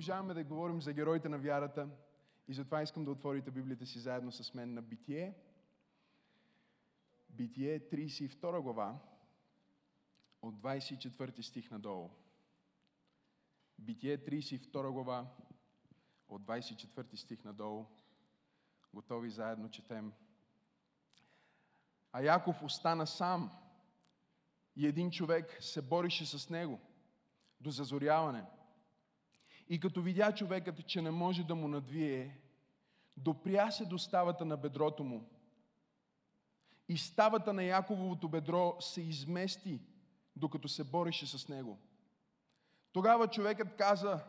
продължаваме 0.00 0.34
да 0.34 0.44
говорим 0.44 0.82
за 0.82 0.92
героите 0.92 1.28
на 1.28 1.38
вярата 1.38 1.88
и 2.48 2.54
затова 2.54 2.82
искам 2.82 3.04
да 3.04 3.10
отворите 3.10 3.50
Библията 3.50 3.86
си 3.86 3.98
заедно 3.98 4.32
с 4.32 4.54
мен 4.54 4.74
на 4.74 4.82
Битие. 4.82 5.34
Битие 7.30 7.80
32 7.80 8.60
глава 8.60 8.98
от 10.42 10.54
24 10.54 11.40
стих 11.40 11.70
надолу. 11.70 12.10
Битие 13.78 14.18
32 14.18 14.90
глава 14.90 15.26
от 16.28 16.42
24 16.42 17.16
стих 17.16 17.44
надолу. 17.44 17.86
Готови 18.94 19.30
заедно 19.30 19.70
четем. 19.70 20.12
А 22.12 22.22
Яков 22.22 22.62
остана 22.62 23.06
сам 23.06 23.50
и 24.76 24.86
един 24.86 25.10
човек 25.10 25.58
се 25.60 25.82
борише 25.82 26.26
с 26.26 26.50
него 26.50 26.80
до 27.60 27.70
зазоряване. 27.70 28.44
И 29.70 29.80
като 29.80 30.02
видя 30.02 30.34
човекът, 30.34 30.86
че 30.86 31.02
не 31.02 31.10
може 31.10 31.44
да 31.44 31.54
му 31.54 31.68
надвие, 31.68 32.38
допря 33.16 33.70
се 33.70 33.84
до 33.84 33.98
ставата 33.98 34.44
на 34.44 34.56
бедрото 34.56 35.04
му. 35.04 35.28
И 36.88 36.98
ставата 36.98 37.52
на 37.52 37.62
Якововото 37.62 38.28
бедро 38.28 38.76
се 38.80 39.00
измести, 39.00 39.80
докато 40.36 40.68
се 40.68 40.84
бореше 40.84 41.26
с 41.26 41.48
него. 41.48 41.78
Тогава 42.92 43.28
човекът 43.28 43.76
каза, 43.76 44.24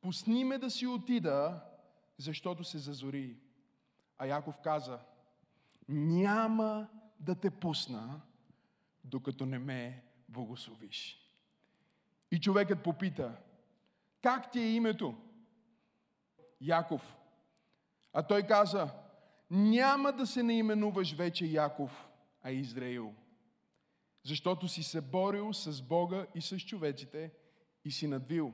пусни 0.00 0.44
ме 0.44 0.58
да 0.58 0.70
си 0.70 0.86
отида, 0.86 1.64
защото 2.18 2.64
се 2.64 2.78
зазори. 2.78 3.36
А 4.18 4.26
Яков 4.26 4.58
каза, 4.64 5.00
няма 5.88 6.88
да 7.20 7.34
те 7.34 7.50
пусна, 7.50 8.20
докато 9.04 9.46
не 9.46 9.58
ме 9.58 10.04
благословиш. 10.28 11.20
И 12.30 12.40
човекът 12.40 12.82
попита, 12.82 13.36
как 14.24 14.50
ти 14.50 14.60
е 14.60 14.74
името? 14.74 15.14
Яков. 16.60 17.16
А 18.12 18.22
той 18.22 18.42
каза, 18.42 18.90
няма 19.50 20.12
да 20.12 20.26
се 20.26 20.42
наименуваш 20.42 21.12
вече 21.12 21.46
Яков, 21.46 22.08
а 22.42 22.50
Израил. 22.50 23.14
Защото 24.22 24.68
си 24.68 24.82
се 24.82 25.00
борил 25.00 25.52
с 25.52 25.82
Бога 25.82 26.26
и 26.34 26.40
с 26.40 26.58
човеците 26.58 27.32
и 27.84 27.90
си 27.90 28.06
надвил. 28.06 28.52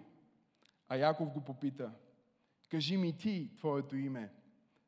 А 0.89 0.97
Яков 0.97 1.31
го 1.31 1.41
попита, 1.41 1.93
кажи 2.69 2.97
ми 2.97 3.19
ти 3.19 3.57
твоето 3.57 3.97
име. 3.97 4.33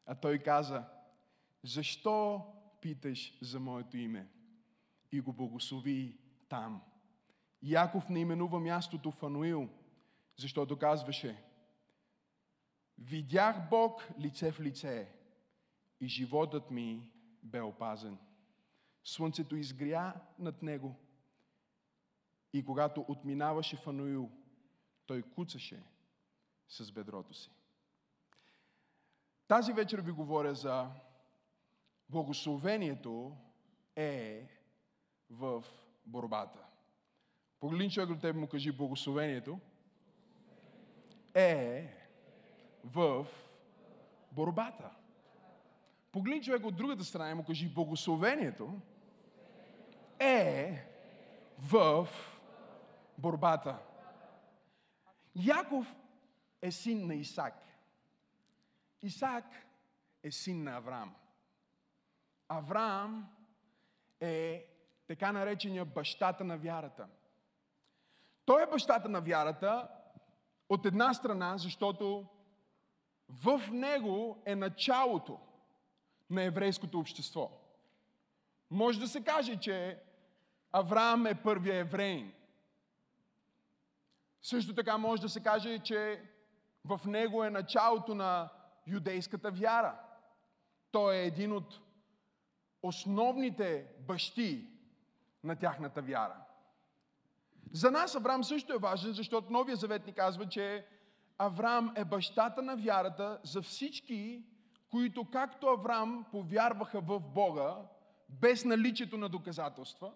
А 0.07 0.15
той 0.15 0.39
каза, 0.39 0.85
защо 1.63 2.47
питаш 2.81 3.39
за 3.43 3.61
моето 3.61 3.97
име? 3.97 4.29
И 5.13 5.21
го 5.21 5.33
благослови 5.33 6.19
там. 6.49 6.83
Яков 7.63 8.09
не 8.09 8.21
именува 8.21 8.61
мястото 8.61 9.11
Фануил, 9.11 9.69
защото 10.37 10.79
казваше, 10.79 11.45
видях 12.99 13.69
Бог 13.71 14.09
лице 14.19 14.53
в 14.53 14.61
лице 14.61 15.13
и 16.01 16.09
животът 16.09 16.71
ми 16.71 17.11
бе 17.43 17.61
опазен. 17.61 18.19
Слънцето 19.05 19.57
изгря 19.57 20.15
над 20.39 20.63
него 20.63 20.97
и 22.53 22.65
когато 22.65 23.05
отминаваше 23.09 23.77
Фануил, 23.77 24.31
той 25.07 25.23
куцаше 25.23 25.83
с 26.69 26.93
бедрото 26.93 27.35
си. 27.35 27.51
Тази 29.49 29.73
вечер 29.73 30.01
ви 30.01 30.13
говоря 30.13 30.55
за 30.55 30.91
благословението 32.09 33.37
е 33.97 34.49
в 35.31 35.65
борбата. 36.07 36.67
Погледни 37.61 37.91
човек 37.91 38.09
до 38.09 38.19
теб 38.19 38.37
му 38.37 38.49
кажи 38.49 38.73
благословението 38.73 39.61
е 41.35 41.89
в 42.85 43.27
борбата. 44.33 44.91
Погледни 46.13 46.43
човек 46.43 46.67
от 46.67 46.77
другата 46.77 47.05
страна 47.05 47.31
и 47.31 47.35
му 47.35 47.45
кажи 47.45 47.69
благословението 47.69 48.81
е 50.19 50.85
в 51.59 52.09
борбата. 53.19 53.79
Яков 55.35 55.95
е 56.63 56.71
син 56.71 57.07
на 57.07 57.15
Исак. 57.15 57.55
Исак 59.03 59.45
е 60.23 60.31
син 60.31 60.63
на 60.63 60.77
Авраам. 60.77 61.15
Авраам 62.49 63.31
е 64.21 64.67
така 65.07 65.33
наречения 65.33 65.85
бащата 65.85 66.45
на 66.45 66.57
вярата. 66.57 67.09
Той 68.45 68.63
е 68.63 68.67
бащата 68.67 69.09
на 69.09 69.21
вярата 69.21 69.89
от 70.73 70.87
една 70.87 71.15
страна, 71.15 71.59
защото 71.59 72.27
в 73.29 73.61
него 73.73 74.43
е 74.47 74.55
началото 74.55 75.41
на 76.31 76.43
еврейското 76.43 77.01
общество. 77.01 77.51
Може 78.71 79.01
да 79.01 79.09
се 79.09 79.25
каже, 79.25 79.57
че 79.57 80.03
Авраам 80.73 81.27
е 81.27 81.43
първия 81.43 81.77
евреин. 81.77 82.33
Също 84.43 84.75
така 84.75 84.99
може 84.99 85.23
да 85.23 85.29
се 85.29 85.43
каже, 85.43 85.79
че 85.79 86.23
в 86.85 87.01
него 87.07 87.45
е 87.45 87.51
началото 87.51 88.15
на 88.15 88.49
юдейската 88.87 89.51
вяра. 89.51 90.01
Той 90.91 91.17
е 91.17 91.27
един 91.27 91.53
от 91.53 91.81
основните 92.83 93.87
бащи 94.01 94.69
на 95.45 95.57
тяхната 95.57 96.03
вяра. 96.03 96.42
За 97.73 97.91
нас 97.91 98.15
Авраам 98.15 98.45
също 98.45 98.73
е 98.73 98.79
важен, 98.79 99.13
защото 99.13 99.53
Новия 99.53 99.77
Завет 99.77 100.07
ни 100.07 100.13
казва, 100.13 100.49
че 100.49 100.87
Авраам 101.39 101.93
е 101.97 102.05
бащата 102.05 102.63
на 102.63 102.77
вярата 102.77 103.39
за 103.43 103.63
всички, 103.63 104.43
които 104.91 105.25
както 105.25 105.67
Авраам 105.67 106.25
повярваха 106.31 107.01
в 107.01 107.21
Бога, 107.21 107.77
без 108.29 108.65
наличието 108.65 109.19
на 109.19 109.29
доказателства, 109.29 110.13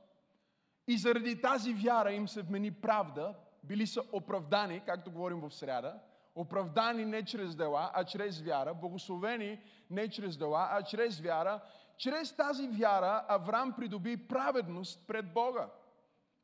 и 0.89 0.99
заради 0.99 1.41
тази 1.41 1.75
вяра 1.75 2.13
им 2.13 2.29
се 2.29 2.43
вмени 2.43 2.71
правда, 2.71 3.35
били 3.65 3.87
са 3.87 4.03
оправдани, 4.13 4.83
както 4.87 5.11
говорим 5.11 5.41
в 5.41 5.55
сряда, 5.55 5.95
оправдани 6.35 7.05
не 7.05 7.25
чрез 7.25 7.57
дела, 7.57 7.91
а 7.95 8.05
чрез 8.05 8.41
вяра, 8.41 8.75
благословени 8.75 9.61
не 9.91 10.09
чрез 10.09 10.37
дела, 10.37 10.69
а 10.71 10.83
чрез 10.83 11.21
вяра. 11.21 11.61
Чрез 11.97 12.37
тази 12.37 12.69
вяра 12.69 13.25
Авраам 13.29 13.73
придоби 13.73 14.29
праведност 14.29 15.07
пред 15.07 15.33
Бога. 15.33 15.69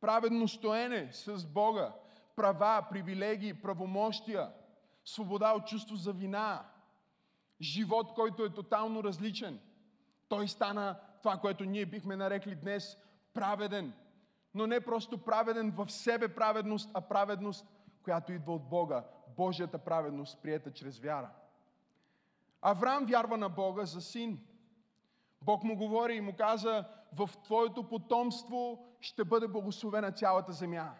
Праведно 0.03 0.49
стоене 0.49 1.13
с 1.13 1.47
Бога, 1.47 1.93
права, 2.37 2.87
привилегии, 2.91 3.55
правомощия, 3.55 4.51
свобода 5.05 5.53
от 5.53 5.67
чувство 5.67 5.97
за 5.97 6.13
вина, 6.13 6.65
живот, 7.61 8.13
който 8.15 8.45
е 8.45 8.55
тотално 8.55 9.05
различен. 9.05 9.61
Той 10.29 10.49
стана 10.49 10.97
това, 11.23 11.37
което 11.37 11.65
ние 11.65 11.87
бихме 11.87 12.17
нарекли 12.17 12.55
днес 12.55 12.99
праведен. 13.35 13.93
Но 14.55 14.67
не 14.67 14.81
просто 14.81 15.19
праведен 15.19 15.71
в 15.71 15.91
себе 15.91 16.35
праведност, 16.35 16.91
а 16.95 17.01
праведност, 17.01 17.67
която 18.03 18.33
идва 18.33 18.55
от 18.55 18.69
Бога. 18.69 19.05
Божията 19.37 19.79
праведност, 19.79 20.43
приета 20.43 20.73
чрез 20.73 20.99
вяра. 20.99 21.31
Авраам 22.63 23.07
вярва 23.07 23.37
на 23.37 23.49
Бога 23.49 23.85
за 23.85 24.01
син. 24.01 24.41
Бог 25.43 25.65
му 25.65 25.77
говори 25.77 26.15
и 26.15 26.21
му 26.21 26.37
каза, 26.37 26.85
в 27.13 27.31
твоето 27.45 27.89
потомство 27.89 28.87
ще 29.01 29.25
бъде 29.25 29.49
благословена 29.49 30.13
цялата 30.13 30.53
земя. 30.53 30.95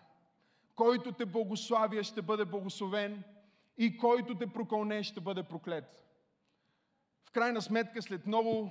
Който 0.75 1.13
те 1.13 1.27
благославя 1.27 2.05
ще 2.05 2.23
бъде 2.23 2.45
благословен 2.45 3.25
и 3.79 3.97
който 3.97 4.35
те 4.35 4.47
прокълне 4.47 5.03
ще 5.03 5.21
бъде 5.21 5.43
проклет. 5.43 6.05
В 7.25 7.31
крайна 7.31 7.63
сметка, 7.63 8.03
след 8.03 8.27
много 8.27 8.71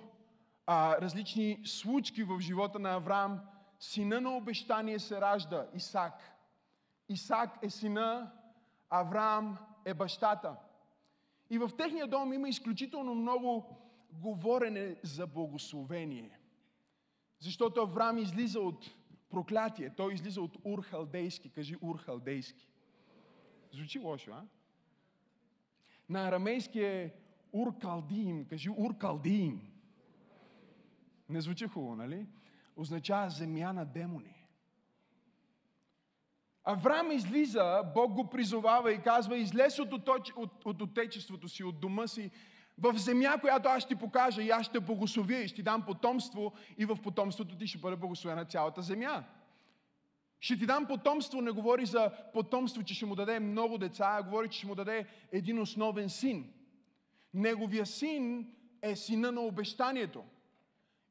а, 0.66 1.02
различни 1.02 1.62
случки 1.66 2.24
в 2.24 2.40
живота 2.40 2.80
на 2.80 2.94
Авраам, 2.94 3.40
сина 3.80 4.22
на 4.22 4.38
обещание 4.38 5.00
се 5.00 5.22
ражда 5.22 5.68
Исак. 5.74 6.14
Исак 7.10 7.60
е 7.62 7.70
сина, 7.70 8.32
Авраам 8.90 9.58
е 9.86 9.94
бащата. 9.94 10.56
И 11.50 11.58
в 11.58 11.70
техния 11.78 12.08
дом 12.08 12.34
има 12.34 12.50
изключително 12.50 13.16
много 13.16 13.78
говорене 14.12 14.96
за 15.04 15.28
благословение. 15.28 16.41
Защото 17.42 17.82
Авраам 17.82 18.18
излиза 18.18 18.60
от 18.60 18.96
проклятие. 19.30 19.90
Той 19.98 20.14
излиза 20.14 20.42
от 20.42 20.58
Урхалдейски. 20.64 21.50
Кажи 21.50 21.76
Урхалдейски. 21.82 22.68
Звучи 23.72 24.00
лошо, 24.00 24.32
а? 24.32 24.44
На 26.10 26.28
арамейски 26.28 26.80
е 26.80 27.14
Уркалдиим. 27.54 28.46
Кажи 28.46 28.70
Уркалдиим. 28.70 29.62
Не 31.30 31.42
звучи 31.42 31.68
хубаво, 31.68 31.96
нали? 31.96 32.28
Означава 32.76 33.30
земя 33.30 33.74
на 33.74 33.86
демони. 33.86 34.48
Авраам 36.64 37.12
излиза, 37.12 37.84
Бог 37.94 38.14
го 38.14 38.30
призовава 38.30 38.94
и 38.94 39.02
казва, 39.02 39.38
излез 39.38 39.80
от, 39.80 39.94
от, 39.94 40.10
от, 40.36 40.66
от 40.66 40.82
отечеството 40.82 41.50
си, 41.50 41.64
от 41.64 41.80
дома 41.80 42.08
си, 42.08 42.32
в 42.82 42.98
земя, 42.98 43.38
която 43.42 43.70
аз 43.70 43.88
ти 43.88 43.96
покажа 43.96 44.42
и 44.42 44.50
аз 44.50 44.66
ще 44.66 44.80
благословя 44.80 45.36
и 45.36 45.48
ще 45.48 45.56
ти 45.56 45.64
дам 45.64 45.86
потомство 45.86 46.54
и 46.78 46.86
в 46.86 46.98
потомството 47.04 47.58
ти 47.58 47.68
ще 47.68 47.78
бъде 47.78 47.96
благословена 47.96 48.46
цялата 48.46 48.82
земя. 48.82 49.24
Ще 50.40 50.58
ти 50.58 50.66
дам 50.66 50.86
потомство, 50.86 51.42
не 51.42 51.52
говори 51.52 51.86
за 51.86 52.12
потомство, 52.34 52.84
че 52.84 52.94
ще 52.94 53.06
му 53.06 53.16
даде 53.16 53.40
много 53.40 53.78
деца, 53.78 54.16
а 54.20 54.24
говори, 54.24 54.50
че 54.50 54.58
ще 54.58 54.68
му 54.68 54.76
даде 54.76 55.06
един 55.32 55.60
основен 55.60 56.10
син. 56.10 56.54
Неговия 57.34 57.86
син 57.86 58.54
е 58.82 58.96
сина 58.96 59.32
на 59.32 59.42
обещанието. 59.42 60.24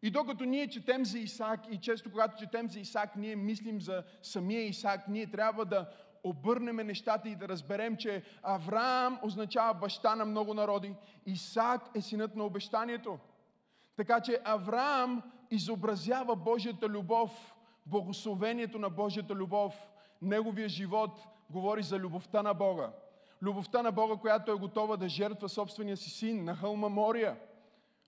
И 0.02 0.10
докато 0.10 0.44
ние 0.44 0.68
четем 0.68 1.04
за 1.04 1.18
Исаак 1.18 1.60
и 1.70 1.76
често 1.76 2.10
когато 2.10 2.38
четем 2.38 2.70
за 2.70 2.80
Исаак, 2.80 3.16
ние 3.16 3.36
мислим 3.36 3.80
за 3.80 4.04
самия 4.22 4.66
Исаак, 4.66 5.08
ние 5.08 5.26
трябва 5.26 5.64
да 5.64 5.90
обърнем 6.24 6.76
нещата 6.76 7.28
и 7.28 7.36
да 7.36 7.48
разберем, 7.48 7.96
че 7.96 8.22
Авраам 8.42 9.18
означава 9.22 9.74
баща 9.74 10.16
на 10.16 10.24
много 10.24 10.54
народи, 10.54 10.94
Исаак 11.26 11.82
е 11.94 12.00
синът 12.00 12.36
на 12.36 12.44
обещанието. 12.44 13.18
Така 13.96 14.20
че 14.20 14.40
Авраам 14.44 15.22
изобразява 15.50 16.36
Божията 16.36 16.88
любов, 16.88 17.54
благословението 17.86 18.78
на 18.78 18.90
Божията 18.90 19.34
любов. 19.34 19.88
Неговия 20.22 20.68
живот 20.68 21.20
говори 21.50 21.82
за 21.82 21.98
любовта 21.98 22.42
на 22.42 22.54
Бога. 22.54 22.90
Любовта 23.42 23.82
на 23.82 23.92
Бога, 23.92 24.16
която 24.16 24.52
е 24.52 24.54
готова 24.58 24.96
да 24.96 25.08
жертва 25.08 25.48
собствения 25.48 25.96
си 25.96 26.10
син 26.10 26.44
на 26.44 26.56
хълма 26.56 26.88
Мория. 26.88 27.36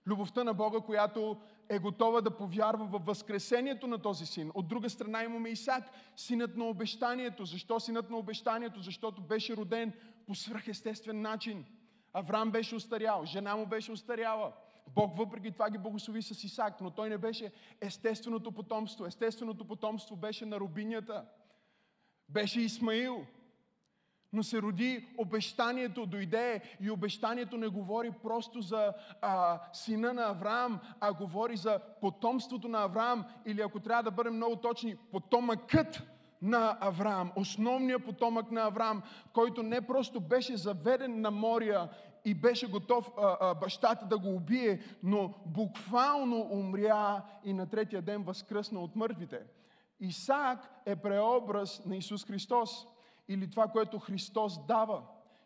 Любовта 0.06 0.44
на 0.44 0.54
Бога, 0.54 0.80
която 0.80 1.36
е 1.72 1.78
готова 1.78 2.20
да 2.20 2.36
повярва 2.36 2.84
в 2.84 3.04
възкресението 3.04 3.86
на 3.86 3.98
този 3.98 4.26
син. 4.26 4.50
От 4.54 4.68
друга 4.68 4.90
страна 4.90 5.24
имаме 5.24 5.48
Исак, 5.48 5.90
синът 6.16 6.56
на 6.56 6.64
обещанието. 6.64 7.44
Защо 7.44 7.80
синът 7.80 8.10
на 8.10 8.16
обещанието? 8.16 8.80
Защото 8.80 9.22
беше 9.22 9.56
роден 9.56 9.92
по 10.26 10.34
свръхестествен 10.34 11.20
начин. 11.20 11.64
Авраам 12.12 12.50
беше 12.50 12.74
устарял, 12.74 13.24
жена 13.24 13.56
му 13.56 13.66
беше 13.66 13.92
устаряла. 13.92 14.52
Бог 14.94 15.16
въпреки 15.16 15.50
това 15.50 15.70
ги 15.70 15.78
благослови 15.78 16.22
с 16.22 16.44
Исак, 16.44 16.80
но 16.80 16.90
той 16.90 17.08
не 17.08 17.18
беше 17.18 17.52
естественото 17.80 18.52
потомство. 18.52 19.06
Естественото 19.06 19.64
потомство 19.64 20.16
беше 20.16 20.46
на 20.46 20.60
рубинята. 20.60 21.24
Беше 22.28 22.60
Исмаил. 22.60 23.26
Но 24.32 24.42
се 24.42 24.62
роди 24.62 25.08
обещанието, 25.18 26.06
дойде 26.06 26.62
и 26.80 26.90
обещанието 26.90 27.56
не 27.56 27.68
говори 27.68 28.10
просто 28.22 28.60
за 28.60 28.92
а, 29.20 29.60
сина 29.72 30.12
на 30.12 30.22
Авраам, 30.22 30.80
а 31.00 31.12
говори 31.12 31.56
за 31.56 31.78
потомството 32.00 32.68
на 32.68 32.84
Авраам, 32.84 33.24
или 33.46 33.60
ако 33.60 33.80
трябва 33.80 34.02
да 34.02 34.10
бъдем 34.10 34.36
много 34.36 34.56
точни, 34.56 34.96
потомъкът 34.96 36.02
на 36.42 36.78
Авраам, 36.80 37.32
основният 37.36 38.04
потомък 38.04 38.50
на 38.50 38.62
Авраам, 38.62 39.02
който 39.32 39.62
не 39.62 39.80
просто 39.80 40.20
беше 40.20 40.56
заведен 40.56 41.20
на 41.20 41.30
моря 41.30 41.88
и 42.24 42.34
беше 42.34 42.70
готов 42.70 43.10
а, 43.18 43.36
а, 43.40 43.54
бащата 43.54 44.06
да 44.06 44.18
го 44.18 44.34
убие, 44.34 44.80
но 45.02 45.34
буквално 45.46 46.48
умря 46.50 47.22
и 47.44 47.52
на 47.52 47.66
третия 47.66 48.02
ден 48.02 48.22
възкръсна 48.22 48.80
от 48.80 48.96
мъртвите. 48.96 49.40
Исаак 50.00 50.82
е 50.86 50.96
преобраз 50.96 51.84
на 51.86 51.96
Исус 51.96 52.24
Христос 52.24 52.86
или 53.28 53.50
това, 53.50 53.68
което 53.68 53.98
Христос 53.98 54.66
дава. 54.66 55.02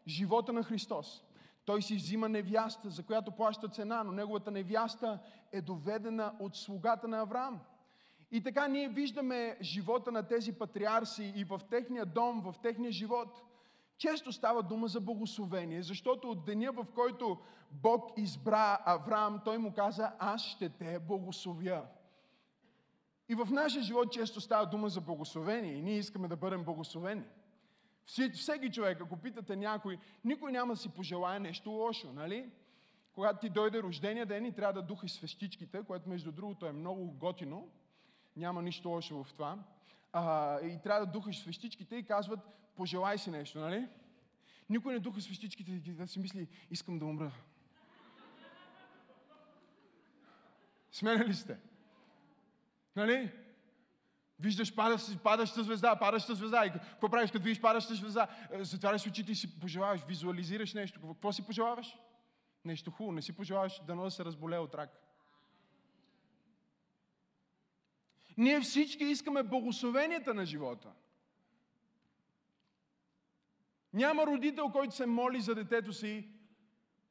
Живота 0.06 0.52
на 0.52 0.62
Христос. 0.62 1.24
Той 1.64 1.82
си 1.82 1.94
взима 1.96 2.28
невяста, 2.28 2.90
за 2.90 3.02
която 3.02 3.30
плаща 3.30 3.68
цена, 3.68 4.04
но 4.04 4.12
неговата 4.12 4.50
невяста 4.50 5.18
е 5.52 5.60
доведена 5.60 6.34
от 6.38 6.56
слугата 6.56 7.08
на 7.08 7.20
Авраам. 7.20 7.60
И 8.30 8.42
така 8.42 8.68
ние 8.68 8.88
виждаме 8.88 9.58
живота 9.60 10.12
на 10.12 10.22
тези 10.22 10.52
патриарси 10.52 11.32
и 11.36 11.44
в 11.44 11.60
техния 11.70 12.06
дом, 12.06 12.40
в 12.40 12.54
техния 12.62 12.92
живот. 12.92 13.42
Често 13.98 14.32
става 14.32 14.62
дума 14.62 14.88
за 14.88 15.00
благословение, 15.00 15.82
защото 15.82 16.30
от 16.30 16.44
деня, 16.44 16.72
в 16.72 16.86
който 16.94 17.38
Бог 17.70 18.10
избра 18.16 18.78
Авраам, 18.84 19.40
той 19.44 19.58
му 19.58 19.72
каза, 19.72 20.12
аз 20.18 20.42
ще 20.42 20.68
те 20.68 20.98
благословя. 20.98 21.82
И 23.28 23.34
в 23.34 23.48
нашия 23.50 23.82
живот 23.82 24.12
често 24.12 24.40
става 24.40 24.66
дума 24.66 24.88
за 24.88 25.00
благословение 25.00 25.72
и 25.72 25.82
ние 25.82 25.98
искаме 25.98 26.28
да 26.28 26.36
бъдем 26.36 26.64
благословени. 26.64 27.24
Всеки 28.06 28.72
човек, 28.72 29.00
ако 29.00 29.16
питате 29.16 29.56
някой, 29.56 29.98
никой 30.24 30.52
няма 30.52 30.72
да 30.72 30.80
си 30.80 30.88
пожелая 30.88 31.40
нещо 31.40 31.70
лошо, 31.70 32.12
нали? 32.12 32.50
Когато 33.12 33.40
ти 33.40 33.48
дойде 33.48 33.82
рождения 33.82 34.26
ден 34.26 34.46
и 34.46 34.54
трябва 34.54 34.72
да 34.72 34.82
духаш 34.82 35.12
свещичките, 35.12 35.82
което 35.86 36.08
между 36.08 36.32
другото 36.32 36.66
е 36.66 36.72
много 36.72 37.10
готино, 37.10 37.70
няма 38.36 38.62
нищо 38.62 38.88
лошо 38.88 39.24
в 39.24 39.32
това, 39.32 39.58
а, 40.12 40.60
и 40.60 40.78
трябва 40.82 41.06
да 41.06 41.12
духаш 41.12 41.40
свещичките 41.40 41.96
и 41.96 42.06
казват, 42.06 42.40
пожелай 42.76 43.18
си 43.18 43.30
нещо, 43.30 43.58
нали? 43.58 43.88
Никой 44.70 44.92
не 44.92 45.00
духа 45.00 45.20
свещичките 45.20 45.72
да 45.72 46.08
си 46.08 46.18
мисли, 46.18 46.48
искам 46.70 46.98
да 46.98 47.04
умра. 47.04 47.32
Сменя 50.92 51.24
ли 51.24 51.34
сте? 51.34 51.58
Нали? 52.96 53.32
Виждаш 54.40 54.74
падаща, 55.22 55.62
звезда, 55.62 55.96
падаща 55.96 56.34
звезда. 56.34 56.66
И 56.66 56.72
какво 56.72 57.08
правиш, 57.08 57.30
като 57.30 57.44
видиш 57.44 57.60
падаща 57.60 57.94
звезда? 57.94 58.28
Е, 58.52 58.64
затваряш 58.64 59.06
очите 59.06 59.32
и 59.32 59.34
си 59.34 59.60
пожелаваш, 59.60 60.00
визуализираш 60.08 60.74
нещо. 60.74 61.00
Какво 61.08 61.32
си 61.32 61.46
пожелаваш? 61.46 61.96
Нещо 62.64 62.90
хубаво. 62.90 63.12
Не 63.12 63.22
си 63.22 63.32
пожелаваш 63.32 63.80
дано 63.86 64.04
да 64.04 64.10
се 64.10 64.24
разболее 64.24 64.58
от 64.58 64.74
рак. 64.74 65.02
Ние 68.36 68.60
всички 68.60 69.04
искаме 69.04 69.42
благословенията 69.42 70.34
на 70.34 70.46
живота. 70.46 70.92
Няма 73.92 74.26
родител, 74.26 74.68
който 74.68 74.94
се 74.94 75.06
моли 75.06 75.40
за 75.40 75.54
детето 75.54 75.92
си 75.92 76.28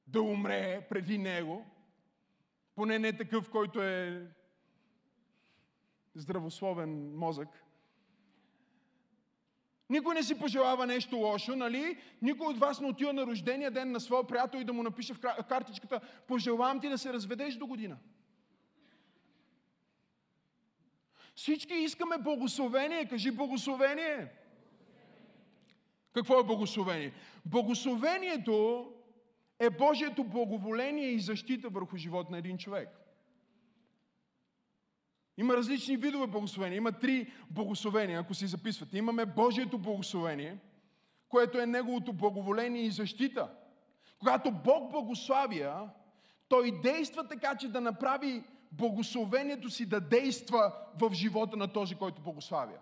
да 0.07 0.22
умре 0.22 0.88
преди 0.89 1.18
него. 1.18 1.66
Поне 2.75 3.00
не 3.00 3.18
такъв, 3.18 3.50
който 3.50 3.81
е 3.81 4.27
здравословен 6.15 7.17
мозък. 7.17 7.50
Никой 9.89 10.15
не 10.15 10.23
си 10.23 10.39
пожелава 10.39 10.88
нещо 10.88 11.15
лошо, 11.15 11.56
нали? 11.56 11.97
Никой 12.21 12.47
от 12.47 12.59
вас 12.59 12.81
не 12.81 12.88
отива 12.88 13.13
на 13.13 13.25
рождения 13.25 13.71
ден 13.71 13.91
на 13.91 14.00
своя 14.00 14.27
приятел 14.27 14.59
и 14.59 14.63
да 14.63 14.73
му 14.73 14.83
напише 14.83 15.13
в 15.13 15.19
картичката 15.50 16.01
пожелавам 16.27 16.81
ти 16.81 16.89
да 16.89 16.97
се 16.97 17.13
разведеш 17.13 17.56
до 17.56 17.67
година. 17.67 17.97
Всички 21.35 21.73
искаме 21.73 22.17
благословение. 22.17 23.07
Кажи 23.07 23.31
благословение. 23.31 24.31
Какво 26.13 26.39
е 26.39 26.44
благословение? 26.44 27.13
Благословението 27.45 28.91
е 29.59 29.69
Божието 29.69 30.23
благоволение 30.23 31.07
и 31.07 31.19
защита 31.19 31.69
върху 31.69 31.98
живот 31.98 32.29
на 32.29 32.38
един 32.38 32.57
човек. 32.57 32.89
Има 35.38 35.54
различни 35.54 35.98
видове 35.98 36.27
благословения. 36.27 36.77
Има 36.77 36.92
три 36.92 37.32
благословения, 37.50 38.20
ако 38.20 38.34
си 38.34 38.48
записвате. 38.48 38.98
Имаме 38.98 39.25
Божието 39.25 39.77
благословение, 39.77 40.58
което 41.30 41.60
е 41.60 41.65
Неговото 41.65 42.13
благоволение 42.13 42.82
и 42.82 42.92
защита. 42.92 43.50
Когато 44.20 44.51
Бог 44.51 44.92
благославя, 44.92 45.89
Той 46.50 46.72
действа 46.82 47.27
така, 47.27 47.56
че 47.56 47.68
да 47.68 47.82
направи 47.82 48.44
благословението 48.72 49.70
си 49.70 49.86
да 49.86 50.01
действа 50.01 50.74
в 51.01 51.13
живота 51.13 51.58
на 51.58 51.68
този, 51.68 51.96
който 51.96 52.22
благославя. 52.22 52.77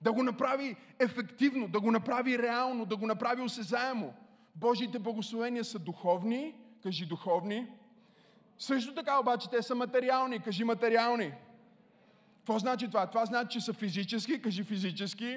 Да 0.00 0.12
го 0.12 0.22
направи 0.22 0.76
ефективно, 0.98 1.68
да 1.68 1.80
го 1.80 1.90
направи 1.90 2.38
реално, 2.38 2.86
да 2.86 2.96
го 2.96 3.06
направи 3.06 3.42
осезаемо. 3.42 4.14
Божиите 4.54 4.98
благословения 4.98 5.64
са 5.64 5.78
духовни, 5.78 6.54
кажи 6.82 7.06
духовни. 7.06 7.66
Също 8.58 8.94
така 8.94 9.20
обаче 9.20 9.50
те 9.50 9.62
са 9.62 9.74
материални, 9.74 10.40
кажи 10.40 10.64
материални. 10.64 11.32
Какво 12.48 12.58
значи 12.58 12.86
това? 12.86 13.06
Това 13.06 13.24
значи, 13.24 13.58
че 13.58 13.64
са 13.64 13.72
физически, 13.72 14.42
кажи 14.42 14.64
физически. 14.64 15.36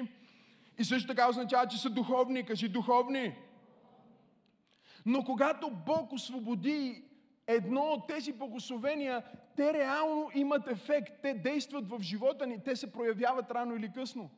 И 0.78 0.84
също 0.84 1.08
така 1.08 1.28
означава, 1.28 1.66
че 1.66 1.78
са 1.78 1.90
духовни, 1.90 2.44
кажи 2.44 2.68
духовни. 2.68 3.34
Но 5.06 5.24
когато 5.24 5.70
Бог 5.70 6.12
освободи 6.12 7.04
едно 7.46 7.80
от 7.80 8.06
тези 8.08 8.32
благословения, 8.32 9.22
те 9.56 9.72
реално 9.72 10.30
имат 10.34 10.68
ефект, 10.70 11.12
те 11.22 11.34
действат 11.34 11.88
в 11.88 12.00
живота 12.02 12.46
ни, 12.46 12.64
те 12.64 12.76
се 12.76 12.92
проявяват 12.92 13.50
рано 13.50 13.76
или 13.76 13.92
късно. 13.92 14.30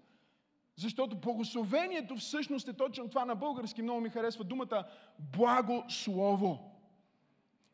Защото 0.77 1.17
благословението 1.17 2.17
всъщност 2.17 2.69
е 2.69 2.73
точно 2.73 3.09
това 3.09 3.25
на 3.25 3.35
български. 3.35 3.83
Много 3.83 4.01
ми 4.01 4.11
харесва 4.11 4.45
думата 4.45 4.85
благослово. 5.19 6.74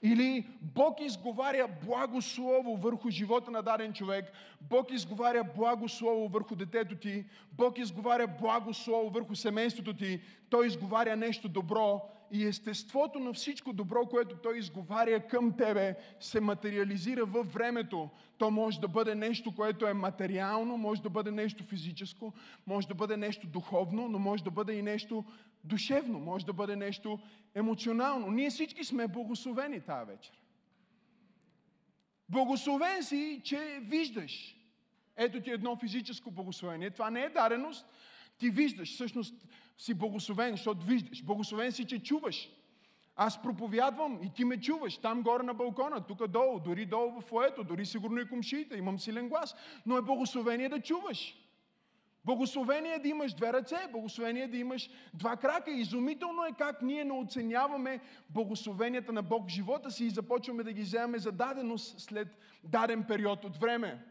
Или 0.02 0.47
Бог 0.61 1.00
изговаря 1.00 1.69
благослово 1.87 2.76
върху 2.76 3.11
живота 3.11 3.50
на 3.50 3.62
даден 3.62 3.92
човек, 3.92 4.33
Бог 4.61 4.90
изговаря 4.90 5.45
благослово 5.57 6.28
върху 6.28 6.57
детето 6.57 6.97
ти, 6.97 7.25
Бог 7.52 7.78
изговаря 7.78 8.26
благослово 8.26 9.11
върху 9.11 9.35
семейството 9.35 9.95
ти, 9.95 10.21
Той 10.50 10.66
изговаря 10.66 11.16
нещо 11.16 11.49
добро. 11.49 12.02
И 12.33 12.47
естеството 12.47 13.19
на 13.19 13.33
всичко 13.33 13.73
добро, 13.73 14.07
което 14.07 14.37
Той 14.37 14.59
изговаря 14.59 15.21
към 15.21 15.57
тебе, 15.57 15.97
се 16.21 16.40
материализира 16.40 17.25
във 17.25 17.52
времето. 17.52 18.09
То 18.38 18.50
може 18.50 18.80
да 18.80 18.88
бъде 18.88 19.14
нещо, 19.14 19.54
което 19.54 19.87
е 19.87 19.95
материално, 19.95 20.76
може 20.76 21.02
да 21.02 21.11
бъде 21.11 21.30
нещо 21.30 21.64
физическо, 21.64 22.33
може 22.66 22.88
да 22.88 22.95
бъде 22.95 23.16
нещо 23.16 23.47
духовно, 23.47 24.09
но 24.09 24.19
може 24.19 24.45
да 24.45 24.50
бъде 24.50 24.73
и 24.73 24.83
нещо 24.83 25.25
душевно, 25.64 26.19
може 26.19 26.47
да 26.47 26.52
бъде 26.52 26.76
нещо 26.76 27.19
емоционално. 27.55 28.31
Ние 28.31 28.50
всички 28.50 28.85
сме 28.85 29.09
благословени 29.09 29.81
тази 29.81 30.07
вечер. 30.07 30.33
Благословен 32.29 33.02
си, 33.02 33.40
че 33.45 33.81
виждаш. 33.83 34.57
Ето 35.17 35.40
ти 35.40 35.50
едно 35.50 35.76
физическо 35.76 36.31
благословение. 36.31 36.90
Това 36.90 37.11
не 37.11 37.23
е 37.23 37.29
дареност. 37.29 37.87
Ти 38.38 38.50
виждаш, 38.50 38.95
всъщност 38.95 39.35
си 39.79 39.95
благословен, 39.95 40.50
защото 40.50 40.87
виждаш. 40.87 41.25
Благословен 41.25 41.73
си, 41.73 41.85
че 41.85 42.02
чуваш. 42.02 42.50
Аз 43.17 43.43
проповядвам 43.43 44.21
и 44.23 44.33
ти 44.33 44.45
ме 44.45 44.61
чуваш 44.61 44.99
там 44.99 45.23
горе 45.23 45.43
на 45.43 45.55
балкона, 45.55 46.07
тук 46.07 46.26
долу, 46.26 46.61
дори 46.61 46.87
долу 46.87 47.11
в 47.11 47.21
фоето, 47.21 47.64
дори 47.64 47.87
сигурно 47.87 48.21
и 48.21 48.29
комшиите, 48.29 48.76
имам 48.76 48.99
силен 48.99 49.29
глас. 49.29 49.55
Но 49.87 49.97
е 49.97 50.02
благословение 50.02 50.69
да 50.69 50.81
чуваш. 50.81 51.35
Благословение 52.24 52.94
е 52.94 52.98
да 52.98 53.08
имаш 53.08 53.34
две 53.34 53.52
ръце, 53.52 53.76
благословение 53.92 54.42
е 54.42 54.48
да 54.48 54.56
имаш 54.56 54.90
два 55.14 55.36
крака. 55.36 55.70
Изумително 55.70 56.44
е 56.44 56.52
как 56.58 56.82
ние 56.82 57.04
не 57.04 57.12
оценяваме 57.12 58.00
благословенията 58.30 59.12
на 59.12 59.22
Бог 59.22 59.48
в 59.48 59.52
живота 59.52 59.90
си 59.90 60.04
и 60.04 60.10
започваме 60.10 60.62
да 60.62 60.72
ги 60.72 60.82
вземаме 60.82 61.18
за 61.18 61.32
даденост 61.32 62.00
след 62.00 62.28
даден 62.64 63.04
период 63.08 63.44
от 63.44 63.56
време. 63.56 64.04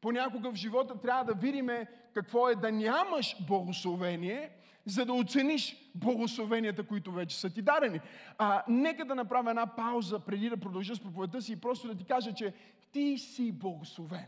Понякога 0.00 0.50
в 0.50 0.54
живота 0.54 1.00
трябва 1.00 1.24
да 1.24 1.34
видиме 1.34 1.86
какво 2.14 2.48
е 2.48 2.54
да 2.54 2.72
нямаш 2.72 3.36
благословение, 3.46 4.50
за 4.84 5.04
да 5.04 5.12
оцениш 5.12 5.90
благословенията, 5.94 6.86
които 6.86 7.12
вече 7.12 7.40
са 7.40 7.50
ти 7.50 7.62
дадени. 7.62 8.00
А, 8.38 8.62
нека 8.68 9.04
да 9.04 9.14
направя 9.14 9.50
една 9.50 9.66
пауза 9.66 10.18
преди 10.18 10.48
да 10.48 10.56
продължа 10.56 10.94
с 10.94 11.00
проповедта 11.00 11.42
си 11.42 11.52
и 11.52 11.56
просто 11.56 11.88
да 11.88 11.94
ти 11.94 12.04
кажа, 12.04 12.34
че 12.34 12.54
ти 12.92 13.18
си 13.18 13.52
благословен. 13.52 14.26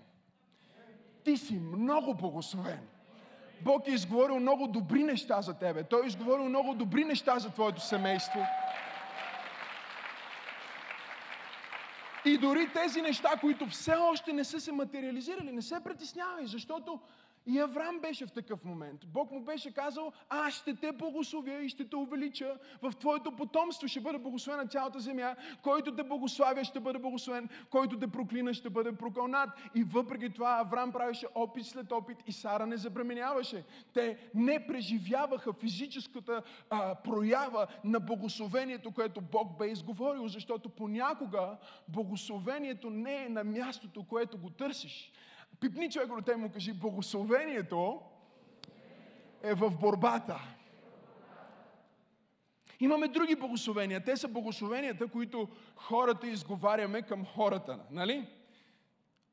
Ти 1.24 1.36
си 1.36 1.58
много 1.58 2.14
благословен. 2.14 2.80
Бог 3.62 3.88
е 3.88 3.90
изговорил 3.90 4.40
много 4.40 4.66
добри 4.66 5.02
неща 5.02 5.42
за 5.42 5.54
тебе. 5.54 5.84
Той 5.84 6.04
е 6.04 6.06
изговорил 6.06 6.44
много 6.44 6.74
добри 6.74 7.04
неща 7.04 7.38
за 7.38 7.50
твоето 7.50 7.80
семейство. 7.80 8.46
И 12.24 12.38
дори 12.38 12.68
тези 12.72 13.02
неща, 13.02 13.28
които 13.40 13.66
все 13.66 13.94
още 13.94 14.32
не 14.32 14.44
са 14.44 14.60
се 14.60 14.72
материализирали, 14.72 15.52
не 15.52 15.62
се 15.62 15.80
притеснявай, 15.84 16.46
защото 16.46 17.00
и 17.46 17.58
Авраам 17.58 17.98
беше 18.00 18.26
в 18.26 18.32
такъв 18.32 18.64
момент. 18.64 19.06
Бог 19.06 19.30
му 19.30 19.40
беше 19.44 19.74
казал, 19.74 20.12
аз 20.28 20.54
ще 20.54 20.74
те 20.74 20.92
благословя 20.92 21.62
и 21.62 21.68
ще 21.68 21.88
те 21.88 21.96
увелича. 21.96 22.58
В 22.82 22.92
твоето 23.00 23.36
потомство 23.36 23.88
ще 23.88 24.00
бъде 24.00 24.18
благословена 24.18 24.66
цялата 24.66 25.00
земя. 25.00 25.36
Който 25.62 25.96
те 25.96 26.02
благославя, 26.02 26.64
ще 26.64 26.80
бъде 26.80 26.98
благословен. 26.98 27.48
Който 27.70 27.98
те 27.98 28.06
проклина, 28.06 28.54
ще 28.54 28.70
бъде 28.70 28.92
прокълнат. 28.92 29.50
И 29.74 29.82
въпреки 29.82 30.30
това 30.30 30.60
Авраам 30.60 30.92
правеше 30.92 31.26
опит 31.34 31.66
след 31.66 31.92
опит 31.92 32.18
и 32.26 32.32
Сара 32.32 32.66
не 32.66 32.76
забременяваше. 32.76 33.64
Те 33.94 34.30
не 34.34 34.66
преживяваха 34.66 35.52
физическата 35.52 36.42
а, 36.70 36.94
проява 36.94 37.66
на 37.84 38.00
благословението, 38.00 38.90
което 38.90 39.20
Бог 39.20 39.58
бе 39.58 39.66
изговорил, 39.66 40.28
защото 40.28 40.68
понякога 40.68 41.56
благословението 41.88 42.90
не 42.90 43.24
е 43.24 43.28
на 43.28 43.44
мястото, 43.44 44.02
което 44.02 44.38
го 44.38 44.50
търсиш. 44.50 45.12
Пипни 45.60 45.90
човек 45.90 46.08
до 46.08 46.38
му 46.38 46.50
кажи, 46.52 46.72
благословението 46.72 48.00
е 49.42 49.54
в 49.54 49.70
борбата. 49.70 50.40
Имаме 52.80 53.08
други 53.08 53.34
благословения. 53.34 54.04
Те 54.04 54.16
са 54.16 54.28
благословенията, 54.28 55.08
които 55.08 55.48
хората 55.76 56.26
изговаряме 56.26 57.02
към 57.02 57.26
хората. 57.26 57.78
Нали? 57.90 58.28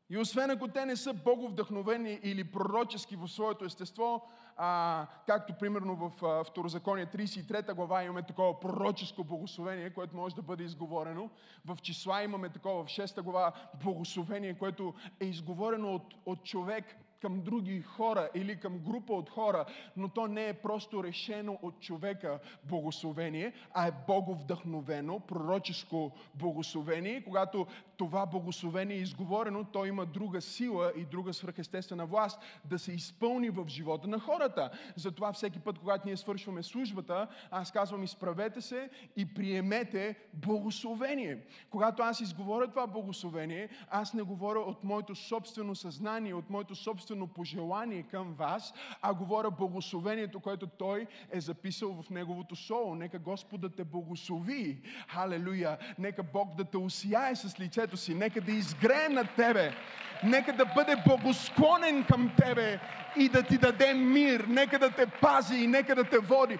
И 0.09 0.17
освен 0.17 0.51
ако 0.51 0.67
те 0.67 0.85
не 0.85 0.95
са 0.95 1.13
боговдъхновени 1.13 2.19
или 2.23 2.43
пророчески 2.43 3.15
в 3.15 3.27
своето 3.27 3.65
естество, 3.65 4.27
а, 4.57 5.07
както 5.25 5.53
примерно 5.53 5.95
в 5.95 6.25
а, 6.25 6.43
Второзаконие 6.43 7.05
33 7.05 7.73
глава 7.73 8.03
имаме 8.03 8.23
такова 8.23 8.59
пророческо 8.59 9.23
благословение, 9.23 9.89
което 9.89 10.15
може 10.15 10.35
да 10.35 10.41
бъде 10.41 10.63
изговорено. 10.63 11.29
В 11.65 11.77
числа 11.81 12.23
имаме 12.23 12.49
такова 12.49 12.83
в 12.83 12.87
6 12.87 13.21
глава 13.21 13.51
благословение, 13.83 14.57
което 14.57 14.93
е 15.19 15.25
изговорено 15.25 15.95
от, 15.95 16.15
от 16.25 16.43
човек, 16.43 16.85
към 17.21 17.41
други 17.41 17.81
хора 17.81 18.29
или 18.35 18.59
към 18.59 18.79
група 18.79 19.13
от 19.13 19.29
хора, 19.29 19.65
но 19.97 20.09
то 20.09 20.27
не 20.27 20.47
е 20.47 20.53
просто 20.53 21.03
решено 21.03 21.59
от 21.61 21.79
човека 21.79 22.39
благословение, 22.63 23.53
а 23.73 23.87
е 23.87 23.91
боговдъхновено, 24.07 25.19
пророческо 25.19 26.11
благословение. 26.35 27.23
Когато 27.23 27.67
това 27.97 28.25
благословение 28.25 28.97
е 28.97 28.99
изговорено, 28.99 29.63
то 29.63 29.85
има 29.85 30.05
друга 30.05 30.41
сила 30.41 30.91
и 30.95 31.05
друга 31.05 31.33
свръхестествена 31.33 32.05
власт 32.05 32.39
да 32.65 32.79
се 32.79 32.91
изпълни 32.91 33.49
в 33.49 33.67
живота 33.67 34.07
на 34.07 34.19
хората. 34.19 34.69
Затова 34.95 35.33
всеки 35.33 35.59
път, 35.59 35.79
когато 35.79 36.07
ние 36.07 36.17
свършваме 36.17 36.63
службата, 36.63 37.27
аз 37.51 37.71
казвам, 37.71 38.03
изправете 38.03 38.61
се 38.61 38.89
и 39.15 39.33
приемете 39.33 40.15
благословение. 40.33 41.37
Когато 41.69 42.03
аз 42.03 42.21
изговоря 42.21 42.67
това 42.67 42.87
благословение, 42.87 43.69
аз 43.89 44.13
не 44.13 44.21
говоря 44.21 44.59
от 44.59 44.83
моето 44.83 45.15
собствено 45.15 45.75
съзнание, 45.75 46.33
от 46.33 46.49
моето 46.49 46.75
собствено 46.75 47.27
пожелание 47.27 48.03
към 48.03 48.33
вас, 48.33 48.73
а 49.01 49.13
говоря 49.13 49.51
благословението, 49.51 50.39
което 50.39 50.67
Той 50.67 51.07
е 51.31 51.41
записал 51.41 52.03
в 52.03 52.09
Неговото 52.09 52.55
Слово. 52.55 52.95
Нека 52.95 53.19
Господ 53.19 53.61
да 53.61 53.69
те 53.69 53.83
благослови. 53.83 54.81
Халелуя! 55.07 55.77
Нека 55.99 56.23
Бог 56.23 56.55
да 56.55 56.63
те 56.63 56.77
усияе 56.77 57.35
с 57.35 57.59
лицето 57.59 57.86
сърцето 57.87 57.97
си, 57.97 58.15
нека 58.15 58.41
да 58.41 58.51
изгрее 58.51 59.09
на 59.09 59.27
тебе, 59.35 59.73
нека 60.23 60.53
да 60.53 60.65
бъде 60.65 60.95
благосклонен 61.05 62.05
към 62.05 62.31
тебе 62.37 62.79
и 63.17 63.29
да 63.29 63.43
ти 63.43 63.57
даде 63.57 63.93
мир, 63.93 64.45
нека 64.47 64.79
да 64.79 64.91
те 64.91 65.07
пази 65.21 65.55
и 65.55 65.67
нека 65.67 65.95
да 65.95 66.03
те 66.03 66.19
води. 66.19 66.59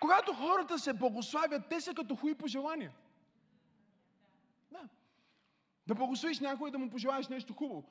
Когато 0.00 0.32
хората 0.32 0.78
се 0.78 0.92
благославят, 0.92 1.68
те 1.68 1.80
са 1.80 1.94
като 1.94 2.16
хуи 2.16 2.34
пожелания. 2.34 2.92
Да. 4.70 4.88
Да 5.86 5.94
благословиш 5.94 6.40
някой 6.40 6.70
да 6.70 6.78
му 6.78 6.90
пожелаеш 6.90 7.28
нещо 7.28 7.54
хубаво. 7.54 7.84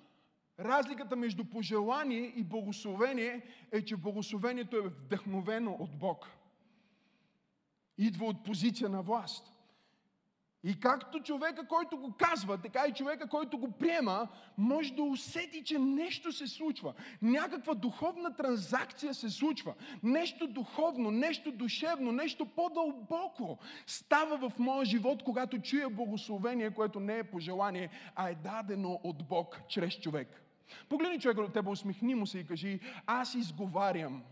Разликата 0.60 1.16
между 1.16 1.46
пожелание 1.46 2.34
и 2.36 2.44
благословение 2.44 3.42
е, 3.72 3.82
че 3.82 3.96
благословението 3.96 4.78
е 4.78 4.90
вдъхновено 4.90 5.72
от 5.80 6.00
Бог. 6.00 6.28
Идва 7.98 8.26
от 8.26 8.44
позиция 8.44 8.90
на 8.90 9.02
власт. 9.02 9.59
И 10.64 10.80
както 10.80 11.20
човека, 11.20 11.68
който 11.68 11.98
го 11.98 12.14
казва, 12.18 12.58
така 12.58 12.86
и 12.88 12.94
човека, 12.94 13.28
който 13.28 13.58
го 13.58 13.72
приема, 13.72 14.28
може 14.58 14.94
да 14.94 15.04
усети, 15.04 15.64
че 15.64 15.80
нещо 15.80 16.32
се 16.32 16.48
случва. 16.48 16.94
Някаква 17.22 17.74
духовна 17.74 18.36
транзакция 18.36 19.14
се 19.14 19.30
случва. 19.30 19.74
Нещо 20.04 20.48
духовно, 20.48 21.12
нещо 21.12 21.52
душевно, 21.52 22.12
нещо 22.12 22.46
по-дълбоко 22.46 23.58
става 23.86 24.50
в 24.50 24.60
моя 24.60 24.86
живот, 24.86 25.24
когато 25.24 25.62
чуя 25.62 25.90
благословение, 25.90 26.72
което 26.72 27.00
не 27.00 27.18
е 27.18 27.24
пожелание, 27.24 27.90
а 28.16 28.30
е 28.30 28.36
дадено 28.36 29.00
от 29.04 29.28
Бог 29.28 29.62
чрез 29.68 30.00
човек. 30.00 30.44
Погледни 30.90 31.20
човека 31.20 31.42
от 31.42 31.54
тебе, 31.54 31.70
усмихни 31.70 32.16
му 32.16 32.28
се 32.28 32.40
и 32.40 32.48
кажи, 32.48 32.80
аз 33.06 33.36
изговарям 33.36 34.24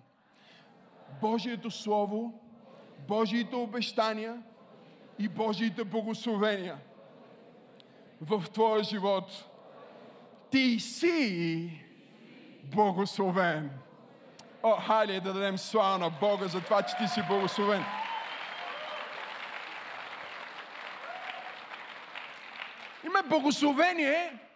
Божието 1.22 1.72
Слово, 1.72 2.41
Божиите 3.07 3.55
обещания, 3.55 4.43
и 5.19 5.27
Божиите 5.27 5.83
благословения 5.83 6.77
в 8.21 8.43
твоя 8.53 8.83
живот. 8.83 9.45
Ти 10.51 10.79
си 10.79 11.71
благословен. 12.63 13.71
О, 14.63 14.75
хали 14.75 15.19
да 15.19 15.33
дадем 15.33 15.57
слава 15.57 15.97
на 15.97 16.09
Бога 16.09 16.47
за 16.47 16.62
това, 16.62 16.81
че 16.81 16.97
ти 16.97 17.07
си 17.07 17.21
благословен. 17.29 17.83
Има 23.05 23.24
благословение, 23.29 24.47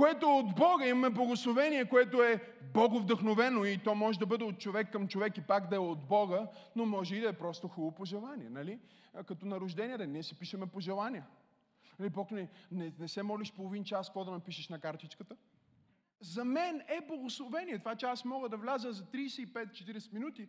което 0.00 0.26
от 0.26 0.54
Бога. 0.54 0.86
Имаме 0.86 1.10
благословение, 1.10 1.84
което 1.84 2.22
е 2.22 2.40
боговдъхновено 2.74 3.64
и 3.64 3.78
то 3.78 3.94
може 3.94 4.18
да 4.18 4.26
бъде 4.26 4.44
от 4.44 4.58
човек 4.58 4.92
към 4.92 5.08
човек 5.08 5.36
и 5.36 5.40
пак 5.40 5.68
да 5.68 5.76
е 5.76 5.78
от 5.78 6.04
Бога, 6.08 6.46
но 6.76 6.86
може 6.86 7.16
и 7.16 7.20
да 7.20 7.28
е 7.28 7.32
просто 7.32 7.68
хубаво 7.68 7.94
пожелание, 7.94 8.48
нали? 8.50 8.78
Като 9.26 9.46
на 9.46 9.60
рождения 9.60 9.98
ден, 9.98 10.12
ние 10.12 10.22
си 10.22 10.38
пишеме 10.38 10.66
пожелания. 10.66 11.26
Нали, 11.98 12.10
Бог 12.10 12.30
не, 12.30 12.48
не, 12.72 12.92
не 12.98 13.08
се 13.08 13.22
молиш 13.22 13.52
половин 13.52 13.84
час, 13.84 14.08
какво 14.08 14.24
да 14.24 14.30
напишеш 14.30 14.68
на 14.68 14.78
картичката? 14.78 15.36
За 16.20 16.44
мен 16.44 16.82
е 16.88 17.06
благословение 17.08 17.78
това, 17.78 17.96
че 17.96 18.06
аз 18.06 18.24
мога 18.24 18.48
да 18.48 18.56
вляза 18.56 18.92
за 18.92 19.04
35-40 19.04 20.12
минути 20.12 20.48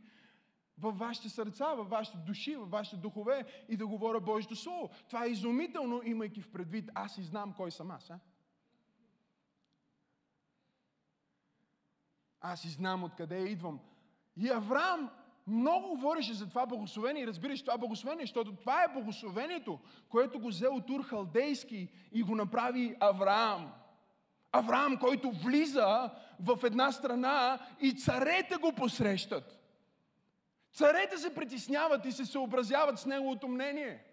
във 0.78 0.98
вашите 0.98 1.30
сърца, 1.30 1.74
във 1.74 1.90
вашите 1.90 2.18
души, 2.18 2.56
във 2.56 2.70
вашите 2.70 2.98
духове 2.98 3.46
и 3.70 3.78
да 3.78 3.88
говоря 3.88 4.20
Божието 4.20 4.56
Слово. 4.56 4.90
Това 5.08 5.26
е 5.26 5.30
изумително, 5.30 6.02
имайки 6.06 6.42
в 6.42 6.52
предвид, 6.52 6.90
аз 6.96 7.18
и 7.18 7.24
знам 7.24 7.54
кой 7.54 7.72
съм 7.72 7.92
аз. 7.92 8.10
А? 8.10 8.20
Аз 12.42 12.66
и 12.66 12.70
знам 12.70 13.04
откъде 13.04 13.38
идвам. 13.38 13.80
И 14.38 14.50
Авраам 14.50 15.10
много 15.48 15.88
говореше 15.88 16.34
за 16.34 16.50
това 16.50 16.66
благословение 16.66 17.24
и 17.24 17.28
разбираш 17.28 17.62
това 17.62 17.78
благословение, 17.78 18.24
защото 18.24 18.56
това 18.56 18.84
е 18.84 18.94
благословението, 18.94 19.80
което 20.10 20.40
го 20.40 20.48
взе 20.48 20.68
от 20.68 20.90
Ур 20.90 21.04
Халдейски 21.04 21.90
и 22.12 22.24
го 22.24 22.36
направи 22.36 22.96
Авраам. 23.00 23.72
Авраам, 24.52 24.98
който 24.98 25.32
влиза 25.32 26.10
в 26.40 26.60
една 26.64 26.92
страна 26.92 27.60
и 27.82 27.94
царете 27.94 28.56
го 28.56 28.74
посрещат. 28.74 29.58
Царете 30.74 31.18
се 31.18 31.36
притесняват 31.36 32.06
и 32.06 32.12
се 32.12 32.26
съобразяват 32.26 33.00
с 33.00 33.06
неговото 33.06 33.48
мнение. 33.48 34.04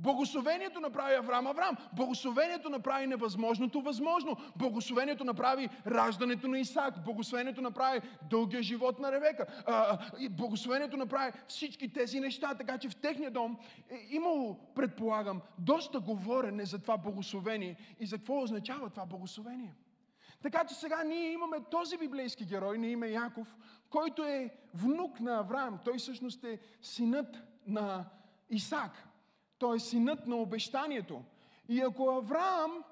Благословението 0.00 0.80
направи 0.80 1.14
Авраам 1.14 1.46
Авраам. 1.46 1.76
Благословението 1.92 2.70
направи 2.70 3.06
невъзможното 3.06 3.80
възможно. 3.80 4.36
Благословението 4.56 5.24
направи 5.24 5.68
раждането 5.86 6.48
на 6.48 6.58
Исак. 6.58 7.04
Благословението 7.04 7.60
направи 7.60 8.00
дългия 8.30 8.62
живот 8.62 8.98
на 8.98 9.12
Ревека. 9.12 9.46
А, 9.66 9.98
и 10.18 10.28
благословението 10.28 10.96
направи 10.96 11.32
всички 11.48 11.92
тези 11.92 12.20
неща. 12.20 12.54
Така 12.54 12.78
че 12.78 12.88
в 12.88 12.96
техния 12.96 13.30
дом 13.30 13.58
е 13.90 14.06
имало, 14.10 14.58
предполагам, 14.74 15.40
доста 15.58 16.00
говорене 16.00 16.64
за 16.64 16.78
това 16.78 16.96
благословение 16.96 17.76
и 18.00 18.06
за 18.06 18.16
какво 18.16 18.42
означава 18.42 18.90
това 18.90 19.06
благословение. 19.06 19.74
Така 20.42 20.64
че 20.64 20.74
сега 20.74 21.04
ние 21.04 21.32
имаме 21.32 21.56
този 21.70 21.98
библейски 21.98 22.44
герой 22.44 22.78
на 22.78 22.86
име 22.86 23.08
Яков, 23.08 23.56
който 23.90 24.24
е 24.24 24.54
внук 24.74 25.20
на 25.20 25.38
Авраам. 25.38 25.78
Той 25.84 25.98
всъщност 25.98 26.44
е 26.44 26.58
синът 26.82 27.42
на 27.66 28.04
Исак. 28.50 29.09
Той 29.60 29.76
е 29.76 29.80
синът 29.80 30.26
на 30.26 30.36
обещанието. 30.36 31.22
И 31.68 31.80
ако 31.80 32.10
Авраам, 32.10 32.84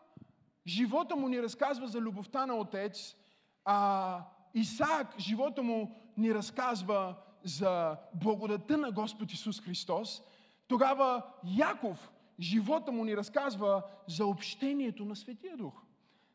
живота 0.67 1.17
му 1.17 1.29
ни 1.29 1.43
разказва 1.43 1.89
за 1.89 2.01
любовта 2.01 2.47
на 2.47 2.55
отец, 2.55 3.17
а 3.65 4.21
Исаак, 4.55 5.19
живота 5.19 5.63
му 5.63 5.97
ни 6.17 6.35
разказва 6.35 7.15
за 7.45 7.97
благодата 8.15 8.79
на 8.79 8.91
Господ 8.91 9.33
Исус 9.33 9.61
Христос, 9.61 10.23
тогава 10.69 11.23
Яков, 11.45 12.11
живота 12.41 12.93
му 12.93 13.05
ни 13.05 13.17
разказва 13.17 13.83
за 14.07 14.27
общението 14.27 15.05
на 15.05 15.17
Светия 15.17 15.57
Дух. 15.57 15.83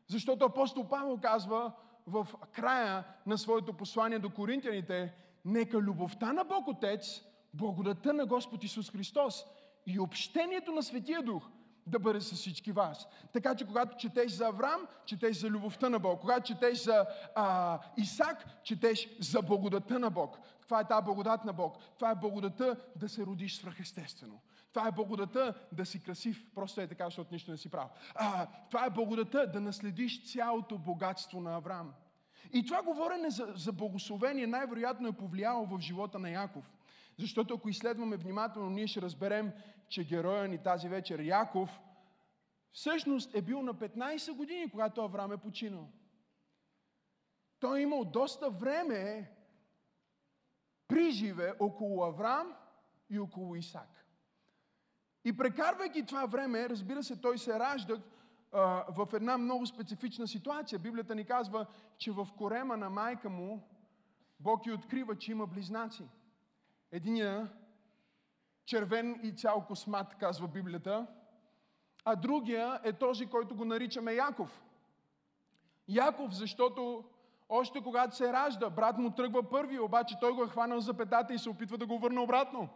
Защото 0.06 0.44
апостол 0.44 0.88
Павел 0.88 1.18
казва 1.22 1.72
в 2.06 2.28
края 2.52 3.04
на 3.26 3.38
своето 3.38 3.72
послание 3.72 4.18
до 4.18 4.30
коринтияните, 4.30 5.14
нека 5.44 5.78
любовта 5.78 6.32
на 6.32 6.44
Бог 6.44 6.68
Отец, 6.68 7.22
благодата 7.54 8.12
на 8.12 8.26
Господ 8.26 8.64
Исус 8.64 8.90
Христос 8.90 9.44
и 9.86 10.00
общението 10.00 10.72
на 10.72 10.82
Светия 10.82 11.22
Дух 11.22 11.48
да 11.86 11.98
бъде 11.98 12.20
с 12.20 12.32
всички 12.32 12.72
вас. 12.72 13.08
Така 13.32 13.54
че 13.54 13.66
когато 13.66 13.96
четеш 13.96 14.32
за 14.32 14.46
Авраам, 14.46 14.86
четеш 15.06 15.36
за 15.36 15.50
любовта 15.50 15.88
на 15.88 15.98
Бог. 15.98 16.20
Когато 16.20 16.46
четеш 16.46 16.84
за 16.84 17.06
а, 17.34 17.78
Исак, 17.96 18.62
четеш 18.62 19.08
за 19.20 19.42
благодата 19.42 19.98
на 19.98 20.10
Бог. 20.10 20.38
Това 20.62 20.80
е 20.80 20.88
тази 20.88 21.04
благодат 21.04 21.44
на 21.44 21.52
Бог. 21.52 21.76
Това 21.98 22.10
е 22.10 22.14
благодата 22.14 22.76
да 22.96 23.08
се 23.08 23.26
родиш 23.26 23.56
свръхестествено. 23.56 24.40
Това 24.72 24.88
е 24.88 24.92
благодата 24.92 25.54
да 25.72 25.86
си 25.86 26.02
красив, 26.02 26.44
просто 26.54 26.80
е 26.80 26.86
така, 26.86 27.04
защото 27.04 27.34
нищо 27.34 27.50
не 27.50 27.56
си 27.56 27.70
прав. 27.70 27.90
А, 28.14 28.46
това 28.70 28.86
е 28.86 28.90
благодата 28.90 29.50
да 29.52 29.60
наследиш 29.60 30.32
цялото 30.32 30.78
богатство 30.78 31.40
на 31.40 31.56
Авраам. 31.56 31.92
И 32.52 32.66
това 32.66 32.82
говорене 32.82 33.30
за, 33.30 33.52
за 33.56 33.72
благословение 33.72 34.46
най-вероятно 34.46 35.08
е 35.08 35.12
повлияло 35.12 35.66
в 35.66 35.80
живота 35.80 36.18
на 36.18 36.30
Яков. 36.30 36.70
Защото 37.18 37.54
ако 37.54 37.68
изследваме 37.68 38.16
внимателно, 38.16 38.70
ние 38.70 38.86
ще 38.86 39.02
разберем, 39.02 39.52
че 39.88 40.04
героя 40.04 40.48
ни 40.48 40.62
тази 40.62 40.88
вечер, 40.88 41.20
Яков, 41.20 41.80
всъщност 42.72 43.34
е 43.34 43.42
бил 43.42 43.62
на 43.62 43.74
15 43.74 44.32
години, 44.32 44.70
когато 44.70 45.00
Авраам 45.00 45.32
е 45.32 45.36
починал. 45.36 45.88
Той 47.60 47.78
е 47.78 47.82
имал 47.82 48.04
доста 48.04 48.50
време 48.50 49.30
при 50.88 51.10
живе 51.10 51.52
около 51.60 52.04
Авраам 52.04 52.56
и 53.10 53.18
около 53.18 53.56
Исак. 53.56 54.06
И 55.24 55.36
прекарвайки 55.36 56.06
това 56.06 56.26
време, 56.26 56.68
разбира 56.68 57.02
се, 57.02 57.20
той 57.20 57.38
се 57.38 57.58
ражда 57.58 58.02
в 58.88 59.08
една 59.12 59.38
много 59.38 59.66
специфична 59.66 60.28
ситуация. 60.28 60.78
Библията 60.78 61.14
ни 61.14 61.24
казва, 61.24 61.66
че 61.98 62.12
в 62.12 62.28
корема 62.38 62.76
на 62.76 62.90
майка 62.90 63.30
му 63.30 63.68
Бог 64.40 64.66
й 64.66 64.72
открива, 64.72 65.18
че 65.18 65.32
има 65.32 65.46
близнаци. 65.46 66.08
Единия 66.92 67.52
червен 68.66 69.20
и 69.22 69.32
цял 69.32 69.64
космат, 69.66 70.14
казва 70.14 70.48
Библията, 70.48 71.06
а 72.04 72.16
другия 72.16 72.80
е 72.84 72.92
този, 72.92 73.26
който 73.26 73.54
го 73.54 73.64
наричаме 73.64 74.12
Яков. 74.12 74.64
Яков, 75.88 76.34
защото 76.34 77.04
още 77.48 77.80
когато 77.80 78.16
се 78.16 78.32
ражда, 78.32 78.70
брат 78.70 78.98
му 78.98 79.10
тръгва 79.10 79.42
първи, 79.50 79.78
обаче 79.78 80.16
той 80.20 80.32
го 80.32 80.42
е 80.42 80.48
хванал 80.48 80.80
за 80.80 80.94
петата 80.94 81.34
и 81.34 81.38
се 81.38 81.50
опитва 81.50 81.78
да 81.78 81.86
го 81.86 81.98
върне 81.98 82.20
обратно. 82.20 82.68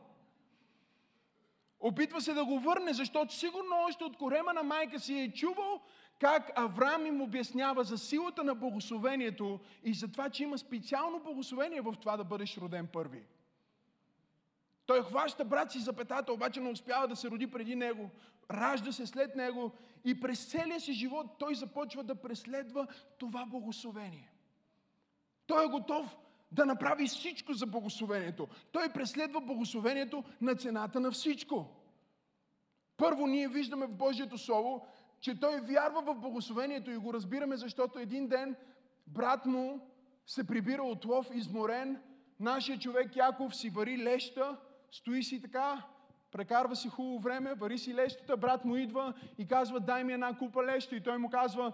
Опитва 1.81 2.20
се 2.20 2.35
да 2.35 2.44
го 2.44 2.59
върне, 2.59 2.92
защото 2.92 3.35
сигурно 3.35 3.77
още 3.88 4.05
от 4.05 4.16
корема 4.16 4.53
на 4.53 4.62
майка 4.62 5.01
си 5.01 5.18
е 5.18 5.33
чувал 5.33 5.81
как 6.20 6.53
Авраам 6.57 7.07
им 7.07 7.20
обяснява 7.20 7.85
за 7.85 7.98
силата 7.98 8.44
на 8.44 8.55
благословението 8.55 9.61
и 9.85 9.94
за 9.94 10.09
това, 10.09 10.31
че 10.31 10.42
има 10.42 10.59
специално 10.59 11.20
благословение 11.20 11.81
в 11.81 11.94
това 12.01 12.16
да 12.16 12.24
бъдеш 12.24 12.59
роден 12.59 12.87
първи. 12.87 13.22
Той 14.88 15.03
хваща 15.03 15.44
брат 15.44 15.72
си 15.72 15.79
за 15.79 15.92
петата, 15.92 16.33
обаче 16.33 16.61
не 16.61 16.70
успява 16.70 17.09
да 17.09 17.16
се 17.16 17.31
роди 17.31 17.46
преди 17.51 17.74
него. 17.74 18.11
Ражда 18.51 18.92
се 18.92 19.07
след 19.07 19.37
него 19.37 19.72
и 20.05 20.20
през 20.20 20.46
целия 20.46 20.81
си 20.81 20.92
живот 20.92 21.27
той 21.38 21.55
започва 21.55 22.05
да 22.05 22.14
преследва 22.14 22.87
това 23.18 23.46
благословение. 23.46 24.33
Той 25.46 25.64
е 25.64 25.68
готов 25.68 26.16
да 26.53 26.66
направи 26.66 27.07
всичко 27.07 27.53
за 27.53 27.66
благословението. 27.66 28.48
Той 28.72 28.92
преследва 28.92 29.40
благословението 29.40 30.24
на 30.40 30.55
цената 30.55 31.01
на 31.01 31.11
всичко. 31.11 31.66
Първо 32.96 33.27
ние 33.27 33.48
виждаме 33.48 33.87
в 33.87 33.96
Божието 33.96 34.38
Слово, 34.38 34.87
че 35.20 35.40
той 35.40 35.61
вярва 35.61 36.03
в 36.03 36.14
благословението 36.14 36.90
и 36.90 36.96
го 36.96 37.14
разбираме, 37.14 37.57
защото 37.57 37.98
един 37.98 38.29
ден 38.29 38.57
брат 39.07 39.46
му 39.46 39.90
се 40.27 40.46
прибира 40.46 40.83
от 40.83 41.05
лов, 41.05 41.29
изморен, 41.35 42.03
нашия 42.40 42.79
човек 42.79 43.16
Яков 43.16 43.57
си 43.57 43.70
вари 43.70 43.98
леща, 43.98 44.57
стои 44.90 45.22
си 45.22 45.42
така, 45.42 45.87
прекарва 46.31 46.77
си 46.77 46.88
хубаво 46.88 47.18
време, 47.18 47.55
вари 47.55 47.79
си 47.79 47.94
лещата, 47.94 48.37
брат 48.37 48.64
му 48.64 48.77
идва 48.77 49.14
и 49.38 49.46
казва, 49.46 49.81
дай 49.81 50.05
ми 50.05 50.12
една 50.12 50.38
купа 50.38 50.64
леща. 50.64 50.96
И 50.96 51.03
той 51.03 51.18
му 51.18 51.31
казва, 51.31 51.72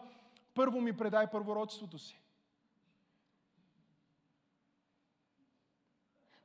първо 0.54 0.80
ми 0.80 0.96
предай 0.96 1.30
първородството 1.30 1.98
си. 1.98 2.20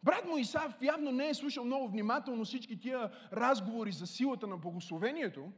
Брат 0.03 0.25
му 0.25 0.38
Исав 0.38 0.82
явно 0.82 1.12
не 1.12 1.29
е 1.29 1.34
слушал 1.34 1.65
много 1.65 1.88
внимателно 1.88 2.45
всички 2.45 2.79
тия 2.79 3.12
разговори 3.34 3.91
за 3.91 4.08
силата 4.08 4.47
на 4.47 4.58
благословението, 4.58 5.51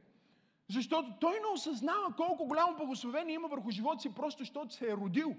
защото 0.69 1.13
той 1.19 1.34
не 1.34 1.47
осъзнава 1.54 2.15
колко 2.17 2.45
голямо 2.45 2.78
благословение 2.78 3.36
има 3.36 3.47
върху 3.47 3.71
живота 3.71 4.02
си, 4.02 4.15
просто 4.15 4.39
защото 4.39 4.74
се 4.74 4.89
е 4.91 4.97
родил. 4.97 5.36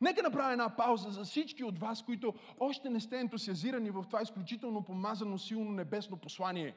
Нека 0.00 0.22
направя 0.22 0.52
една 0.52 0.76
пауза 0.76 1.10
за 1.10 1.24
всички 1.24 1.64
от 1.64 1.78
вас, 1.78 2.02
които 2.02 2.34
още 2.60 2.90
не 2.90 3.00
сте 3.00 3.18
ентусиазирани 3.18 3.90
в 3.90 4.04
това 4.06 4.22
изключително 4.22 4.84
помазано 4.84 5.38
силно 5.38 5.70
небесно 5.70 6.16
послание. 6.16 6.74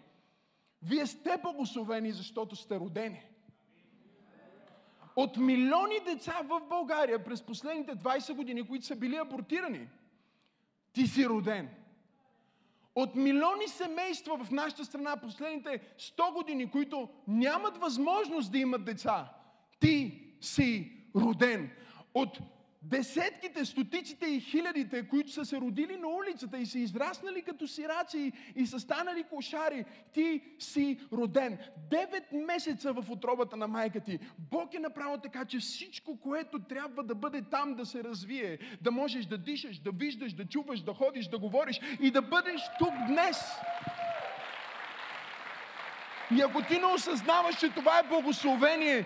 Вие 0.81 1.05
сте 1.05 1.37
благословени, 1.43 2.11
защото 2.11 2.55
сте 2.55 2.79
родени. 2.79 3.21
От 5.15 5.37
милиони 5.37 5.99
деца 6.05 6.41
в 6.43 6.61
България 6.69 7.23
през 7.23 7.41
последните 7.41 7.95
20 7.95 8.33
години, 8.33 8.67
които 8.67 8.85
са 8.85 8.95
били 8.95 9.15
абортирани, 9.15 9.87
ти 10.93 11.07
си 11.07 11.29
роден. 11.29 11.69
От 12.95 13.15
милиони 13.15 13.67
семейства 13.67 14.43
в 14.43 14.51
нашата 14.51 14.85
страна 14.85 15.17
последните 15.17 15.79
100 15.97 16.33
години, 16.33 16.71
които 16.71 17.09
нямат 17.27 17.77
възможност 17.77 18.51
да 18.51 18.57
имат 18.57 18.85
деца, 18.85 19.29
ти 19.79 20.21
си 20.41 20.91
роден. 21.15 21.71
От 22.13 22.39
десетките, 22.81 23.65
стотиците 23.65 24.25
и 24.25 24.39
хилядите, 24.39 25.07
които 25.07 25.31
са 25.31 25.45
се 25.45 25.57
родили 25.57 25.97
на 25.97 26.07
улицата 26.07 26.57
и 26.57 26.65
са 26.65 26.79
израснали 26.79 27.41
като 27.41 27.67
сираци 27.67 28.31
и 28.55 28.67
са 28.67 28.79
станали 28.79 29.23
кошари, 29.23 29.85
ти 30.13 30.41
си 30.59 30.99
роден. 31.13 31.57
Девет 31.89 32.31
месеца 32.31 32.93
в 32.93 33.11
отробата 33.11 33.57
на 33.57 33.67
майка 33.67 33.99
ти. 33.99 34.19
Бог 34.37 34.73
е 34.73 34.79
направил 34.79 35.17
така, 35.17 35.45
че 35.45 35.59
всичко, 35.59 36.19
което 36.19 36.59
трябва 36.59 37.03
да 37.03 37.15
бъде 37.15 37.41
там 37.41 37.75
да 37.75 37.85
се 37.85 38.03
развие, 38.03 38.59
да 38.81 38.91
можеш 38.91 39.25
да 39.25 39.37
дишаш, 39.37 39.79
да 39.79 39.91
виждаш, 39.91 40.33
да 40.33 40.45
чуваш, 40.45 40.81
да 40.81 40.93
ходиш, 40.93 41.27
да 41.27 41.39
говориш 41.39 41.79
и 41.99 42.11
да 42.11 42.21
бъдеш 42.21 42.61
тук 42.79 42.93
днес. 43.07 43.37
И 46.37 46.41
ако 46.41 46.61
ти 46.61 46.77
не 46.79 46.85
осъзнаваш, 46.85 47.59
че 47.59 47.69
това 47.69 47.99
е 47.99 48.07
благословение, 48.07 49.05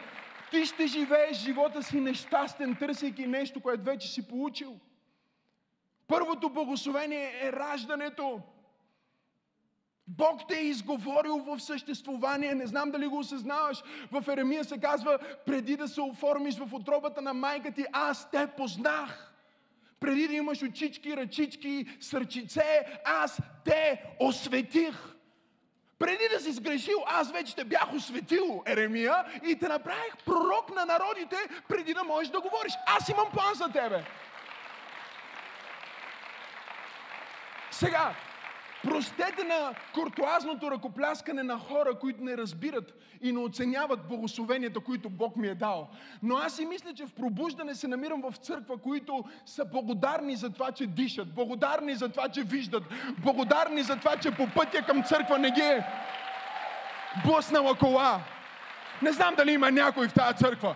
ти 0.54 0.66
ще 0.66 0.88
живееш 0.88 1.38
живота 1.38 1.84
си 1.84 2.00
нещастен, 2.00 2.76
търсейки 2.76 3.28
нещо, 3.28 3.62
което 3.62 3.84
вече 3.84 4.08
си 4.08 4.28
получил. 4.28 4.80
Първото 6.08 6.50
благословение 6.50 7.32
е 7.42 7.52
раждането. 7.52 8.42
Бог 10.08 10.48
те 10.48 10.58
е 10.58 10.66
изговорил 10.66 11.38
в 11.38 11.60
съществувание. 11.60 12.56
Не 12.56 12.68
знам 12.68 12.92
дали 12.92 13.08
го 13.08 13.18
осъзнаваш. 13.20 13.84
В 14.12 14.24
Еремия 14.28 14.64
се 14.64 14.80
казва, 14.80 15.20
преди 15.46 15.78
да 15.78 15.88
се 15.88 16.02
оформиш 16.02 16.58
в 16.58 16.74
отробата 16.74 17.22
на 17.22 17.34
майка 17.34 17.72
ти, 17.72 17.86
аз 17.92 18.32
те 18.32 18.48
познах. 18.48 19.34
Преди 20.00 20.28
да 20.28 20.34
имаш 20.34 20.64
очички, 20.64 21.18
ръчички, 21.18 21.98
сърчице, 22.00 23.00
аз 23.06 23.40
те 23.66 24.04
осветих. 24.20 25.13
Преди 26.00 26.30
да 26.34 26.40
си 26.40 26.52
сгрешил, 26.52 27.04
аз 27.08 27.32
вече 27.32 27.56
те 27.56 27.64
бях 27.64 27.94
осветил, 27.94 28.64
Еремия, 28.66 29.26
и 29.44 29.60
те 29.60 29.68
направих 29.68 30.18
пророк 30.26 30.76
на 30.76 30.86
народите, 30.86 31.36
преди 31.68 31.94
да 31.94 32.04
можеш 32.04 32.32
да 32.32 32.42
говориш. 32.42 32.74
Аз 32.86 33.10
имам 33.10 33.32
план 33.32 33.54
за 33.54 33.70
тебе. 33.70 34.04
Сега, 37.72 38.14
Простете 38.84 39.44
на 39.44 39.74
куртуазното 39.94 40.72
ръкопляскане 40.72 41.44
на 41.44 41.60
хора, 41.60 42.00
които 42.00 42.24
не 42.24 42.38
разбират 42.38 42.94
и 43.22 43.32
не 43.32 43.40
оценяват 43.40 44.08
благословенията, 44.08 44.80
които 44.80 45.10
Бог 45.10 45.36
ми 45.36 45.48
е 45.48 45.56
дал. 45.56 45.90
Но 46.24 46.38
аз 46.38 46.56
си 46.56 46.66
мисля, 46.66 46.94
че 46.94 47.06
в 47.06 47.14
пробуждане 47.14 47.76
се 47.76 47.88
намирам 47.88 48.22
в 48.22 48.38
църква, 48.38 48.78
които 48.78 49.24
са 49.46 49.66
благодарни 49.66 50.36
за 50.36 50.50
това, 50.50 50.72
че 50.72 50.88
дишат, 50.88 51.36
благодарни 51.36 51.96
за 51.96 52.10
това, 52.10 52.30
че 52.30 52.44
виждат, 52.44 52.84
благодарни 53.18 53.84
за 53.84 53.96
това, 53.96 54.18
че 54.18 54.32
по 54.32 54.48
пътя 54.56 54.86
към 54.86 55.04
църква 55.04 55.40
не 55.40 55.52
ги 55.52 55.62
е 55.62 55.86
блъснала 57.26 57.76
кола. 57.76 58.20
Не 59.02 59.12
знам 59.12 59.36
дали 59.36 59.52
има 59.52 59.72
някой 59.72 60.08
в 60.08 60.14
тази 60.14 60.38
църква. 60.38 60.76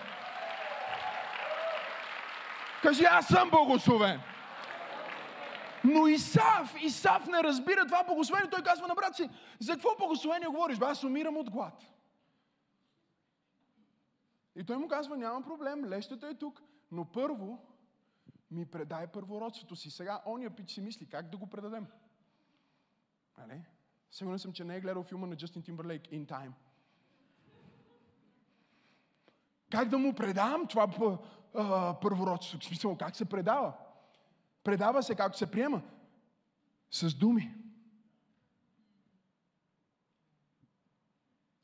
Кажи, 2.82 3.04
аз 3.04 3.28
съм 3.28 3.50
благословен. 3.50 4.20
Но 5.93 6.08
Исав, 6.08 6.76
Исав 6.82 7.28
не 7.28 7.43
разбира 7.43 7.86
това 7.86 8.04
благословение. 8.04 8.50
Той 8.50 8.63
казва 8.63 8.88
на 8.88 8.95
брат 8.95 9.15
си, 9.15 9.30
за 9.60 9.73
какво 9.73 9.89
благословение 9.97 10.47
говориш? 10.47 10.78
Аз 10.82 11.04
умирам 11.04 11.38
от 11.38 11.50
глад. 11.50 11.84
И 14.56 14.63
той 14.63 14.78
му 14.78 14.88
казва, 14.88 15.17
няма 15.17 15.41
проблем, 15.41 15.86
лещата 15.86 16.28
е 16.28 16.34
тук, 16.34 16.62
но 16.91 17.06
първо 17.06 17.65
ми 18.52 18.65
предай 18.65 19.08
първородството 19.08 19.76
си. 19.76 19.89
Сега 19.89 20.21
ония 20.26 20.56
пич 20.56 20.71
си 20.71 20.82
мисли, 20.82 21.10
как 21.10 21.30
да 21.30 21.38
го 21.38 21.47
предадем? 21.47 21.88
Нали? 23.38 23.62
Сигурен 24.12 24.39
съм, 24.39 24.54
че 24.54 24.63
не 24.63 24.76
е 24.76 24.82
гледал 24.82 25.04
филма 25.04 25.28
на 25.28 25.36
Джастин 25.36 25.63
Тимберлейк 25.63 26.04
In 26.04 26.26
Time. 26.26 26.52
Как 29.71 29.89
да 29.89 29.97
му 29.97 30.13
предам 30.13 30.67
това 30.67 30.88
първородство? 32.02 32.60
В 32.60 32.65
смисъл, 32.65 32.97
как 32.97 33.15
се 33.15 33.26
предава? 33.26 33.73
Предава 34.67 35.03
се 35.03 35.15
както 35.15 35.38
се 35.38 35.51
приема. 35.51 35.82
С 36.91 37.13
думи. 37.15 37.53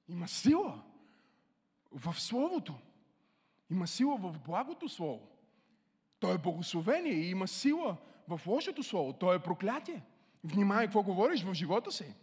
Има 0.07 0.27
сила 0.27 0.83
в 1.91 2.13
Словото. 2.19 2.73
Има 3.69 3.87
сила 3.87 4.17
в 4.17 4.39
благото 4.45 4.89
Слово. 4.89 5.27
То 6.19 6.33
е 6.33 6.37
благословение 6.37 7.13
и 7.13 7.29
има 7.29 7.47
сила 7.47 7.97
в 8.27 8.41
лошото 8.47 8.83
Слово. 8.83 9.13
То 9.13 9.33
е 9.33 9.43
проклятие. 9.43 10.03
Внимай 10.43 10.85
какво 10.85 11.03
говориш 11.03 11.43
в 11.43 11.53
живота 11.53 11.91
си. 11.91 12.15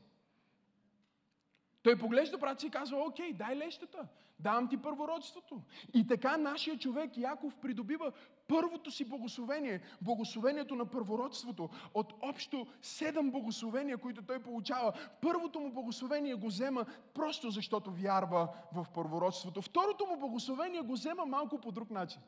Той 1.82 1.98
поглежда 1.98 2.38
брат 2.38 2.60
си 2.60 2.66
и 2.66 2.70
казва, 2.70 2.98
окей, 2.98 3.32
дай 3.32 3.56
лещата, 3.56 4.08
давам 4.38 4.68
ти 4.68 4.76
първородството. 4.76 5.62
И 5.94 6.06
така 6.06 6.36
нашия 6.36 6.78
човек 6.78 7.16
Яков 7.16 7.56
придобива 7.56 8.12
първото 8.48 8.90
си 8.90 9.04
благословение, 9.04 9.80
благословението 10.00 10.74
на 10.74 10.86
първородството. 10.86 11.68
От 11.94 12.12
общо 12.22 12.66
седем 12.82 13.30
благословения, 13.30 13.98
които 13.98 14.22
той 14.22 14.42
получава, 14.42 14.92
първото 15.22 15.60
му 15.60 15.72
благословение 15.72 16.34
го 16.34 16.46
взема 16.46 16.86
просто 17.14 17.50
защото 17.50 17.90
вярва 17.90 18.48
в 18.72 18.86
първородството. 18.94 19.62
Второто 19.62 20.06
му 20.06 20.16
благословение 20.16 20.80
го 20.80 20.92
взема 20.92 21.26
малко 21.26 21.60
по 21.60 21.72
друг 21.72 21.90
начин. 21.90 22.22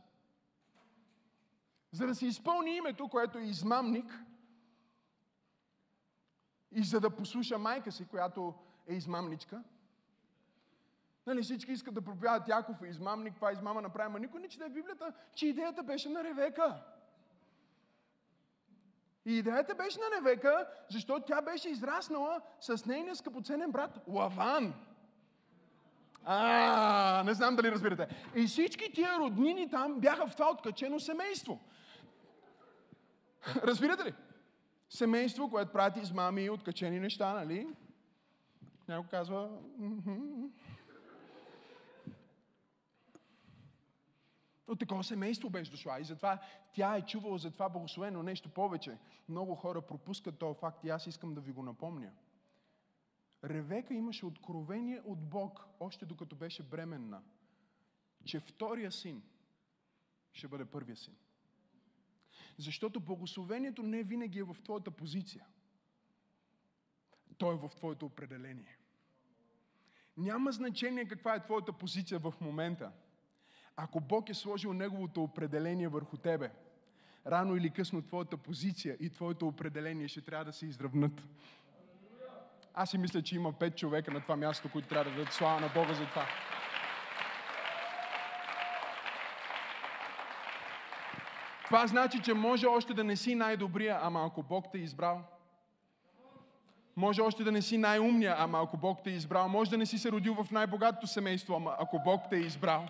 За 1.92 2.06
да 2.06 2.14
се 2.14 2.26
изпълни 2.26 2.76
името, 2.76 3.08
което 3.08 3.38
е 3.38 3.42
измамник, 3.42 4.24
и 6.74 6.82
за 6.82 7.00
да 7.00 7.10
послуша 7.10 7.58
майка 7.58 7.92
си, 7.92 8.08
която 8.08 8.54
е 8.92 8.96
измамничка. 8.96 9.62
Нали, 11.26 11.42
всички 11.42 11.72
искат 11.72 11.94
да 11.94 12.02
проповядат 12.02 12.48
Яков 12.48 12.83
е 12.83 12.87
измамник, 12.87 13.35
това 13.35 13.52
измама 13.52 13.83
направи, 13.83 14.12
но 14.12 14.18
никой 14.18 14.40
не 14.40 14.48
чете 14.48 14.68
Библията, 14.68 15.12
че 15.35 15.46
идеята 15.46 15.83
беше 15.83 16.09
на 16.09 16.24
Ревека. 16.24 16.83
И 19.24 19.38
идеята 19.38 19.74
беше 19.74 19.98
на 19.98 20.16
Ревека, 20.16 20.68
защото 20.90 21.26
тя 21.26 21.42
беше 21.42 21.68
израснала 21.68 22.40
с 22.61 22.87
нейния 22.87 23.16
скъпоценен 23.16 23.72
брат 23.72 23.98
Лаван. 24.09 24.74
А, 26.24 27.22
не 27.26 27.35
знам 27.35 27.57
дали 27.57 27.70
разбирате. 27.70 28.09
И 28.35 28.46
всички 28.46 28.92
тия 28.92 29.18
роднини 29.18 29.70
там 29.70 30.00
бяха 30.00 30.26
в 30.26 30.37
това 30.37 30.50
откачено 30.50 31.00
семейство. 31.00 31.61
Разбирате 33.64 34.05
ли? 34.05 34.14
Семейство, 34.88 35.50
което 35.50 35.72
прати 35.72 36.00
измами 36.00 36.42
и 36.42 36.50
откачени 36.50 37.00
неща, 37.00 37.33
нали? 37.33 37.68
Някой 38.88 39.08
казва... 39.08 39.60
От 44.66 44.78
такова 44.78 45.04
семейство 45.04 45.50
беше 45.50 45.70
дошла 45.70 46.00
и 46.00 46.04
затова 46.04 46.40
тя 46.72 46.96
е 46.96 47.06
чувала 47.06 47.38
за 47.38 47.50
това 47.50 47.68
благословено 47.68 48.22
нещо 48.22 48.48
повече. 48.48 48.98
Много 49.28 49.54
хора 49.54 49.82
пропускат 49.82 50.38
този 50.38 50.58
факт 50.58 50.84
и 50.84 50.88
аз 50.88 51.06
искам 51.06 51.34
да 51.34 51.40
ви 51.40 51.52
го 51.52 51.62
напомня. 51.62 52.12
Ревека 53.44 53.94
имаше 53.94 54.26
откровение 54.26 55.00
от 55.04 55.28
Бог, 55.28 55.66
още 55.80 56.06
докато 56.06 56.36
беше 56.36 56.62
бременна, 56.62 57.22
че 58.24 58.40
втория 58.40 58.92
син 58.92 59.22
ще 60.32 60.48
бъде 60.48 60.64
първия 60.64 60.96
син. 60.96 61.16
Защото 62.58 63.00
благословението 63.00 63.82
не 63.82 64.02
винаги 64.02 64.38
е 64.38 64.44
в 64.44 64.56
твоята 64.64 64.90
позиция. 64.90 65.46
То 67.38 67.52
е 67.52 67.56
в 67.56 67.68
твоето 67.76 68.06
определение. 68.06 68.78
Няма 70.16 70.52
значение 70.52 71.08
каква 71.08 71.34
е 71.34 71.42
твоята 71.42 71.72
позиция 71.72 72.18
в 72.18 72.34
момента. 72.40 72.92
Ако 73.76 74.00
Бог 74.00 74.28
е 74.28 74.34
сложил 74.34 74.72
Неговото 74.72 75.22
определение 75.22 75.88
върху 75.88 76.16
тебе, 76.16 76.50
рано 77.26 77.56
или 77.56 77.70
късно 77.70 78.02
твоята 78.02 78.36
позиция 78.36 78.96
и 79.00 79.10
твоето 79.10 79.48
определение 79.48 80.08
ще 80.08 80.20
трябва 80.20 80.44
да 80.44 80.52
се 80.52 80.66
изравнат. 80.66 81.22
Аз 82.74 82.90
си 82.90 82.98
мисля, 82.98 83.22
че 83.22 83.36
има 83.36 83.52
пет 83.52 83.76
човека 83.76 84.10
на 84.10 84.20
това 84.20 84.36
място, 84.36 84.70
които 84.72 84.88
трябва 84.88 85.10
да 85.10 85.16
дадат 85.16 85.32
слава 85.32 85.60
на 85.60 85.68
Бога 85.68 85.94
за 85.94 86.06
това. 86.06 86.26
Това 91.64 91.86
значи, 91.86 92.22
че 92.22 92.34
може 92.34 92.66
още 92.66 92.94
да 92.94 93.04
не 93.04 93.16
си 93.16 93.34
най-добрия, 93.34 93.98
ама 94.02 94.26
ако 94.26 94.42
Бог 94.42 94.66
те 94.72 94.78
е 94.78 94.80
избрал, 94.80 95.24
може 96.96 97.22
още 97.22 97.44
да 97.44 97.52
не 97.52 97.62
си 97.62 97.78
най-умния, 97.78 98.35
ама 98.38 98.62
ако 98.62 98.76
Бог 98.76 98.98
те 99.05 99.11
е 99.11 99.12
избрал. 99.12 99.48
Може 99.48 99.70
да 99.70 99.78
не 99.78 99.87
си 99.87 99.98
се 99.98 100.12
родил 100.12 100.35
в 100.35 100.50
най-богатото 100.50 101.07
семейство, 101.07 101.55
ама 101.55 101.76
ако 101.78 102.00
Бог 102.05 102.22
те 102.31 102.37
е 102.37 102.40
избрал. 102.40 102.87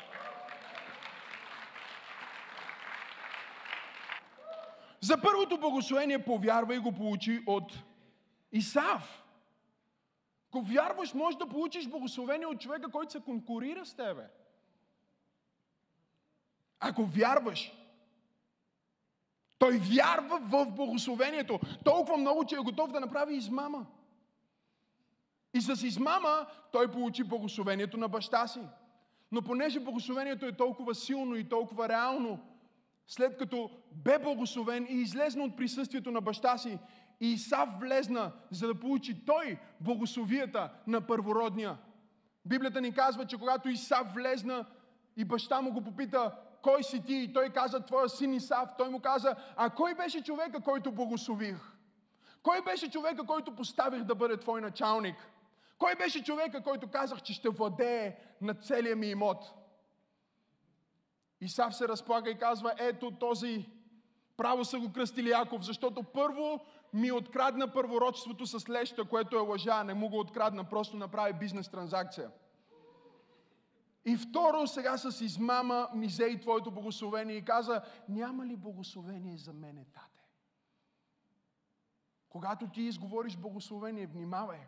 За 5.01 5.21
първото 5.21 5.59
благословение 5.59 6.25
повярва 6.25 6.75
и 6.75 6.79
го 6.79 6.93
получи 6.93 7.43
от 7.47 7.73
Исав. 8.53 9.23
Ако 10.49 10.62
вярваш, 10.62 11.15
може 11.15 11.38
да 11.38 11.49
получиш 11.49 11.88
благословение 11.88 12.47
от 12.47 12.61
човека, 12.61 12.91
който 12.91 13.12
се 13.12 13.21
конкурира 13.21 13.87
с 13.87 13.95
тебе. 13.95 14.29
Ако 16.81 17.05
вярваш, 17.05 17.73
той 19.62 19.79
вярва 19.79 20.40
в 20.40 20.66
благословението. 20.66 21.61
Толкова 21.85 22.16
много, 22.16 22.44
че 22.44 22.55
е 22.55 22.59
готов 22.59 22.92
да 22.92 23.01
направи 23.01 23.35
измама. 23.35 23.87
И 25.55 25.61
с 25.61 25.87
измама 25.87 26.46
той 26.72 26.90
получи 26.90 27.25
благословението 27.25 27.96
на 27.96 28.09
баща 28.09 28.46
си. 28.46 28.61
Но 29.33 29.42
понеже 29.42 29.81
благословението 29.81 30.46
е 30.46 30.57
толкова 30.57 30.94
силно 30.94 31.37
и 31.37 31.48
толкова 31.48 31.88
реално, 31.88 32.40
след 33.07 33.38
като 33.38 33.70
бе 33.92 34.18
благословен 34.18 34.87
и 34.90 34.94
излезна 34.94 35.44
от 35.44 35.57
присъствието 35.57 36.11
на 36.11 36.20
баща 36.20 36.59
си, 36.59 36.79
и 37.20 37.33
Исав 37.33 37.68
влезна, 37.81 38.33
за 38.51 38.66
да 38.66 38.81
получи 38.81 39.25
той 39.27 39.59
благословията 39.81 40.70
на 40.87 41.01
първородния. 41.01 41.79
Библията 42.44 42.81
ни 42.81 42.94
казва, 42.94 43.27
че 43.27 43.38
когато 43.38 43.68
Исав 43.68 44.14
влезна 44.14 44.66
и 45.16 45.25
баща 45.25 45.61
му 45.61 45.72
го 45.72 45.81
попита, 45.81 46.33
кой 46.62 46.83
си 46.83 47.05
ти? 47.05 47.14
И 47.14 47.33
той 47.33 47.51
каза, 47.51 47.81
твоя 47.81 48.09
син 48.09 48.35
Исав. 48.35 48.68
Той 48.79 48.88
му 48.88 49.01
каза, 49.01 49.37
а 49.57 49.70
кой 49.70 49.94
беше 49.94 50.22
човека, 50.22 50.61
който 50.61 50.92
благослових? 50.92 51.57
Кой 52.42 52.62
беше 52.62 52.90
човека, 52.90 53.27
който 53.27 53.57
поставих 53.57 54.03
да 54.03 54.14
бъде 54.14 54.37
твой 54.37 54.61
началник? 54.61 55.16
Кой 55.79 55.94
беше 55.94 56.25
човека, 56.25 56.62
който 56.62 56.90
казах, 56.90 57.22
че 57.22 57.33
ще 57.33 57.48
владее 57.48 58.16
на 58.40 58.55
целия 58.55 58.96
ми 58.96 59.07
имот? 59.07 59.55
Исав 61.40 61.77
се 61.77 61.88
разплага 61.88 62.31
и 62.31 62.38
казва, 62.38 62.75
ето 62.79 63.11
този 63.11 63.66
право 64.37 64.64
са 64.64 64.79
го 64.79 64.92
кръстили 64.92 65.31
Яков, 65.31 65.62
защото 65.64 66.03
първо 66.03 66.61
ми 66.92 67.12
открадна 67.12 67.72
първородството 67.72 68.46
с 68.46 68.68
леща, 68.68 69.05
което 69.05 69.37
е 69.37 69.40
лъжа. 69.40 69.85
Не 69.85 69.94
му 69.94 70.09
го 70.09 70.18
открадна, 70.18 70.64
просто 70.64 70.96
направи 70.96 71.33
бизнес 71.33 71.68
транзакция. 71.68 72.31
И 74.05 74.17
второ, 74.17 74.67
сега 74.67 74.99
с 74.99 75.21
измама 75.21 75.88
ми 75.95 76.09
и 76.21 76.41
твоето 76.41 76.71
благословение 76.71 77.37
и 77.37 77.45
каза, 77.45 77.83
няма 78.09 78.47
ли 78.47 78.57
благословение 78.57 79.37
за 79.37 79.53
мене, 79.53 79.85
тате? 79.85 80.29
Когато 82.29 82.69
ти 82.69 82.83
изговориш 82.83 83.37
благословение, 83.37 84.07
внимавай. 84.07 84.61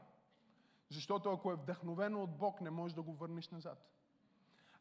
Защото 0.90 1.31
ако 1.31 1.53
е 1.53 1.57
вдъхновено 1.57 2.23
от 2.23 2.38
Бог, 2.38 2.61
не 2.61 2.70
можеш 2.70 2.94
да 2.94 3.03
го 3.03 3.12
върнеш 3.12 3.51
назад. 3.51 3.93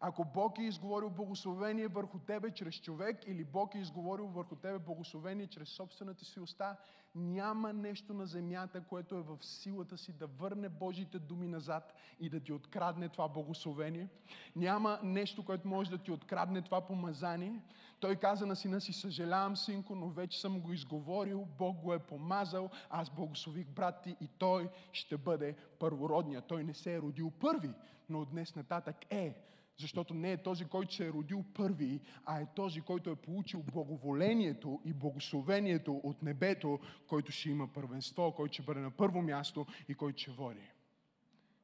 Ако 0.06 0.26
Бог 0.26 0.60
е 0.60 0.63
изговорил 0.63 1.10
благословение 1.10 1.88
върху 1.88 2.20
тебе 2.20 2.52
чрез 2.52 2.76
човек 2.76 3.28
или 3.28 3.44
Бог 3.44 3.76
е 3.76 3.78
изговорил 3.78 4.28
върху 4.28 4.56
тебе 4.56 4.80
благословение 4.80 5.48
чрез 5.48 5.70
собствената 5.70 6.26
си 6.26 6.39
уста, 6.39 6.78
няма 7.16 7.74
нещо 7.74 8.13
на 8.13 8.26
земята, 8.26 8.84
което 8.89 9.16
е 9.16 9.22
в 9.22 9.38
силата 9.42 9.98
си 9.98 10.13
да 10.13 10.28
върне 10.28 10.70
Божите 10.70 11.20
думи 11.20 11.48
назад 11.48 11.94
и 12.20 12.30
да 12.30 12.39
ти 12.39 12.54
открадне 12.54 13.10
това 13.10 13.28
благословение. 13.28 14.08
Няма 14.56 15.00
нещо, 15.04 15.46
което 15.46 15.68
може 15.68 15.89
да 15.89 15.98
ти 15.98 16.12
открадне 16.12 16.62
това 16.62 16.82
помазание. 16.82 17.62
Той 18.00 18.16
каза 18.16 18.46
на 18.46 18.56
сина 18.56 18.82
си, 18.82 18.94
съжалявам, 18.94 19.58
синко, 19.58 19.96
но 19.96 20.10
вече 20.10 20.42
съм 20.42 20.60
го 20.60 20.74
изговорил, 20.74 21.48
Бог 21.58 21.78
го 21.78 21.94
е 21.94 22.00
помазал, 22.00 22.70
аз 22.89 23.10
благослових 23.10 23.68
брат 23.68 24.02
ти 24.04 24.16
и 24.22 24.28
той 24.28 24.70
ще 24.92 25.18
бъде 25.18 25.56
първородния. 25.80 26.42
Той 26.42 26.63
не 26.63 26.74
се 26.74 26.94
е 26.94 27.02
родил 27.02 27.32
първи, 27.32 27.74
но 28.10 28.20
от 28.20 28.30
днес 28.30 28.56
нататък 28.56 28.96
е. 29.10 29.53
Защото 29.78 30.14
не 30.14 30.32
е 30.32 30.38
този, 30.38 30.66
който 30.66 30.94
се 30.94 31.08
е 31.08 31.12
родил 31.12 31.44
първи, 31.54 32.02
а 32.26 32.42
е 32.42 32.48
този, 32.56 32.82
който 32.82 33.10
е 33.10 33.16
получил 33.16 33.64
благоволението 33.64 34.82
и 34.86 34.94
благословението 34.94 36.02
от 36.04 36.24
небето, 36.24 36.80
който 37.08 37.32
ще 37.32 37.50
има 37.50 37.68
първенство, 37.68 38.32
който 38.32 38.54
ще 38.54 38.64
бъде 38.64 38.80
на 38.80 38.92
първо 38.92 39.22
място 39.22 39.66
и 39.90 39.96
който 39.96 40.22
ще 40.22 40.32
води. 40.32 40.72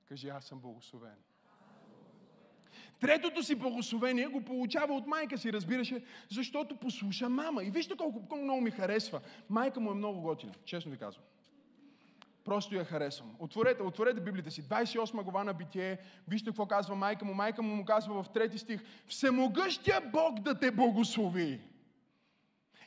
Кажи, 0.05 0.29
аз 0.29 0.45
съм 0.45 0.59
благословен. 0.59 1.15
Третото 2.99 3.43
си 3.43 3.55
благословение 3.55 4.27
го 4.27 4.41
получава 4.41 4.93
от 4.93 5.07
майка 5.07 5.37
си, 5.37 5.53
разбираше, 5.53 6.03
защото 6.29 6.75
послуша 6.75 7.29
мама. 7.29 7.63
И 7.63 7.71
вижте 7.71 7.97
колко, 7.97 8.19
колко 8.19 8.43
много 8.43 8.61
ми 8.61 8.71
харесва. 8.71 9.21
Майка 9.49 9.79
му 9.79 9.91
е 9.91 9.95
много 9.95 10.21
готина, 10.21 10.53
честно 10.65 10.91
ви 10.91 10.97
казвам. 10.97 11.23
Просто 12.45 12.75
я 12.75 12.85
харесвам. 12.85 13.35
Отворете, 13.39 13.83
отворете 13.83 14.19
Библията 14.19 14.51
си. 14.51 14.63
28 14.63 15.23
глава 15.23 15.43
на 15.43 15.53
Битие. 15.53 15.97
Вижте 16.27 16.49
какво 16.49 16.65
казва 16.65 16.95
майка 16.95 17.25
му. 17.25 17.33
Майка 17.33 17.61
му 17.61 17.75
му 17.75 17.85
казва 17.85 18.23
в 18.23 18.29
трети 18.29 18.57
стих. 18.57 18.81
Всемогъщия 19.07 20.01
Бог 20.01 20.39
да 20.39 20.59
те 20.59 20.71
благослови. 20.71 21.61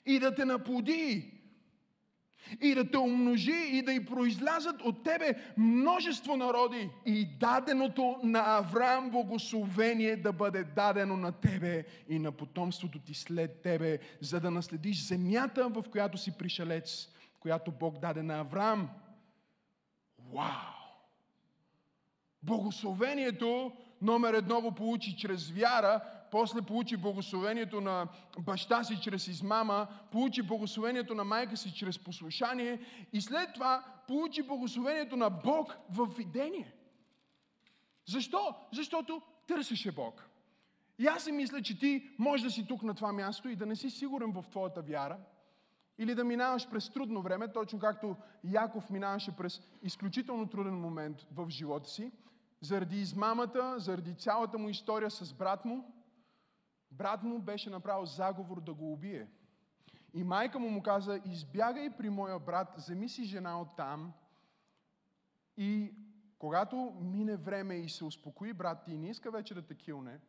И 0.06 0.18
да 0.18 0.34
те 0.34 0.44
наплоди. 0.44 1.38
И 2.60 2.74
да 2.74 2.90
те 2.90 2.98
умножи 2.98 3.68
и 3.72 3.82
да 3.82 3.92
и 3.92 4.04
произлязат 4.04 4.82
от 4.82 5.04
тебе 5.04 5.34
множество 5.56 6.36
народи. 6.36 6.90
И 7.06 7.26
даденото 7.40 8.20
на 8.22 8.58
Авраам 8.58 9.10
благословение 9.10 10.16
да 10.16 10.32
бъде 10.32 10.64
дадено 10.64 11.16
на 11.16 11.32
тебе 11.32 11.84
и 12.08 12.18
на 12.18 12.32
потомството 12.32 12.98
ти 12.98 13.14
след 13.14 13.62
тебе, 13.62 13.98
за 14.20 14.40
да 14.40 14.50
наследиш 14.50 15.06
земята, 15.06 15.68
в 15.68 15.84
която 15.90 16.18
си 16.18 16.38
пришелец, 16.38 17.08
която 17.40 17.70
Бог 17.70 17.98
даде 17.98 18.22
на 18.22 18.40
Авраам 18.40 18.88
Вау! 20.32 20.72
Благословението 22.42 23.72
номер 24.02 24.34
едно 24.34 24.60
го 24.60 24.72
получи 24.72 25.16
чрез 25.16 25.50
вяра, 25.50 26.00
после 26.30 26.62
получи 26.62 26.96
благословението 26.96 27.80
на 27.80 28.08
баща 28.38 28.84
си 28.84 29.00
чрез 29.00 29.28
измама, 29.28 29.86
получи 30.12 30.42
благословението 30.42 31.14
на 31.14 31.24
майка 31.24 31.56
си 31.56 31.74
чрез 31.74 31.98
послушание 31.98 32.80
и 33.12 33.20
след 33.20 33.54
това 33.54 33.84
получи 34.08 34.42
благословението 34.42 35.16
на 35.16 35.30
Бог 35.30 35.76
в 35.90 36.06
видение. 36.16 36.72
Защо? 38.06 38.54
Защото 38.72 39.22
търсеше 39.46 39.92
Бог. 39.92 40.28
И 40.98 41.06
аз 41.06 41.24
си 41.24 41.32
мисля, 41.32 41.62
че 41.62 41.78
ти 41.78 42.10
можеш 42.18 42.44
да 42.44 42.50
си 42.50 42.66
тук 42.66 42.82
на 42.82 42.94
това 42.94 43.12
място 43.12 43.48
и 43.48 43.56
да 43.56 43.66
не 43.66 43.76
си 43.76 43.90
сигурен 43.90 44.32
в 44.32 44.44
твоята 44.50 44.82
вяра– 44.82 45.18
или 45.98 46.14
да 46.14 46.24
минаваш 46.24 46.70
през 46.70 46.90
трудно 46.90 47.22
време, 47.22 47.52
точно 47.52 47.78
както 47.78 48.16
Яков 48.44 48.90
минаваше 48.90 49.36
през 49.36 49.60
изключително 49.82 50.48
труден 50.48 50.74
момент 50.74 51.26
в 51.32 51.50
живота 51.50 51.90
си, 51.90 52.12
заради 52.60 53.00
измамата, 53.00 53.74
заради 53.78 54.14
цялата 54.14 54.58
му 54.58 54.68
история 54.68 55.10
с 55.10 55.34
брат 55.34 55.64
му, 55.64 55.94
брат 56.90 57.22
му 57.22 57.38
беше 57.38 57.70
направил 57.70 58.06
заговор 58.06 58.60
да 58.60 58.74
го 58.74 58.92
убие. 58.92 59.28
И 60.14 60.24
майка 60.24 60.58
му 60.58 60.70
му 60.70 60.82
каза, 60.82 61.20
избягай 61.24 61.96
при 61.96 62.10
моя 62.10 62.38
брат, 62.38 62.74
вземи 62.76 63.08
си 63.08 63.24
жена 63.24 63.60
от 63.60 63.68
там 63.76 64.12
и 65.56 65.94
когато 66.38 66.96
мине 67.00 67.36
време 67.36 67.74
и 67.74 67.88
се 67.88 68.04
успокои 68.04 68.52
брат 68.52 68.84
ти 68.84 68.92
и 68.92 68.98
не 68.98 69.10
иска 69.10 69.30
вече 69.30 69.54
да 69.54 69.62
те 69.62 69.74
килне, 69.74 70.20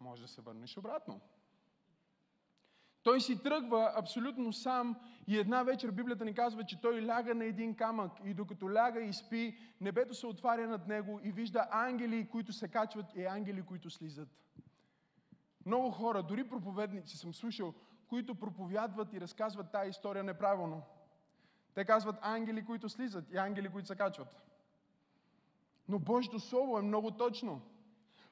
може 0.00 0.22
да 0.22 0.28
се 0.28 0.40
върнеш 0.40 0.76
обратно. 0.76 1.20
Той 3.02 3.20
си 3.20 3.42
тръгва 3.42 3.92
абсолютно 3.96 4.52
сам 4.52 4.96
и 5.26 5.38
една 5.38 5.62
вечер 5.62 5.90
Библията 5.90 6.24
ни 6.24 6.34
казва, 6.34 6.64
че 6.64 6.80
той 6.80 7.06
ляга 7.06 7.34
на 7.34 7.44
един 7.44 7.74
камък 7.74 8.12
и 8.24 8.34
докато 8.34 8.72
ляга 8.72 9.00
и 9.00 9.12
спи, 9.12 9.58
небето 9.80 10.14
се 10.14 10.26
отваря 10.26 10.68
над 10.68 10.88
него 10.88 11.20
и 11.22 11.32
вижда 11.32 11.68
ангели, 11.70 12.28
които 12.28 12.52
се 12.52 12.68
качват 12.68 13.06
и 13.16 13.24
ангели, 13.24 13.62
които 13.62 13.90
слизат. 13.90 14.28
Много 15.66 15.90
хора, 15.90 16.22
дори 16.22 16.48
проповедници 16.48 17.16
съм 17.16 17.34
слушал, 17.34 17.74
които 18.08 18.34
проповядват 18.34 19.12
и 19.12 19.20
разказват 19.20 19.72
тази 19.72 19.90
история 19.90 20.24
неправилно. 20.24 20.82
Те 21.74 21.84
казват 21.84 22.16
ангели, 22.22 22.64
които 22.64 22.88
слизат 22.88 23.30
и 23.32 23.36
ангели, 23.36 23.68
които 23.68 23.88
се 23.88 23.96
качват. 23.96 24.42
Но 25.88 25.98
Божието 25.98 26.40
Слово 26.40 26.78
е 26.78 26.82
много 26.82 27.10
точно. 27.10 27.62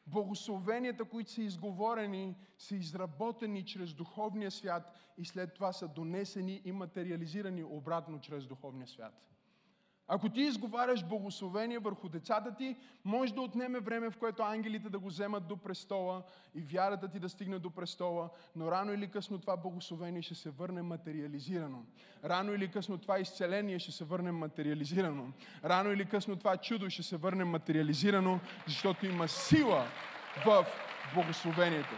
Благословенията, 0.07 1.05
които 1.05 1.31
са 1.31 1.43
изговорени, 1.43 2.37
са 2.59 2.77
изработени 2.77 3.65
чрез 3.65 3.95
духовния 3.95 4.51
свят 4.51 4.95
и 5.19 5.25
след 5.25 5.55
това 5.55 5.73
са 5.73 5.89
донесени 5.89 6.63
и 6.65 6.73
материализирани 6.73 7.65
обратно 7.65 8.21
чрез 8.21 8.47
духовния 8.47 8.89
свят. 8.89 9.31
Ако 10.13 10.29
ти 10.29 10.41
изговаряш 10.41 11.05
благословение 11.05 11.79
върху 11.79 12.09
децата 12.09 12.55
ти, 12.55 12.77
може 13.05 13.35
да 13.35 13.41
отнеме 13.41 13.81
време, 13.81 14.11
в 14.11 14.17
което 14.17 14.43
ангелите 14.43 14.91
да 14.91 14.99
го 14.99 15.09
вземат 15.09 15.47
до 15.47 15.57
престола 15.57 16.23
и 16.55 16.61
вярата 16.61 17.09
ти 17.09 17.19
да 17.19 17.29
стигне 17.29 17.59
до 17.59 17.71
престола, 17.71 18.31
но 18.57 18.71
рано 18.71 18.93
или 18.93 19.09
късно 19.09 19.39
това 19.39 19.57
благословение 19.57 20.23
ще 20.23 20.35
се 20.35 20.51
върне 20.51 20.83
материализирано. 20.83 21.85
Рано 22.25 22.55
или 22.55 22.69
късно 22.69 22.99
това 22.99 23.19
изцеление 23.19 23.79
ще 23.79 23.93
се 23.93 24.05
върне 24.05 24.33
материализирано. 24.33 25.33
Рано 25.65 25.93
или 25.93 26.05
късно 26.05 26.37
това 26.37 26.57
чудо 26.57 26.91
ще 26.91 27.03
се 27.03 27.17
върне 27.17 27.45
материализирано, 27.45 28.41
защото 28.67 29.07
има 29.07 29.29
сила 29.29 29.87
в 30.47 30.67
благословението. 31.15 31.95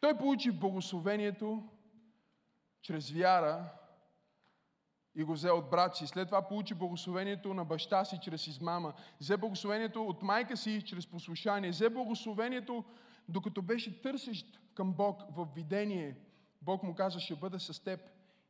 Той 0.00 0.18
получи 0.18 0.50
благословението 0.50 1.68
чрез 2.88 3.10
вяра 3.10 3.72
и 5.14 5.24
го 5.24 5.32
взе 5.32 5.50
от 5.50 5.70
брат 5.70 5.96
си. 5.96 6.06
След 6.06 6.28
това 6.28 6.48
получи 6.48 6.74
благословението 6.74 7.54
на 7.54 7.64
баща 7.64 8.04
си 8.04 8.18
чрез 8.22 8.46
измама. 8.46 8.94
Взе 9.20 9.36
благословението 9.36 10.06
от 10.06 10.22
майка 10.22 10.56
си 10.56 10.82
чрез 10.86 11.06
послушание. 11.06 11.70
Взе 11.70 11.90
благословението, 11.90 12.84
докато 13.28 13.62
беше 13.62 14.02
търсещ 14.02 14.60
към 14.74 14.92
Бог 14.92 15.22
в 15.30 15.48
видение. 15.54 16.16
Бог 16.62 16.82
му 16.82 16.94
каза, 16.94 17.20
ще 17.20 17.36
бъда 17.36 17.60
с 17.60 17.84
теб. 17.84 18.00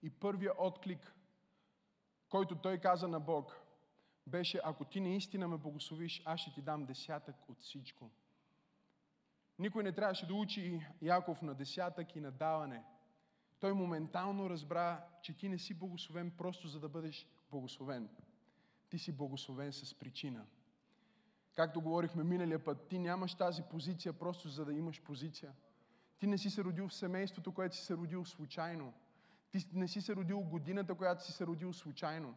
И 0.03 0.11
първия 0.11 0.53
отклик, 0.59 1.15
който 2.29 2.55
той 2.55 2.79
каза 2.79 3.09
на 3.09 3.21
Бог, 3.21 3.61
беше, 4.27 4.61
ако 4.65 4.85
ти 4.85 5.01
наистина 5.01 5.49
ме 5.49 5.57
благословиш, 5.57 6.23
аз 6.25 6.41
ще 6.41 6.55
ти 6.55 6.63
дам 6.63 6.85
десятък 6.85 7.37
от 7.49 7.61
всичко. 7.61 8.11
Никой 9.59 9.83
не 9.83 9.93
трябваше 9.93 10.27
да 10.27 10.35
учи 10.35 10.87
Яков 11.03 11.43
на 11.43 11.55
десятък 11.55 12.17
и 12.17 12.21
на 12.21 12.31
даване– 12.31 12.85
той 13.61 13.73
моментално 13.73 14.51
разбра, 14.51 15.05
че 15.23 15.37
ти 15.37 15.49
не 15.49 15.59
си 15.59 15.75
благословен 15.75 16.31
просто 16.31 16.69
за 16.69 16.81
да 16.81 16.89
бъдеш 16.89 17.29
благословен. 17.51 18.09
Ти 18.89 18.99
си 18.99 19.13
благословен 19.13 19.73
с 19.73 19.95
причина. 19.95 20.47
Както 21.55 21.81
говорихме 21.81 22.25
миналия 22.25 22.65
път, 22.65 22.89
ти 22.89 22.99
нямаш 22.99 23.35
тази 23.35 23.63
позиция 23.63 24.13
просто 24.13 24.49
за 24.49 24.65
да 24.65 24.73
имаш 24.73 25.03
позиция. 25.03 25.53
Ти 26.19 26.27
не 26.27 26.39
си 26.39 26.51
се 26.51 26.65
родил 26.65 26.89
в 26.89 26.95
семейството, 26.95 27.53
което 27.53 27.77
си 27.77 27.85
се 27.85 27.95
родил 27.95 28.25
случайно. 28.25 28.93
Ти 29.51 29.67
не 29.73 29.89
си 29.89 30.01
се 30.01 30.17
родил 30.17 30.41
годината, 30.41 30.95
която 30.95 31.25
си 31.25 31.33
се 31.33 31.47
родил 31.47 31.73
случайно. 31.73 32.35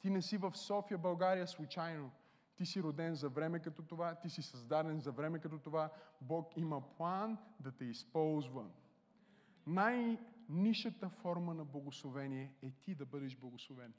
Ти 0.00 0.10
не 0.10 0.22
си 0.22 0.36
в 0.36 0.52
София, 0.56 0.98
България 0.98 1.46
случайно. 1.46 2.10
Ти 2.56 2.66
си 2.66 2.82
роден 2.82 3.14
за 3.14 3.28
време 3.28 3.58
като 3.58 3.82
това, 3.82 4.14
ти 4.14 4.30
си 4.30 4.42
създаден 4.42 5.00
за 5.00 5.12
време 5.12 5.38
като 5.38 5.58
това. 5.58 5.90
Бог 6.20 6.56
има 6.56 6.80
план 6.80 7.38
да 7.60 7.72
те 7.72 7.84
използва. 7.84 8.66
Най- 9.66 10.18
нишата 10.52 11.08
форма 11.08 11.54
на 11.54 11.64
благословение 11.64 12.52
е 12.62 12.70
ти 12.70 12.94
да 12.94 13.06
бъдеш 13.06 13.36
благословен. 13.36 13.94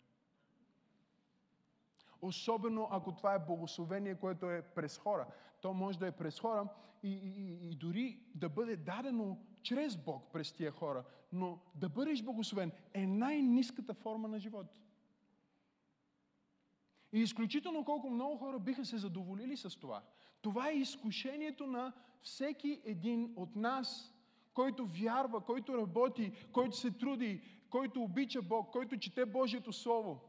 Особено 2.21 2.87
ако 2.91 3.15
това 3.15 3.33
е 3.33 3.45
благословение, 3.45 4.15
което 4.15 4.51
е 4.51 4.61
през 4.61 4.97
хора. 4.97 5.27
То 5.61 5.73
може 5.73 5.99
да 5.99 6.07
е 6.07 6.11
през 6.11 6.39
хора 6.39 6.67
и, 7.03 7.11
и, 7.11 7.69
и, 7.69 7.75
дори 7.75 8.19
да 8.35 8.49
бъде 8.49 8.75
дадено 8.75 9.37
чрез 9.61 9.97
Бог 9.97 10.31
през 10.33 10.51
тия 10.51 10.71
хора. 10.71 11.03
Но 11.31 11.59
да 11.75 11.89
бъдеш 11.89 12.23
благословен 12.23 12.71
е 12.93 13.07
най-низката 13.07 13.93
форма 13.93 14.27
на 14.27 14.39
живот. 14.39 14.67
И 17.13 17.19
изключително 17.19 17.85
колко 17.85 18.09
много 18.09 18.37
хора 18.37 18.59
биха 18.59 18.85
се 18.85 18.97
задоволили 18.97 19.57
с 19.57 19.79
това. 19.79 20.03
Това 20.41 20.69
е 20.69 20.77
изкушението 20.77 21.67
на 21.67 21.93
всеки 22.21 22.81
един 22.85 23.33
от 23.35 23.55
нас 23.55 24.12
който 24.53 24.85
вярва, 24.85 25.41
който 25.41 25.77
работи, 25.77 26.31
който 26.51 26.77
се 26.77 26.91
труди, 26.91 27.41
който 27.69 28.01
обича 28.01 28.41
Бог, 28.41 28.71
който 28.71 28.97
чете 28.97 29.25
Божието 29.25 29.73
Слово, 29.73 30.21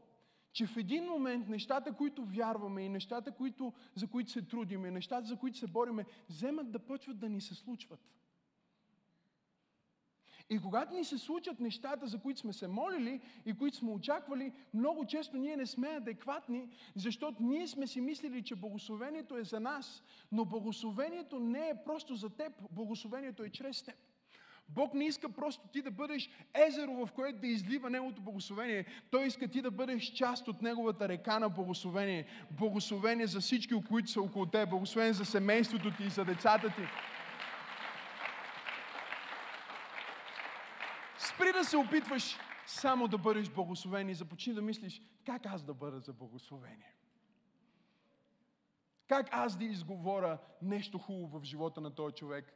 че 0.53 0.67
в 0.67 0.77
един 0.77 1.03
момент 1.03 1.47
нещата, 1.47 1.93
които 1.93 2.25
вярваме 2.25 2.81
и 2.81 2.89
нещата, 2.89 3.31
които, 3.31 3.73
за 3.95 4.07
които 4.07 4.31
се 4.31 4.41
трудиме, 4.41 4.91
нещата, 4.91 5.27
за 5.27 5.37
които 5.37 5.57
се 5.57 5.67
бориме, 5.67 6.05
вземат 6.29 6.71
да 6.71 6.79
почват 6.79 7.19
да 7.19 7.29
ни 7.29 7.41
се 7.41 7.55
случват. 7.55 7.99
И 10.49 10.59
когато 10.59 10.93
ни 10.93 11.03
се 11.03 11.17
случат 11.17 11.59
нещата, 11.59 12.07
за 12.07 12.19
които 12.19 12.39
сме 12.39 12.53
се 12.53 12.67
молили 12.67 13.21
и 13.45 13.53
които 13.53 13.77
сме 13.77 13.91
очаквали, 13.91 14.53
много 14.73 15.05
често 15.05 15.37
ние 15.37 15.57
не 15.57 15.65
сме 15.65 15.87
адекватни, 15.87 16.69
защото 16.95 17.43
ние 17.43 17.67
сме 17.67 17.87
си 17.87 18.01
мислили, 18.01 18.43
че 18.43 18.55
благословението 18.55 19.37
е 19.37 19.43
за 19.43 19.59
нас, 19.59 20.03
но 20.31 20.45
благословението 20.45 21.39
не 21.39 21.69
е 21.69 21.83
просто 21.85 22.15
за 22.15 22.29
теб, 22.29 22.53
благословението 22.71 23.43
е 23.43 23.49
чрез 23.49 23.83
теб. 23.83 23.95
Бог 24.69 24.93
не 24.93 25.05
иска 25.05 25.29
просто 25.29 25.67
ти 25.67 25.81
да 25.81 25.91
бъдеш 25.91 26.29
езеро, 26.53 27.05
в 27.05 27.11
което 27.11 27.39
да 27.39 27.47
излива 27.47 27.89
Неговото 27.89 28.21
благословение. 28.21 28.85
Той 29.11 29.25
иска 29.25 29.47
ти 29.47 29.61
да 29.61 29.71
бъдеш 29.71 30.03
част 30.03 30.47
от 30.47 30.61
Неговата 30.61 31.09
река 31.09 31.39
на 31.39 31.49
благословение. 31.49 32.25
Благословение 32.51 33.27
за 33.27 33.39
всички, 33.39 33.83
които 33.89 34.11
са 34.11 34.21
около 34.21 34.45
теб. 34.45 34.69
Благословение 34.69 35.13
за 35.13 35.25
семейството 35.25 35.91
ти 35.91 36.03
и 36.03 36.09
за 36.09 36.25
децата 36.25 36.67
ти. 36.67 36.81
Спри 41.17 41.51
да 41.53 41.63
се 41.63 41.77
опитваш 41.77 42.37
само 42.65 43.07
да 43.07 43.17
бъдеш 43.17 43.49
благословен 43.49 44.09
и 44.09 44.13
започни 44.13 44.53
да 44.53 44.61
мислиш 44.61 45.01
как 45.25 45.45
аз 45.45 45.63
да 45.63 45.73
бъда 45.73 45.99
за 45.99 46.13
благословение. 46.13 46.95
Как 49.07 49.27
аз 49.31 49.57
да 49.57 49.65
изговоря 49.65 50.37
нещо 50.61 50.97
хубаво 50.97 51.39
в 51.39 51.43
живота 51.43 51.81
на 51.81 51.95
този 51.95 52.15
човек? 52.15 52.53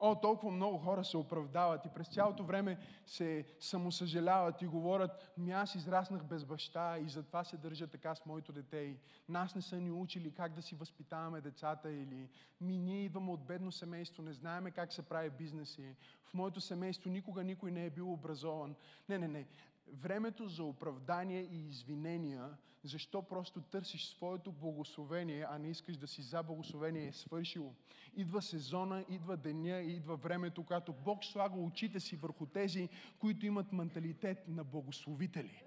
О, 0.00 0.14
толкова 0.14 0.52
много 0.52 0.78
хора 0.78 1.04
се 1.04 1.16
оправдават 1.16 1.84
и 1.84 1.88
през 1.88 2.08
цялото 2.08 2.44
време 2.44 2.78
се 3.06 3.44
самосъжаляват 3.60 4.62
и 4.62 4.66
говорят, 4.66 5.32
ми 5.38 5.52
аз 5.52 5.74
израснах 5.74 6.24
без 6.24 6.44
баща 6.44 6.98
и 6.98 7.08
затова 7.08 7.44
се 7.44 7.56
държа 7.56 7.86
така 7.86 8.14
с 8.14 8.26
моето 8.26 8.52
дете 8.52 8.76
и 8.76 8.96
нас 9.28 9.54
не 9.54 9.62
са 9.62 9.76
ни 9.76 9.90
учили 9.90 10.34
как 10.34 10.52
да 10.52 10.62
си 10.62 10.74
възпитаваме 10.74 11.40
децата 11.40 11.90
или 11.92 12.28
ми 12.60 12.78
ние 12.78 13.04
идваме 13.04 13.30
от 13.30 13.46
бедно 13.46 13.72
семейство, 13.72 14.22
не 14.22 14.32
знаеме 14.32 14.70
как 14.70 14.92
се 14.92 15.02
прави 15.02 15.30
бизнес 15.30 15.78
и 15.78 15.94
в 16.24 16.34
моето 16.34 16.60
семейство 16.60 17.10
никога 17.10 17.44
никой 17.44 17.70
не 17.70 17.86
е 17.86 17.90
бил 17.90 18.12
образован. 18.12 18.74
Не, 19.08 19.18
не, 19.18 19.28
не. 19.28 19.46
Времето 19.92 20.48
за 20.48 20.64
оправдание 20.64 21.40
и 21.40 21.66
извинения, 21.66 22.44
защо 22.84 23.22
просто 23.22 23.60
търсиш 23.60 24.06
своето 24.06 24.52
благословение, 24.52 25.46
а 25.50 25.58
не 25.58 25.68
искаш 25.68 25.96
да 25.96 26.06
си 26.06 26.22
за 26.22 26.42
благословение, 26.42 27.06
е 27.06 27.12
свършило. 27.12 27.74
Идва 28.16 28.42
сезона, 28.42 29.04
идва 29.08 29.36
деня, 29.36 29.80
идва 29.80 30.16
времето, 30.16 30.64
когато 30.64 30.92
Бог 30.92 31.24
слага 31.24 31.58
очите 31.58 32.00
си 32.00 32.16
върху 32.16 32.46
тези, 32.46 32.88
които 33.18 33.46
имат 33.46 33.72
менталитет 33.72 34.48
на 34.48 34.64
благословители. 34.64 35.62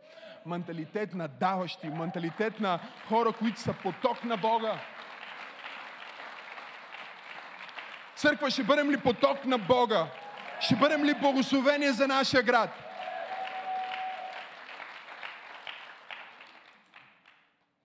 Менталитет 0.45 1.13
на 1.13 1.27
даващи, 1.27 1.89
менталитет 1.89 2.60
на 2.60 2.79
хора, 3.07 3.34
които 3.34 3.60
са 3.60 3.75
поток 3.84 4.23
на 4.23 4.38
Бога. 4.38 4.81
Църква, 8.15 8.51
ще 8.51 8.63
бъдем 8.63 8.91
ли 8.91 8.97
поток 8.97 9.45
на 9.45 9.57
Бога? 9.57 10.12
Ще 10.62 10.75
бъдем 10.75 11.03
ли 11.03 11.13
благословение 11.13 11.91
за 11.91 12.07
нашия 12.07 12.43
град? 12.43 12.90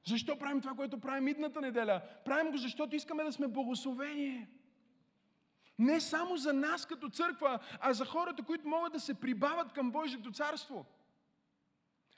Защо 0.09 0.39
правим 0.39 0.61
това, 0.61 0.75
което 0.75 1.01
правим 1.01 1.29
идната 1.29 1.61
неделя? 1.61 2.01
Правим 2.25 2.53
го, 2.53 2.57
защото 2.57 2.97
искаме 2.97 3.25
да 3.25 3.33
сме 3.33 3.49
благословение. 3.49 4.49
Не 5.79 6.01
само 6.01 6.37
за 6.37 6.53
нас 6.53 6.87
като 6.87 7.09
църква, 7.09 7.59
а 7.81 7.93
за 7.93 8.05
хората, 8.05 8.43
които 8.43 8.69
могат 8.69 8.93
да 8.93 9.01
се 9.01 9.15
прибавят 9.15 9.73
към 9.73 9.91
Божието 9.91 10.33
царство. 10.33 10.87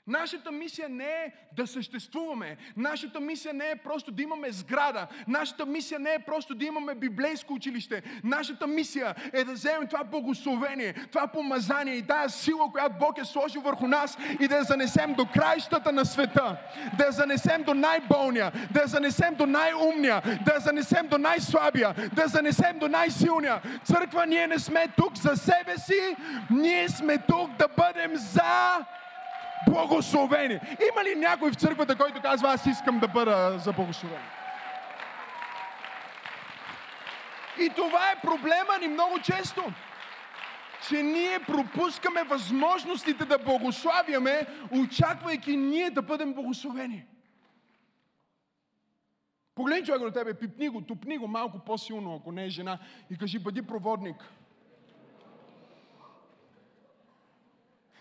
Нашата 0.07 0.51
мисия 0.51 0.89
не 0.89 1.03
е 1.03 1.31
да 1.55 1.67
съществуваме. 1.67 2.57
Нашата 2.77 3.19
мисия 3.19 3.53
не 3.53 3.69
е 3.69 3.75
просто 3.75 4.11
да 4.11 4.23
имаме 4.23 4.51
сграда. 4.51 5.07
Нашата 5.27 5.65
мисия 5.65 5.99
не 5.99 6.13
е 6.13 6.19
просто 6.19 6.55
да 6.55 6.65
имаме 6.65 6.95
библейско 6.95 7.53
училище. 7.53 8.03
Нашата 8.23 8.67
мисия 8.67 9.15
е 9.33 9.43
да 9.43 9.53
вземем 9.53 9.87
това 9.87 10.03
благословение, 10.03 10.93
това 10.93 11.27
помазание 11.27 11.95
и 11.95 12.07
тази 12.07 12.37
сила, 12.37 12.71
която 12.71 12.95
Бог 12.99 13.17
е 13.17 13.25
сложил 13.25 13.61
върху 13.61 13.87
нас 13.87 14.17
и 14.39 14.47
да 14.47 14.55
я 14.55 14.63
занесем 14.63 15.13
до 15.13 15.25
краищата 15.25 15.91
на 15.91 16.05
света. 16.05 16.57
Да 16.97 17.05
я 17.05 17.11
занесем 17.11 17.63
до 17.63 17.73
най-болния, 17.73 18.51
да 18.71 18.81
я 18.81 18.87
занесем 18.87 19.35
до 19.35 19.45
най-умния, 19.45 20.21
да 20.45 20.53
я 20.53 20.59
занесем 20.59 21.07
до 21.07 21.17
най-слабия, 21.17 21.93
да 22.13 22.21
я 22.21 22.27
занесем 22.27 22.79
до 22.79 22.87
най-силния. 22.87 23.61
Църква, 23.83 24.25
ние 24.25 24.47
не 24.47 24.59
сме 24.59 24.87
тук 24.97 25.17
за 25.17 25.35
себе 25.35 25.77
си, 25.77 26.15
ние 26.49 26.89
сме 26.89 27.17
тук 27.17 27.51
да 27.57 27.67
бъдем 27.67 28.15
за 28.15 28.85
благословени. 29.67 30.59
Има 30.91 31.03
ли 31.03 31.15
някой 31.15 31.51
в 31.51 31.55
църквата, 31.55 31.97
който 31.97 32.21
казва, 32.21 32.53
аз 32.53 32.65
искам 32.65 32.99
да 32.99 33.07
бъда 33.07 33.59
за 33.59 33.73
благословен? 33.73 34.21
И 37.59 37.69
това 37.69 38.11
е 38.11 38.21
проблема 38.21 38.77
ни 38.81 38.87
много 38.87 39.19
често. 39.19 39.63
Че 40.87 41.03
ние 41.03 41.39
пропускаме 41.39 42.23
възможностите 42.23 43.25
да 43.25 43.37
благославяме, 43.37 44.47
очаквайки 44.71 45.57
ние 45.57 45.89
да 45.89 46.01
бъдем 46.01 46.33
благословени. 46.33 47.05
Погледни 49.55 49.85
човек 49.85 50.01
до 50.01 50.11
тебе, 50.11 50.33
пипни 50.33 50.69
го, 50.69 50.81
тупни 50.81 51.17
го 51.17 51.27
малко 51.27 51.59
по-силно, 51.59 52.15
ако 52.15 52.31
не 52.31 52.45
е 52.45 52.49
жена, 52.49 52.79
и 53.11 53.17
кажи, 53.17 53.39
бъди 53.39 53.61
проводник. 53.61 54.15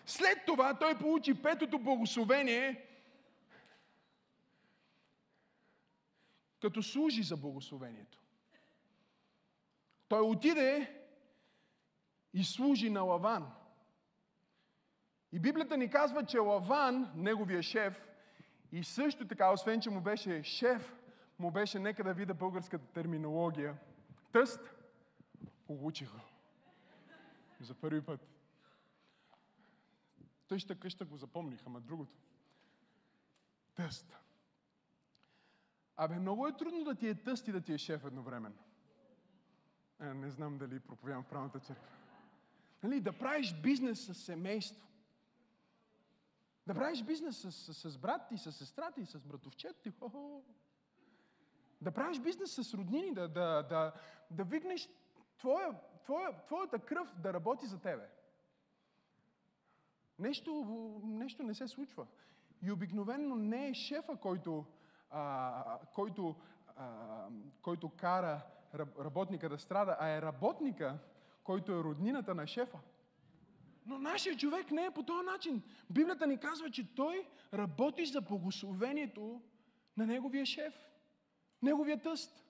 След 0.08 0.38
това 0.46 0.74
той 0.74 0.98
получи 0.98 1.42
петото 1.42 1.78
благословение, 1.78 2.86
като 6.60 6.82
служи 6.82 7.22
за 7.22 7.36
благословението. 7.36 8.18
Той 10.08 10.20
отиде 10.20 11.00
и 12.34 12.44
служи 12.44 12.90
на 12.90 13.02
Лаван. 13.02 13.52
И 15.32 15.38
Библията 15.38 15.76
ни 15.76 15.90
казва, 15.90 16.26
че 16.26 16.38
Лаван, 16.38 17.12
неговия 17.14 17.62
шеф, 17.62 18.08
и 18.72 18.84
също 18.84 19.28
така, 19.28 19.52
освен 19.52 19.80
че 19.80 19.90
му 19.90 20.00
беше 20.00 20.42
шеф, 20.42 20.96
му 21.38 21.50
беше, 21.50 21.78
нека 21.78 22.04
да 22.04 22.14
видя 22.14 22.34
българската 22.34 22.86
терминология, 22.86 23.78
тъст, 24.32 24.60
получи 25.66 26.06
го. 26.06 26.20
За 27.60 27.74
първи 27.74 28.00
път. 28.00 28.37
Тъща 30.48 30.80
къща 30.80 31.04
го 31.04 31.16
запомних, 31.16 31.66
ама 31.66 31.80
другото. 31.80 32.16
Тъст. 33.74 34.18
Абе, 35.96 36.18
много 36.18 36.48
е 36.48 36.56
трудно 36.56 36.84
да 36.84 36.94
ти 36.94 37.08
е 37.08 37.22
тъст 37.22 37.48
и 37.48 37.52
да 37.52 37.60
ти 37.60 37.72
е 37.72 37.78
шеф 37.78 38.04
едновременно. 38.04 38.58
Е, 40.00 40.14
не 40.14 40.30
знам 40.30 40.58
дали 40.58 40.80
проповядам 40.80 41.22
в 41.22 41.28
правната 41.28 41.60
църква. 41.60 41.88
Нали, 42.82 43.00
да 43.00 43.18
правиш 43.18 43.54
бизнес 43.62 44.06
с 44.06 44.14
семейство. 44.14 44.88
Да 46.66 46.74
правиш 46.74 47.02
бизнес 47.02 47.38
с, 47.38 47.52
с, 47.52 47.90
с 47.90 47.98
брат 47.98 48.28
ти, 48.28 48.38
с 48.38 48.52
сестрата 48.52 49.00
и 49.00 49.06
с 49.06 49.18
братовчет 49.18 49.76
ти. 49.82 49.90
Хо-хо. 49.90 50.42
Да 51.80 51.90
правиш 51.90 52.20
бизнес 52.20 52.54
с 52.54 52.74
роднини, 52.74 53.14
да, 53.14 53.28
да, 53.28 53.62
да, 53.62 53.92
да 54.30 54.44
викнеш 54.44 54.88
твоя, 55.38 55.80
твоя, 56.04 56.44
твоята 56.46 56.78
кръв 56.78 57.14
да 57.16 57.32
работи 57.32 57.66
за 57.66 57.80
тебе. 57.80 58.08
Нещо, 60.18 60.64
нещо 61.04 61.42
не 61.42 61.54
се 61.54 61.68
случва. 61.68 62.06
И 62.62 62.72
обикновено 62.72 63.36
не 63.36 63.68
е 63.68 63.74
шефа, 63.74 64.16
който, 64.16 64.64
а, 65.10 65.78
който, 65.94 66.36
а, 66.76 67.26
който 67.62 67.88
кара 67.88 68.40
работника 68.74 69.48
да 69.48 69.58
страда, 69.58 69.96
а 70.00 70.08
е 70.08 70.22
работника, 70.22 70.98
който 71.44 71.72
е 71.72 71.84
роднината 71.84 72.34
на 72.34 72.46
шефа. 72.46 72.78
Но 73.86 73.98
нашия 73.98 74.36
човек 74.36 74.70
не 74.70 74.84
е 74.84 74.90
по 74.90 75.02
този 75.02 75.26
начин. 75.26 75.62
Библията 75.90 76.26
ни 76.26 76.38
казва, 76.38 76.70
че 76.70 76.94
той 76.94 77.28
работи 77.54 78.06
за 78.06 78.20
благословението 78.20 79.42
на 79.96 80.06
неговия 80.06 80.46
шеф, 80.46 80.74
неговия 81.62 82.02
тъст. 82.02 82.44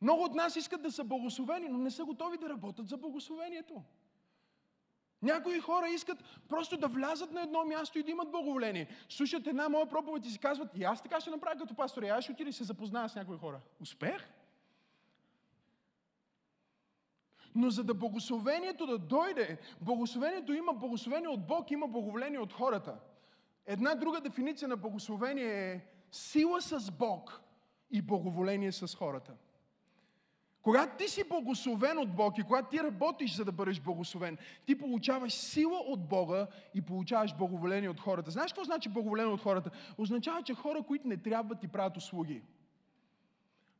Много 0.00 0.22
от 0.22 0.34
нас 0.34 0.56
искат 0.56 0.82
да 0.82 0.92
са 0.92 1.04
благословени, 1.04 1.68
но 1.68 1.78
не 1.78 1.90
са 1.90 2.04
готови 2.04 2.38
да 2.38 2.48
работят 2.48 2.88
за 2.88 2.96
благословението. 2.96 3.82
Някои 5.26 5.60
хора 5.60 5.88
искат 5.88 6.24
просто 6.48 6.76
да 6.76 6.88
влязат 6.88 7.32
на 7.32 7.42
едно 7.42 7.64
място 7.64 7.98
и 7.98 8.02
да 8.02 8.10
имат 8.10 8.30
благоволение. 8.30 8.88
Слушат 9.08 9.46
една 9.46 9.68
моя 9.68 9.86
проповед 9.86 10.26
и 10.26 10.30
си 10.30 10.38
казват, 10.38 10.68
и 10.76 10.84
аз 10.84 11.02
така 11.02 11.20
ще 11.20 11.30
направя 11.30 11.58
като 11.58 11.74
пастор, 11.74 12.02
и 12.02 12.08
аз 12.08 12.24
ще 12.24 12.32
отида 12.32 12.50
и 12.50 12.52
се 12.52 12.64
запозная 12.64 13.08
с 13.08 13.14
някои 13.14 13.38
хора. 13.38 13.60
Успех? 13.80 14.28
Но 17.54 17.70
за 17.70 17.84
да 17.84 17.94
благословението 17.94 18.86
да 18.86 18.98
дойде, 18.98 19.58
благословението 19.80 20.52
има 20.52 20.72
благословение 20.72 21.28
от 21.28 21.46
Бог, 21.46 21.70
има 21.70 21.88
благоволение 21.88 22.38
от 22.38 22.52
хората. 22.52 22.98
Една 23.66 23.94
друга 23.94 24.20
дефиниция 24.20 24.68
на 24.68 24.76
благословение 24.76 25.72
е 25.72 25.80
сила 26.10 26.62
с 26.62 26.90
Бог 26.90 27.40
и 27.90 28.02
благоволение 28.02 28.72
с 28.72 28.96
хората. 28.96 29.32
Когато 30.66 30.96
ти 30.96 31.08
си 31.08 31.24
благословен 31.28 31.98
от 31.98 32.14
Бог 32.16 32.38
и 32.38 32.42
когато 32.42 32.68
ти 32.68 32.78
работиш 32.82 33.34
за 33.34 33.44
да 33.44 33.52
бъдеш 33.52 33.80
благословен, 33.80 34.38
ти 34.64 34.78
получаваш 34.78 35.32
сила 35.32 35.78
от 35.78 36.08
Бога 36.08 36.46
и 36.74 36.80
получаваш 36.82 37.36
благоволение 37.36 37.88
от 37.88 38.00
хората. 38.00 38.30
Знаеш 38.30 38.52
какво 38.52 38.64
значи 38.64 38.88
благоволение 38.88 39.32
от 39.32 39.40
хората? 39.40 39.70
Означава, 39.98 40.42
че 40.42 40.54
хора, 40.54 40.82
които 40.82 41.08
не 41.08 41.16
трябва 41.16 41.54
ти 41.54 41.68
правят 41.68 41.96
услуги. 41.96 42.42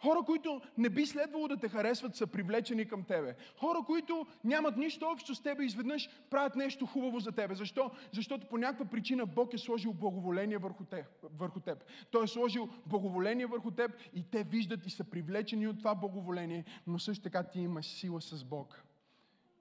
Хора, 0.02 0.22
които 0.26 0.60
не 0.78 0.88
би 0.88 1.06
следвало 1.06 1.48
да 1.48 1.56
те 1.56 1.68
харесват, 1.68 2.16
са 2.16 2.26
привлечени 2.26 2.88
към 2.88 3.04
тебе. 3.04 3.36
Хора, 3.60 3.78
които 3.86 4.26
нямат 4.44 4.76
нищо 4.76 5.06
общо 5.06 5.34
с 5.34 5.42
тебе, 5.42 5.64
изведнъж 5.64 6.08
правят 6.30 6.56
нещо 6.56 6.86
хубаво 6.86 7.20
за 7.20 7.32
тебе. 7.32 7.54
Защо? 7.54 7.90
Защото 8.12 8.46
по 8.46 8.58
някаква 8.58 8.84
причина 8.84 9.26
Бог 9.26 9.54
е 9.54 9.58
сложил 9.58 9.92
благоволение 9.92 10.58
върху 10.58 10.84
теб. 10.84 11.06
Върху 11.38 11.60
теб. 11.60 11.84
Той 12.10 12.24
е 12.24 12.26
сложил 12.26 12.68
благоволение 12.86 13.46
върху 13.46 13.70
теб 13.70 13.90
и 14.14 14.22
те 14.22 14.42
виждат 14.42 14.86
и 14.86 14.90
са 14.90 15.04
привлечени 15.04 15.68
от 15.68 15.78
това 15.78 15.94
благоволение, 15.94 16.64
но 16.86 16.98
също 16.98 17.24
така 17.24 17.42
ти 17.42 17.60
имаш 17.60 17.86
сила 17.86 18.20
с 18.20 18.44
Бог. 18.44 18.82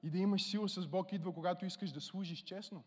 И 0.03 0.09
да 0.09 0.17
имаш 0.17 0.43
сила 0.43 0.69
с 0.69 0.87
Бог 0.87 1.13
идва, 1.13 1.33
когато 1.33 1.65
искаш 1.65 1.91
да 1.91 2.01
служиш 2.01 2.39
честно. 2.39 2.83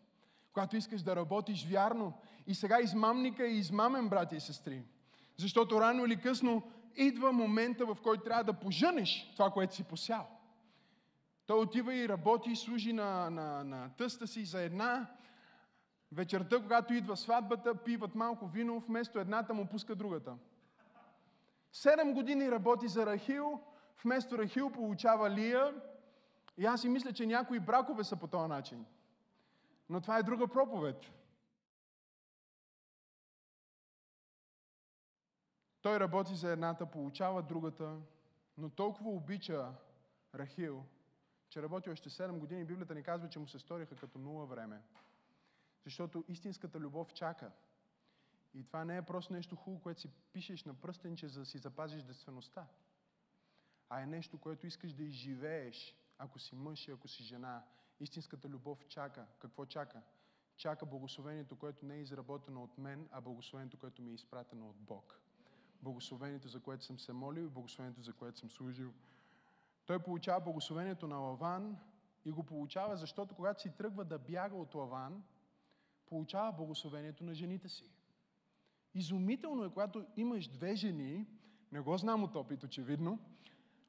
Когато 0.53 0.75
искаш 0.75 1.01
да 1.01 1.15
работиш 1.15 1.65
вярно. 1.65 2.13
И 2.47 2.55
сега 2.55 2.81
измамника 2.81 3.43
е 3.43 3.51
измамен, 3.51 4.09
брати 4.09 4.35
и 4.35 4.39
сестри. 4.39 4.83
Защото 5.37 5.81
рано 5.81 6.05
или 6.05 6.21
късно 6.21 6.63
идва 6.99 7.31
момента, 7.31 7.85
в 7.85 7.97
който 8.03 8.23
трябва 8.23 8.43
да 8.43 8.53
поженеш 8.53 9.31
това, 9.35 9.51
което 9.51 9.75
си 9.75 9.83
посял. 9.83 10.27
Той 11.45 11.59
отива 11.59 11.95
и 11.95 12.09
работи 12.09 12.51
и 12.51 12.55
служи 12.55 12.93
на, 12.93 13.29
на, 13.29 13.63
на 13.63 13.89
тъста 13.97 14.27
си 14.27 14.45
за 14.45 14.61
една. 14.61 15.07
Вечерта, 16.11 16.61
когато 16.61 16.93
идва 16.93 17.17
сватбата, 17.17 17.75
пиват 17.75 18.15
малко 18.15 18.47
вино, 18.47 18.79
вместо 18.79 19.19
едната 19.19 19.53
му 19.53 19.65
пуска 19.65 19.95
другата. 19.95 20.35
Седем 21.71 22.13
години 22.13 22.51
работи 22.51 22.87
за 22.87 23.05
Рахил, 23.05 23.61
вместо 24.03 24.37
Рахил 24.37 24.69
получава 24.69 25.29
Лия. 25.29 25.73
И 26.57 26.65
аз 26.65 26.81
си 26.81 26.89
мисля, 26.89 27.13
че 27.13 27.25
някои 27.25 27.59
бракове 27.59 28.03
са 28.03 28.15
по 28.15 28.27
този 28.27 28.49
начин. 28.49 28.85
Но 29.89 30.01
това 30.01 30.17
е 30.17 30.23
друга 30.23 30.47
проповед. 30.47 31.11
Той 35.81 35.99
работи 35.99 36.35
за 36.35 36.51
едната, 36.51 36.85
получава 36.85 37.43
другата, 37.43 37.97
но 38.57 38.69
толкова 38.69 39.09
обича 39.09 39.73
Рахил, 40.35 40.85
че 41.49 41.61
работи 41.61 41.89
още 41.89 42.09
7 42.09 42.37
години. 42.37 42.65
Библията 42.65 42.95
ни 42.95 43.03
казва, 43.03 43.29
че 43.29 43.39
му 43.39 43.47
се 43.47 43.59
сториха 43.59 43.95
като 43.95 44.19
нула 44.19 44.45
време. 44.45 44.81
Защото 45.83 46.25
истинската 46.27 46.79
любов 46.79 47.13
чака. 47.13 47.51
И 48.53 48.63
това 48.63 48.85
не 48.85 48.97
е 48.97 49.01
просто 49.01 49.33
нещо 49.33 49.55
хубаво, 49.55 49.81
което 49.81 50.01
си 50.01 50.09
пишеш 50.33 50.63
на 50.63 50.73
пръстенче, 50.73 51.27
за 51.27 51.39
да 51.39 51.45
си 51.45 51.57
запазиш 51.57 52.03
действеността. 52.03 52.67
А 53.89 54.01
е 54.01 54.05
нещо, 54.05 54.37
което 54.37 54.67
искаш 54.67 54.93
да 54.93 55.03
изживееш, 55.03 55.95
ако 56.17 56.39
си 56.39 56.55
мъж 56.55 56.87
и 56.87 56.91
ако 56.91 57.07
си 57.07 57.23
жена. 57.23 57.63
Истинската 57.99 58.49
любов 58.49 58.85
чака. 58.87 59.27
Какво 59.39 59.65
чака? 59.65 60.01
Чака 60.55 60.85
благословението, 60.85 61.55
което 61.55 61.85
не 61.85 61.95
е 61.95 62.01
изработено 62.01 62.63
от 62.63 62.77
мен, 62.77 63.09
а 63.11 63.21
благословението, 63.21 63.77
което 63.77 64.01
ми 64.01 64.11
е 64.11 64.13
изпратено 64.13 64.69
от 64.69 64.77
Бог 64.77 65.28
благословението, 65.81 66.47
за 66.47 66.59
което 66.59 66.83
съм 66.83 66.99
се 66.99 67.13
молил 67.13 67.41
и 67.41 67.47
благословението, 67.47 68.01
за 68.01 68.13
което 68.13 68.39
съм 68.39 68.51
служил. 68.51 68.93
Той 69.85 69.99
получава 69.99 70.41
благословението 70.41 71.07
на 71.07 71.17
Лаван 71.17 71.77
и 72.25 72.31
го 72.31 72.43
получава, 72.43 72.97
защото 72.97 73.35
когато 73.35 73.61
си 73.61 73.71
тръгва 73.77 74.05
да 74.05 74.19
бяга 74.19 74.55
от 74.55 74.75
Лаван, 74.75 75.23
получава 76.05 76.51
благословението 76.51 77.23
на 77.23 77.33
жените 77.33 77.69
си. 77.69 77.91
Изумително 78.93 79.63
е, 79.63 79.69
когато 79.69 80.05
имаш 80.17 80.47
две 80.47 80.75
жени, 80.75 81.27
не 81.71 81.79
го 81.79 81.97
знам 81.97 82.23
от 82.23 82.35
опит, 82.35 82.63
очевидно, 82.63 83.19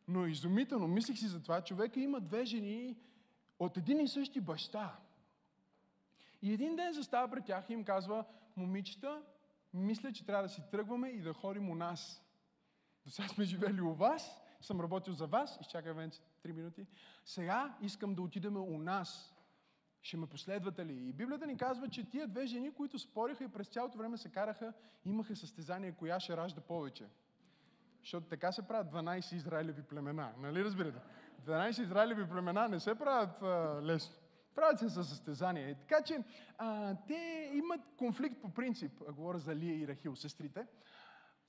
но 0.09 0.27
изумително, 0.27 0.89
мислих 0.89 1.19
си 1.19 1.27
за 1.27 1.43
това, 1.43 1.65
човека 1.65 2.01
има 2.01 2.21
две 2.21 2.45
жени 2.45 2.97
от 3.59 3.77
един 3.77 4.01
и 4.01 4.09
същи 4.09 4.41
баща. 4.41 4.99
И 6.43 6.53
един 6.53 6.77
ден 6.77 6.93
застава 6.93 7.31
пред 7.31 7.45
тях 7.45 7.71
и 7.71 7.73
им 7.73 7.85
казва, 7.85 8.25
момичета, 8.57 9.23
мисля, 9.75 10.13
че 10.13 10.27
трябва 10.27 10.43
да 10.43 10.49
си 10.49 10.63
тръгваме 10.71 11.09
и 11.09 11.21
да 11.21 11.33
ходим 11.33 11.71
у 11.71 11.75
нас. 11.75 12.25
До 13.05 13.11
сега 13.11 13.29
сме 13.29 13.45
живели 13.45 13.81
у 13.81 13.95
вас, 13.95 14.41
съм 14.61 14.81
работил 14.81 15.15
за 15.15 15.27
вас, 15.27 15.59
изчакай 15.61 15.93
Венце 15.93 16.21
3 16.45 16.53
минути. 16.53 16.87
Сега 17.25 17.77
искам 17.83 18.15
да 18.15 18.23
отидем 18.23 18.57
у 18.57 18.79
нас. 18.79 19.35
Ще 20.03 20.17
ме 20.17 20.27
последвате 20.27 20.87
ли? 20.87 21.09
И 21.09 21.13
Библията 21.13 21.47
ни 21.47 21.57
казва, 21.57 21.89
че 21.89 22.11
тия 22.11 22.29
две 22.29 22.47
жени, 22.47 22.75
които 22.75 22.99
спориха 22.99 23.45
и 23.45 23.49
през 23.49 23.69
цялото 23.69 23.99
време 23.99 24.17
се 24.17 24.29
караха, 24.29 24.73
имаха 25.05 25.37
състезание 25.37 25.93
коя 25.93 26.21
ще 26.21 26.37
ражда 26.37 26.61
повече. 26.61 27.09
Защото 28.01 28.27
така 28.27 28.53
се 28.53 28.69
правят 28.69 28.93
12 28.93 29.35
израилеви 29.35 29.83
племена. 29.83 30.33
Нали 30.39 30.65
разбирате? 30.65 30.99
12 31.47 31.83
израилеви 31.83 32.29
племена 32.29 32.69
не 32.69 32.81
се 32.81 32.95
правят 32.95 33.43
а, 33.43 33.81
лесно. 33.83 34.15
Правят 34.55 34.79
се 34.79 34.89
със 34.89 35.09
състезание. 35.09 35.75
Така 35.75 36.03
че 36.03 36.25
а, 36.59 36.97
те 37.07 37.51
имат 37.55 37.81
конфликт 37.97 38.43
по 38.43 38.51
принцип, 38.51 39.03
говоря 39.13 39.39
за 39.39 39.57
Лия 39.57 39.81
и 39.81 39.89
Рахил, 39.89 40.17
сестрите. 40.17 40.67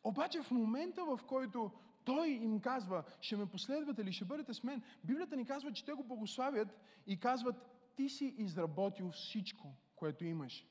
Обаче 0.03 0.41
в 0.41 0.51
момента, 0.51 1.05
в 1.05 1.19
който 1.27 1.71
той 2.03 2.29
им 2.29 2.59
казва, 2.59 3.03
ще 3.21 3.37
ме 3.37 3.45
последвате 3.45 4.05
ли, 4.05 4.13
ще 4.13 4.25
бъдете 4.25 4.53
с 4.53 4.63
мен, 4.63 4.83
Библията 5.03 5.35
ни 5.35 5.45
казва, 5.45 5.73
че 5.73 5.85
те 5.85 5.93
го 5.93 6.03
благославят 6.03 6.79
и 7.07 7.19
казват, 7.19 7.55
ти 7.95 8.09
си 8.09 8.25
изработил 8.37 9.11
всичко, 9.11 9.75
което 9.95 10.25
имаш. 10.25 10.67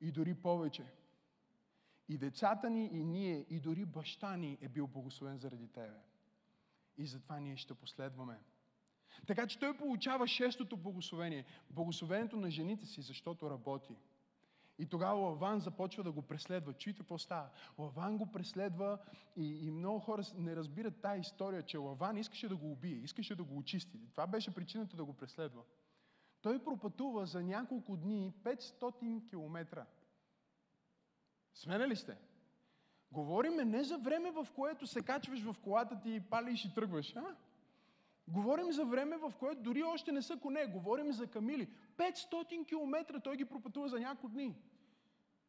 И 0.00 0.12
дори 0.12 0.34
повече. 0.34 0.84
И 2.08 2.18
децата 2.18 2.70
ни, 2.70 2.86
и 2.86 3.04
ние, 3.04 3.46
и 3.48 3.60
дори 3.60 3.84
баща 3.84 4.36
ни 4.36 4.58
е 4.60 4.68
бил 4.68 4.86
благословен 4.86 5.38
заради 5.38 5.68
тебе. 5.68 5.96
И 6.96 7.06
затова 7.06 7.40
ние 7.40 7.56
ще 7.56 7.74
последваме. 7.74 8.38
Така 9.26 9.46
че 9.46 9.58
той 9.58 9.76
получава 9.76 10.26
шестото 10.26 10.76
благословение. 10.76 11.44
Благословението 11.70 12.36
на 12.36 12.50
жените 12.50 12.86
си, 12.86 13.02
защото 13.02 13.50
работи. 13.50 13.96
И 14.78 14.86
тогава 14.86 15.20
Лаван 15.20 15.60
започва 15.60 16.02
да 16.02 16.12
го 16.12 16.22
преследва. 16.22 16.72
Чуйте 16.72 16.98
какво 16.98 17.18
става. 17.18 17.50
Лаван 17.78 18.18
го 18.18 18.32
преследва 18.32 18.98
и, 19.36 19.66
и 19.66 19.70
много 19.70 19.98
хора 19.98 20.22
не 20.36 20.56
разбират 20.56 21.00
тази 21.00 21.20
история, 21.20 21.62
че 21.62 21.78
Лаван 21.78 22.16
искаше 22.16 22.48
да 22.48 22.56
го 22.56 22.72
убие, 22.72 22.96
искаше 22.96 23.36
да 23.36 23.44
го 23.44 23.58
очисти. 23.58 24.00
Това 24.10 24.26
беше 24.26 24.54
причината 24.54 24.96
да 24.96 25.04
го 25.04 25.12
преследва. 25.12 25.62
Той 26.42 26.64
пропътува 26.64 27.26
за 27.26 27.42
няколко 27.42 27.96
дни 27.96 28.32
500 28.42 29.28
километра. 29.30 29.86
Смена 31.54 31.88
ли 31.88 31.96
сте? 31.96 32.16
Говориме 33.12 33.64
не 33.64 33.84
за 33.84 33.98
време, 33.98 34.30
в 34.30 34.46
което 34.54 34.86
се 34.86 35.02
качваш 35.02 35.42
в 35.42 35.56
колата 35.62 36.00
ти 36.00 36.10
и 36.10 36.20
палиш 36.20 36.64
и 36.64 36.74
тръгваш. 36.74 37.16
А? 37.16 37.36
Говорим 38.28 38.72
за 38.72 38.84
време, 38.84 39.16
в 39.16 39.32
което 39.38 39.62
дори 39.62 39.82
още 39.82 40.12
не 40.12 40.22
са 40.22 40.36
коне. 40.36 40.66
Говорим 40.66 41.12
за 41.12 41.26
камили. 41.26 41.70
500 41.96 42.66
км 42.66 43.20
той 43.20 43.36
ги 43.36 43.44
пропътува 43.44 43.88
за 43.88 44.00
няколко 44.00 44.28
дни. 44.28 44.56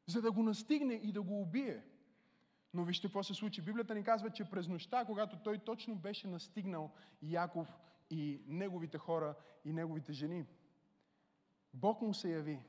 За 0.07 0.21
да 0.21 0.31
го 0.31 0.43
настигне 0.43 0.93
и 0.93 1.11
да 1.11 1.21
го 1.21 1.41
убие. 1.41 1.83
Но 2.73 2.83
вижте 2.83 3.07
какво 3.07 3.23
се 3.23 3.33
случи. 3.33 3.61
Библията 3.61 3.95
ни 3.95 4.03
казва, 4.03 4.29
че 4.29 4.49
през 4.49 4.67
нощта, 4.67 5.05
когато 5.05 5.37
той 5.43 5.57
точно 5.57 5.95
беше 5.95 6.27
настигнал 6.27 6.91
Яков 7.21 7.77
и 8.09 8.41
неговите 8.47 8.97
хора 8.97 9.35
и 9.65 9.73
неговите 9.73 10.13
жени, 10.13 10.45
Бог 11.73 12.01
му 12.01 12.13
се 12.13 12.29
яви 12.29 12.59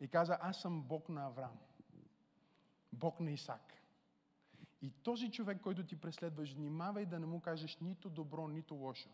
и 0.00 0.08
каза, 0.08 0.38
аз 0.40 0.60
съм 0.60 0.82
Бог 0.82 1.08
на 1.08 1.26
Авраам. 1.26 1.58
Бог 2.92 3.20
на 3.20 3.30
Исак. 3.30 3.74
И 4.82 4.90
този 4.90 5.30
човек, 5.30 5.60
който 5.60 5.86
ти 5.86 6.00
преследваш, 6.00 6.52
внимавай 6.52 7.06
да 7.06 7.20
не 7.20 7.26
му 7.26 7.40
кажеш 7.40 7.78
нито 7.80 8.10
добро, 8.10 8.48
нито 8.48 8.74
лошо. 8.74 9.08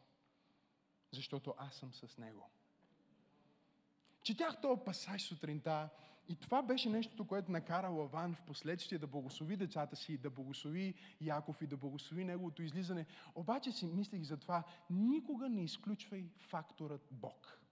Защото 1.13 1.55
аз 1.59 1.75
съм 1.75 1.93
с 1.93 2.19
него. 2.19 2.51
Четях 4.23 4.61
този 4.61 4.81
пасаж 4.85 5.23
сутринта 5.23 5.89
и 6.29 6.37
това 6.37 6.63
беше 6.63 6.91
нещото, 6.91 7.27
което 7.27 7.53
накара 7.53 7.89
Лаван 7.89 8.35
в 8.35 8.43
последствие 8.43 8.99
да 8.99 9.07
благослови 9.07 9.57
децата 9.57 9.97
си, 9.97 10.19
да 10.19 10.31
благослови 10.31 10.95
Яков 11.21 11.63
и 11.63 11.67
да 11.67 11.77
благослови 11.77 12.25
неговото 12.25 12.63
излизане. 12.63 13.07
Обаче 13.35 13.73
си 13.73 13.87
мислих 13.87 14.23
за 14.23 14.37
това, 14.37 14.65
никога 14.91 15.49
не 15.49 15.65
изключвай 15.65 16.31
факторът 16.39 17.09
Бог. 17.11 17.64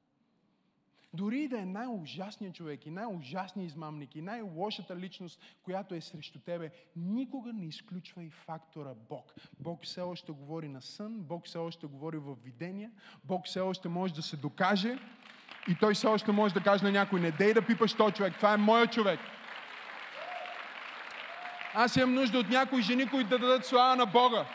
Дори 1.15 1.49
да 1.49 1.59
е 1.59 1.65
най-ужасният 1.65 2.55
човек 2.55 2.87
и 2.87 2.91
най-ужасният 2.91 3.71
измамник 3.71 4.17
и 4.17 4.23
най-лошата 4.23 4.97
личност, 4.97 5.41
която 5.63 5.95
е 5.95 6.01
срещу 6.01 6.39
тебе, 6.39 6.71
никога 6.97 7.53
не 7.53 7.67
изключвай 7.67 8.31
фактора 8.31 8.95
Бог. 9.09 9.35
Бог 9.61 9.85
все 9.85 10.01
още 10.01 10.33
говори 10.33 10.69
на 10.69 10.83
сън, 10.83 11.17
Бог 11.19 11.47
все 11.47 11.59
още 11.59 11.87
говори 11.87 12.19
в 12.19 12.37
видения, 12.45 12.91
Бог 13.25 13.47
все 13.47 13.61
още 13.61 13.89
може 13.89 14.15
да 14.15 14.23
се 14.23 14.37
докаже 14.37 14.99
и 15.69 15.75
той 15.81 15.95
все 15.95 16.07
още 16.07 16.33
може 16.33 16.55
да 16.55 16.63
каже 16.63 16.85
на 16.85 16.93
някой, 16.93 17.21
не 17.21 17.31
дей 17.31 17.55
да 17.55 17.67
пипаш 17.67 17.95
този 17.95 18.15
човек, 18.15 18.37
това 18.37 18.55
е 18.55 18.57
моят 18.57 18.93
човек. 18.93 19.21
Аз 21.75 21.97
имам 21.97 22.15
нужда 22.15 22.39
от 22.39 22.49
някои 22.49 22.83
жени, 22.83 23.07
които 23.07 23.31
да 23.31 23.39
дадат 23.39 23.67
слава 23.67 23.97
на 23.97 24.07
Бога. 24.07 24.47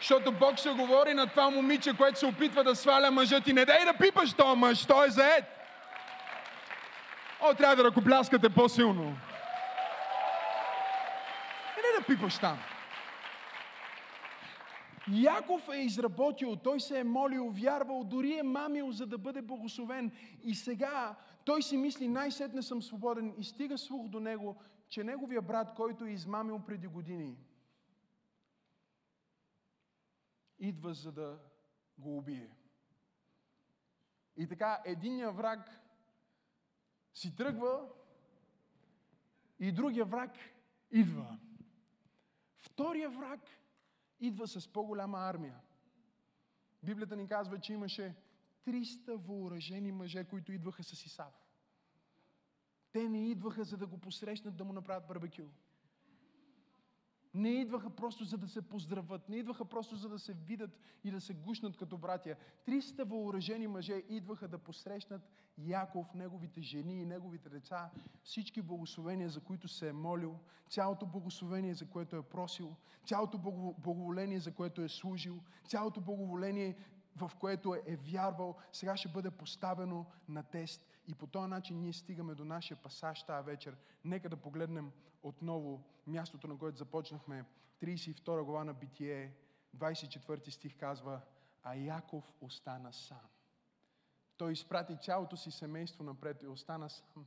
Защото 0.00 0.32
Бог 0.32 0.56
ще 0.56 0.70
говори 0.70 1.14
на 1.14 1.26
това 1.26 1.50
момиче, 1.50 1.96
което 1.96 2.18
се 2.18 2.26
опитва 2.26 2.64
да 2.64 2.76
сваля 2.76 3.10
мъжът 3.10 3.48
и 3.48 3.52
не 3.52 3.64
дай 3.64 3.84
да 3.84 3.94
пипаш 3.94 4.32
този 4.32 4.58
мъж, 4.58 4.86
той 4.86 5.06
е 5.06 5.10
заед. 5.10 5.44
О, 7.42 7.54
трябва 7.54 7.76
да 7.76 7.84
ръкопляскате 7.84 8.50
по-силно. 8.50 9.04
Не 11.76 11.98
да 11.98 12.06
пипаш 12.06 12.38
там. 12.38 12.58
Яков 15.12 15.68
е 15.74 15.76
изработил, 15.76 16.56
той 16.56 16.80
се 16.80 16.98
е 16.98 17.04
молил, 17.04 17.50
вярвал, 17.50 18.04
дори 18.04 18.38
е 18.38 18.42
мамил, 18.42 18.90
за 18.90 19.06
да 19.06 19.18
бъде 19.18 19.42
благословен. 19.42 20.10
И 20.44 20.54
сега 20.54 21.14
той 21.44 21.62
си 21.62 21.76
мисли, 21.76 22.08
най-сетне 22.08 22.62
съм 22.62 22.82
свободен 22.82 23.34
и 23.38 23.44
стига 23.44 23.78
слух 23.78 24.08
до 24.08 24.20
него, 24.20 24.56
че 24.88 25.04
неговия 25.04 25.42
брат, 25.42 25.74
който 25.76 26.04
е 26.04 26.10
измамил 26.10 26.58
преди 26.66 26.86
години, 26.86 27.36
идва 30.60 30.94
за 30.94 31.12
да 31.12 31.38
го 31.98 32.18
убие. 32.18 32.56
И 34.36 34.48
така, 34.48 34.82
единия 34.84 35.32
враг 35.32 35.80
си 37.14 37.36
тръгва 37.36 37.88
и 39.58 39.72
другия 39.72 40.04
враг 40.04 40.30
идва. 40.90 41.38
Втория 42.56 43.10
враг 43.10 43.40
идва 44.20 44.48
с 44.48 44.68
по-голяма 44.68 45.18
армия. 45.18 45.60
Библията 46.82 47.16
ни 47.16 47.28
казва, 47.28 47.60
че 47.60 47.72
имаше 47.72 48.16
300 48.66 49.16
въоръжени 49.16 49.92
мъже, 49.92 50.24
които 50.24 50.52
идваха 50.52 50.82
с 50.82 51.06
Исав. 51.06 51.34
Те 52.92 53.08
не 53.08 53.30
идваха 53.30 53.64
за 53.64 53.76
да 53.76 53.86
го 53.86 53.98
посрещнат, 53.98 54.56
да 54.56 54.64
му 54.64 54.72
направят 54.72 55.06
барбекю. 55.06 55.42
Не 57.34 57.48
идваха 57.48 57.90
просто 57.90 58.24
за 58.24 58.38
да 58.38 58.48
се 58.48 58.62
поздрават, 58.62 59.28
не 59.28 59.36
идваха 59.36 59.64
просто 59.64 59.96
за 59.96 60.08
да 60.08 60.18
се 60.18 60.32
видят 60.32 60.78
и 61.04 61.10
да 61.10 61.20
се 61.20 61.34
гушнат 61.34 61.76
като 61.76 61.98
братя. 61.98 62.36
300 62.66 63.04
въоръжени 63.04 63.66
мъже 63.66 64.02
идваха 64.08 64.48
да 64.48 64.58
посрещнат 64.58 65.22
Яков, 65.58 66.14
неговите 66.14 66.60
жени 66.60 67.00
и 67.00 67.04
неговите 67.04 67.48
деца, 67.48 67.90
всички 68.22 68.62
благословения, 68.62 69.28
за 69.28 69.40
които 69.40 69.68
се 69.68 69.88
е 69.88 69.92
молил, 69.92 70.38
цялото 70.68 71.06
благословение, 71.06 71.74
за 71.74 71.86
което 71.86 72.16
е 72.16 72.22
просил, 72.22 72.76
цялото 73.06 73.38
благоволение, 73.78 74.40
за 74.40 74.54
което 74.54 74.82
е 74.82 74.88
служил, 74.88 75.40
цялото 75.68 76.00
благоволение, 76.00 76.76
в 77.16 77.32
което 77.40 77.74
е 77.74 77.96
вярвал, 77.96 78.56
сега 78.72 78.96
ще 78.96 79.08
бъде 79.08 79.30
поставено 79.30 80.06
на 80.28 80.42
тест. 80.42 80.86
И 81.08 81.14
по 81.14 81.26
този 81.26 81.50
начин 81.50 81.80
ние 81.80 81.92
стигаме 81.92 82.34
до 82.34 82.44
нашия 82.44 82.76
пасаж 82.76 83.22
тази 83.22 83.46
вечер. 83.46 83.76
Нека 84.04 84.28
да 84.28 84.36
погледнем 84.36 84.92
отново 85.22 85.84
мястото, 86.06 86.48
на 86.48 86.58
което 86.58 86.78
започнахме. 86.78 87.44
32 87.82 88.42
глава 88.42 88.64
на 88.64 88.74
Битие, 88.74 89.34
24 89.76 90.50
стих 90.50 90.76
казва, 90.78 91.20
а 91.62 91.74
Яков 91.74 92.32
остана 92.40 92.92
сам. 92.92 93.28
Той 94.36 94.52
изпрати 94.52 94.96
цялото 95.02 95.36
си 95.36 95.50
семейство 95.50 96.04
напред 96.04 96.42
и 96.42 96.46
остана 96.46 96.90
сам. 96.90 97.26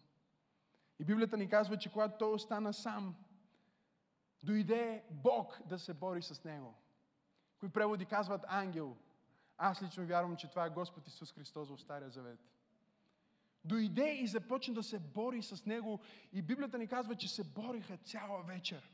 И 1.00 1.06
Библията 1.06 1.38
ни 1.38 1.50
казва, 1.50 1.78
че 1.78 1.92
когато 1.92 2.18
той 2.18 2.34
остана 2.34 2.74
сам, 2.74 3.16
дойде 4.44 5.04
Бог 5.12 5.60
да 5.66 5.80
се 5.80 5.94
бори 5.94 6.22
с 6.22 6.44
него. 6.44 6.74
Кои 7.60 7.70
преводи 7.70 8.06
казват 8.06 8.46
ангел. 8.48 8.98
Аз 9.58 9.82
лично 9.82 10.06
вярвам, 10.06 10.36
че 10.36 10.50
това 10.50 10.66
е 10.66 10.70
Господ 10.70 11.08
Исус 11.08 11.34
Христос 11.34 11.70
в 11.70 11.82
Стария 11.82 12.10
Завет. 12.10 12.40
Дойде 13.66 14.12
и 14.12 14.28
започна 14.28 14.74
да 14.74 14.84
се 14.84 15.00
бори 15.00 15.42
с 15.42 15.66
него. 15.66 16.00
И 16.34 16.42
Библията 16.42 16.78
ни 16.78 16.88
казва, 16.88 17.16
че 17.16 17.28
се 17.28 17.44
бориха 17.44 17.98
цяла 17.98 18.44
вечер. 18.44 18.90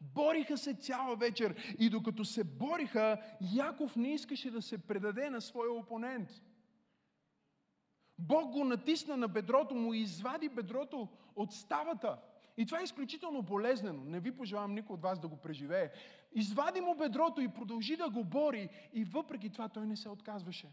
Бориха 0.00 0.58
се 0.58 0.74
цяла 0.74 1.16
вечер. 1.16 1.74
И 1.78 1.90
докато 1.90 2.24
се 2.24 2.44
бориха, 2.44 3.22
Яков 3.54 3.96
не 3.96 4.14
искаше 4.14 4.50
да 4.50 4.62
се 4.62 4.78
предаде 4.78 5.30
на 5.30 5.40
своя 5.40 5.72
опонент. 5.72 6.28
Бог 8.18 8.50
го 8.50 8.64
натисна 8.64 9.16
на 9.16 9.28
бедрото 9.28 9.74
му 9.74 9.94
и 9.94 9.98
извади 9.98 10.48
бедрото 10.48 11.08
от 11.36 11.52
ставата. 11.52 12.18
И 12.56 12.66
това 12.66 12.80
е 12.80 12.84
изключително 12.84 13.42
болезнено. 13.42 14.04
Не 14.04 14.20
ви 14.20 14.36
пожелавам 14.36 14.74
никой 14.74 14.94
от 14.94 15.02
вас 15.02 15.20
да 15.20 15.28
го 15.28 15.36
преживее. 15.36 15.90
Извади 16.32 16.80
му 16.80 16.94
бедрото 16.94 17.40
и 17.40 17.48
продължи 17.48 17.96
да 17.96 18.10
го 18.10 18.24
бори. 18.24 18.68
И 18.92 19.04
въпреки 19.04 19.50
това 19.50 19.68
той 19.68 19.86
не 19.86 19.96
се 19.96 20.08
отказваше. 20.08 20.68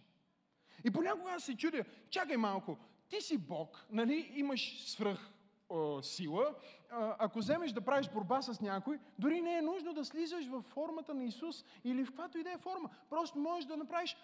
И 0.83 0.91
понякога 0.91 1.31
аз 1.31 1.43
се 1.43 1.57
чудя, 1.57 1.85
чакай 2.09 2.37
малко, 2.37 2.77
ти 3.09 3.21
си 3.21 3.37
Бог, 3.37 3.85
нали, 3.91 4.31
имаш 4.35 4.91
свръх 4.91 5.31
о, 5.69 6.01
сила, 6.01 6.55
а, 6.89 7.15
ако 7.19 7.39
вземеш 7.39 7.71
да 7.71 7.81
правиш 7.81 8.09
борба 8.09 8.41
с 8.41 8.61
някой, 8.61 8.99
дори 9.19 9.41
не 9.41 9.57
е 9.57 9.61
нужно 9.61 9.93
да 9.93 10.05
слизаш 10.05 10.47
в 10.47 10.61
формата 10.61 11.13
на 11.13 11.23
Исус 11.23 11.65
или 11.83 12.05
в 12.05 12.07
каквато 12.07 12.37
и 12.37 12.43
да 12.43 12.51
е 12.51 12.57
форма. 12.57 12.89
Просто 13.09 13.39
можеш 13.39 13.65
да 13.65 13.77
направиш 13.77 14.17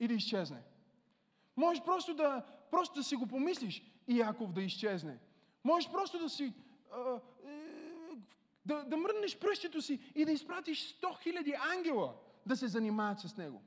и 0.00 0.08
да 0.08 0.14
изчезне. 0.14 0.62
Можеш 1.56 1.84
просто 1.84 2.14
да, 2.14 2.44
просто 2.70 2.94
да 2.94 3.02
си 3.02 3.16
го 3.16 3.26
помислиш 3.26 3.82
и 4.08 4.18
Яков 4.18 4.52
да 4.52 4.62
изчезне. 4.62 5.18
Можеш 5.64 5.90
просто 5.90 6.18
да 6.18 6.28
си 6.28 6.52
а, 6.92 7.20
е, 7.46 7.66
да, 8.66 8.84
да 8.84 8.96
мръднеш 8.96 9.38
пръщето 9.38 9.82
си 9.82 10.00
и 10.14 10.24
да 10.24 10.32
изпратиш 10.32 11.00
100 11.00 11.22
хиляди 11.22 11.54
ангела 11.76 12.14
да 12.46 12.56
се 12.56 12.68
занимават 12.68 13.20
с 13.20 13.36
него. 13.36 13.62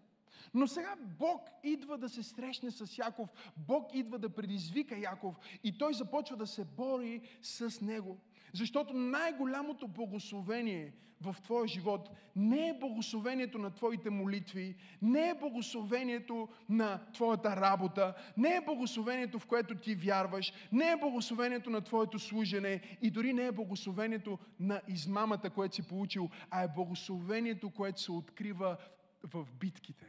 Но 0.54 0.68
сега 0.68 0.96
Бог 1.20 1.50
идва 1.64 1.98
да 1.98 2.10
се 2.10 2.24
срещне 2.24 2.72
с 2.72 2.98
Яков, 2.98 3.30
Бог 3.58 3.94
идва 3.94 4.20
да 4.20 4.30
предизвика 4.30 4.98
Яков 4.98 5.36
и 5.64 5.78
той 5.78 5.94
започва 5.94 6.38
да 6.38 6.48
се 6.48 6.66
бори 6.66 7.22
с 7.42 7.82
него. 7.82 8.18
Защото 8.54 8.94
най-голямото 8.94 9.88
благословение 9.88 10.94
в 11.22 11.36
твоя 11.44 11.68
живот 11.68 12.10
не 12.36 12.70
е 12.70 12.80
благословението 12.80 13.58
на 13.58 13.72
твоите 13.72 14.10
молитви, 14.10 14.76
не 15.02 15.30
е 15.30 15.34
благословението 15.34 16.48
на 16.70 17.00
твоята 17.14 17.56
работа, 17.56 18.14
не 18.38 18.56
е 18.56 18.62
благословението, 18.66 19.40
в 19.40 19.46
което 19.46 19.76
ти 19.76 19.96
вярваш, 19.96 20.54
не 20.72 20.92
е 20.92 20.98
благословението 20.98 21.70
на 21.70 21.82
твоето 21.82 22.20
служене 22.20 22.82
и 23.02 23.12
дори 23.12 23.34
не 23.34 23.46
е 23.46 23.52
благословението 23.52 24.40
на 24.60 24.82
измамата, 24.88 25.50
което 25.50 25.76
си 25.76 25.88
получил, 25.88 26.30
а 26.50 26.64
е 26.64 26.68
благословението, 26.68 27.70
което 27.70 28.02
се 28.02 28.12
открива 28.12 28.78
в 29.24 29.48
битките. 29.60 30.09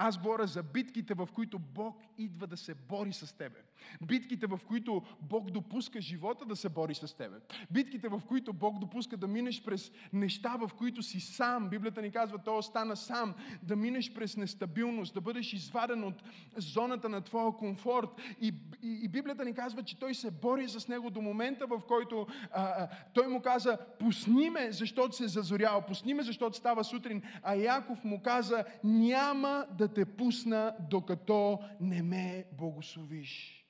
Аз 0.00 0.18
говоря 0.18 0.46
за 0.46 0.62
битките, 0.62 1.14
в 1.14 1.28
които 1.34 1.58
Бог 1.58 1.96
идва 2.18 2.46
да 2.46 2.56
се 2.56 2.74
бори 2.74 3.12
с 3.12 3.36
тебе. 3.36 3.56
Битките, 4.02 4.46
в 4.46 4.60
които 4.66 5.02
Бог 5.20 5.50
допуска 5.50 6.00
живота 6.00 6.44
да 6.44 6.56
се 6.56 6.68
бори 6.68 6.94
с 6.94 7.16
тебе. 7.16 7.36
Битките, 7.70 8.08
в 8.08 8.22
които 8.28 8.52
Бог 8.52 8.78
допуска 8.78 9.16
да 9.16 9.26
минеш 9.26 9.62
през 9.64 9.92
неща, 10.12 10.56
в 10.56 10.70
които 10.78 11.02
си 11.02 11.20
сам. 11.20 11.68
Библията 11.68 12.02
ни 12.02 12.10
казва, 12.10 12.38
то 12.38 12.56
остана 12.58 12.96
сам. 12.96 13.34
Да 13.62 13.76
минеш 13.76 14.14
през 14.14 14.36
нестабилност, 14.36 15.14
да 15.14 15.20
бъдеш 15.20 15.52
изваден 15.52 16.04
от 16.04 16.22
зоната 16.56 17.08
на 17.08 17.20
твоя 17.20 17.52
комфорт. 17.52 18.08
И, 18.40 18.54
и, 18.82 19.00
и 19.02 19.08
Библията 19.08 19.44
ни 19.44 19.54
казва, 19.54 19.82
че 19.82 19.98
той 19.98 20.14
се 20.14 20.30
бори 20.30 20.68
с 20.68 20.88
него 20.88 21.10
до 21.10 21.20
момента, 21.20 21.66
в 21.66 21.80
който 21.88 22.26
а, 22.52 22.62
а, 22.62 22.88
той 23.14 23.28
му 23.28 23.42
каза, 23.42 23.78
пусни 23.98 24.50
ме, 24.50 24.72
защото 24.72 25.16
се 25.16 25.28
зазорява. 25.28 25.86
Пусни 25.86 26.14
ме, 26.14 26.22
защото 26.22 26.56
става 26.56 26.84
сутрин. 26.84 27.22
А 27.42 27.54
Яков 27.54 28.04
му 28.04 28.22
каза, 28.22 28.64
няма 28.84 29.66
да 29.78 29.87
те 29.94 30.16
пусна, 30.16 30.76
докато 30.80 31.58
не 31.80 32.02
ме 32.02 32.44
благословиш. 32.52 33.64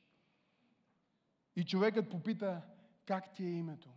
И 1.57 1.65
човекът 1.65 2.11
попита, 2.11 2.63
как 3.07 3.33
ти 3.33 3.45
е 3.45 3.51
името? 3.51 3.89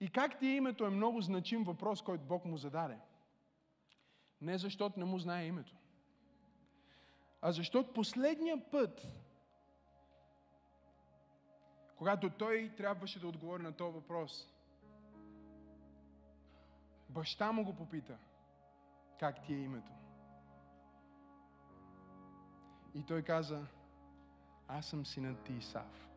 И 0.00 0.08
как 0.08 0.38
ти 0.38 0.46
е 0.46 0.56
името 0.56 0.84
е 0.84 0.90
много 0.90 1.20
значим 1.20 1.64
въпрос, 1.64 2.02
който 2.02 2.24
Бог 2.24 2.44
му 2.44 2.56
зададе. 2.56 2.98
Не 4.40 4.58
защото 4.58 4.98
не 4.98 5.04
му 5.04 5.18
знае 5.18 5.46
името, 5.46 5.76
а 7.42 7.52
защото 7.52 7.92
последния 7.92 8.70
път, 8.70 9.06
когато 11.96 12.30
той 12.30 12.72
трябваше 12.76 13.20
да 13.20 13.28
отговори 13.28 13.62
на 13.62 13.72
този 13.72 13.94
въпрос, 13.94 14.48
баща 17.08 17.52
му 17.52 17.64
го 17.64 17.76
попита, 17.76 18.18
как 19.18 19.42
ти 19.42 19.54
е 19.54 19.62
името. 19.62 19.92
И 22.94 23.02
той 23.02 23.22
каза, 23.22 23.60
аз 24.68 24.86
съм 24.86 25.06
синът 25.06 25.42
ти 25.44 25.52
Исав. 25.52 26.08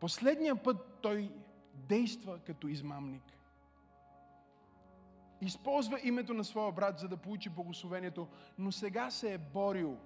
Последния 0.00 0.62
път 0.62 0.98
той 1.02 1.32
действа 1.74 2.38
като 2.38 2.68
измамник. 2.68 3.22
Използва 5.40 6.00
името 6.02 6.34
на 6.34 6.44
своя 6.44 6.72
брат, 6.72 6.98
за 6.98 7.08
да 7.08 7.16
получи 7.16 7.48
благословението, 7.48 8.28
но 8.58 8.72
сега 8.72 9.10
се 9.10 9.34
е 9.34 9.38
борил. 9.38 9.98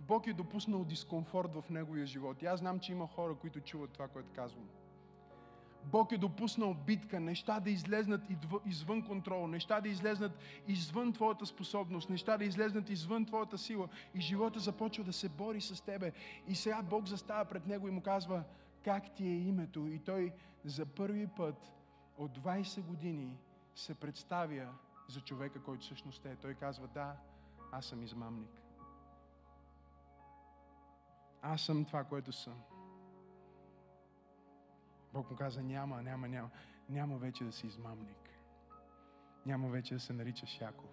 Бог 0.00 0.26
е 0.26 0.32
допуснал 0.32 0.84
дискомфорт 0.84 1.54
в 1.54 1.64
неговия 1.70 2.06
живот. 2.06 2.42
И 2.42 2.46
аз 2.46 2.60
знам, 2.60 2.80
че 2.80 2.92
има 2.92 3.06
хора, 3.06 3.34
които 3.34 3.60
чуват 3.60 3.90
това, 3.90 4.08
което 4.08 4.32
казвам. 4.34 4.68
Бог 5.84 6.12
е 6.12 6.18
допуснал 6.18 6.74
битка, 6.74 7.20
неща 7.20 7.60
да 7.60 7.70
излезнат 7.70 8.20
извън 8.66 9.02
контрол, 9.02 9.46
неща 9.46 9.80
да 9.80 9.88
излезнат 9.88 10.32
извън 10.66 11.12
твоята 11.12 11.46
способност, 11.46 12.10
неща 12.10 12.38
да 12.38 12.44
излезнат 12.44 12.90
извън 12.90 13.26
твоята 13.26 13.58
сила 13.58 13.88
и 14.14 14.20
живота 14.20 14.60
започва 14.60 15.04
да 15.04 15.12
се 15.12 15.28
бори 15.28 15.60
с 15.60 15.84
тебе. 15.84 16.12
И 16.48 16.54
сега 16.54 16.82
Бог 16.82 17.06
застава 17.06 17.44
пред 17.44 17.66
него 17.66 17.88
и 17.88 17.90
му 17.90 18.02
казва, 18.02 18.42
как 18.84 19.14
ти 19.14 19.24
е 19.24 19.38
името? 19.38 19.86
И 19.86 19.98
той 19.98 20.32
за 20.64 20.86
първи 20.86 21.26
път 21.26 21.72
от 22.18 22.38
20 22.38 22.82
години 22.82 23.36
се 23.74 23.94
представя 23.94 24.68
за 25.08 25.20
човека, 25.20 25.62
който 25.62 25.84
всъщност 25.84 26.26
е. 26.26 26.36
Той 26.36 26.54
казва, 26.54 26.88
да, 26.88 27.16
аз 27.72 27.86
съм 27.86 28.02
измамник. 28.02 28.62
Аз 31.42 31.62
съм 31.62 31.84
това, 31.84 32.04
което 32.04 32.32
съм. 32.32 32.54
Бог 35.12 35.30
му 35.30 35.36
каза, 35.36 35.62
няма, 35.62 36.02
няма, 36.02 36.28
няма. 36.28 36.50
няма 36.88 37.18
вече 37.18 37.44
да 37.44 37.52
си 37.52 37.66
измамник. 37.66 38.30
Няма 39.46 39.68
вече 39.68 39.94
да 39.94 40.00
се 40.00 40.12
наричаш 40.12 40.60
Яков. 40.60 40.90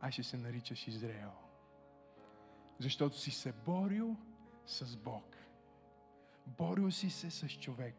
А 0.00 0.10
ще 0.10 0.22
се 0.22 0.36
наричаш 0.36 0.88
Израел. 0.88 1.32
Защото 2.78 3.18
си 3.18 3.30
се 3.30 3.52
борил 3.52 4.16
с 4.66 4.96
Бог. 4.96 5.36
Борил 6.46 6.90
си 6.90 7.10
се 7.10 7.30
с 7.30 7.48
човек. 7.48 7.94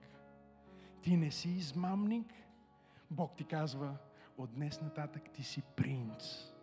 Ти 1.01 1.18
не 1.18 1.32
си 1.32 1.49
измамник. 1.49 2.34
Бог 3.11 3.36
ти 3.38 3.45
казва, 3.45 3.97
от 4.38 4.53
днес 4.53 4.82
нататък 4.82 5.24
ти 5.34 5.43
си 5.43 5.61
принц. 5.61 6.53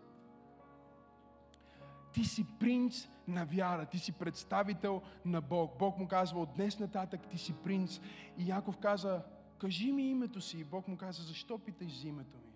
Ти 2.15 2.25
си 2.25 2.47
принц 2.59 3.09
на 3.29 3.45
вяра, 3.45 3.87
ти 3.87 3.99
си 3.99 4.13
представител 4.13 5.03
на 5.25 5.41
Бог. 5.41 5.79
Бог 5.79 5.99
му 5.99 6.09
казва, 6.09 6.41
от 6.41 6.55
днес 6.55 6.79
нататък 6.79 7.21
ти 7.31 7.39
си 7.39 7.55
принц. 7.65 8.01
И 8.39 8.49
Яков 8.49 8.79
каза, 8.79 9.23
кажи 9.59 9.93
ми 9.93 10.11
името 10.11 10.41
си. 10.41 10.59
И 10.59 10.65
Бог 10.65 10.89
му 10.89 10.97
каза, 10.97 11.23
защо 11.23 11.59
питаш 11.59 12.01
за 12.01 12.09
името 12.09 12.39
ми? 12.39 12.55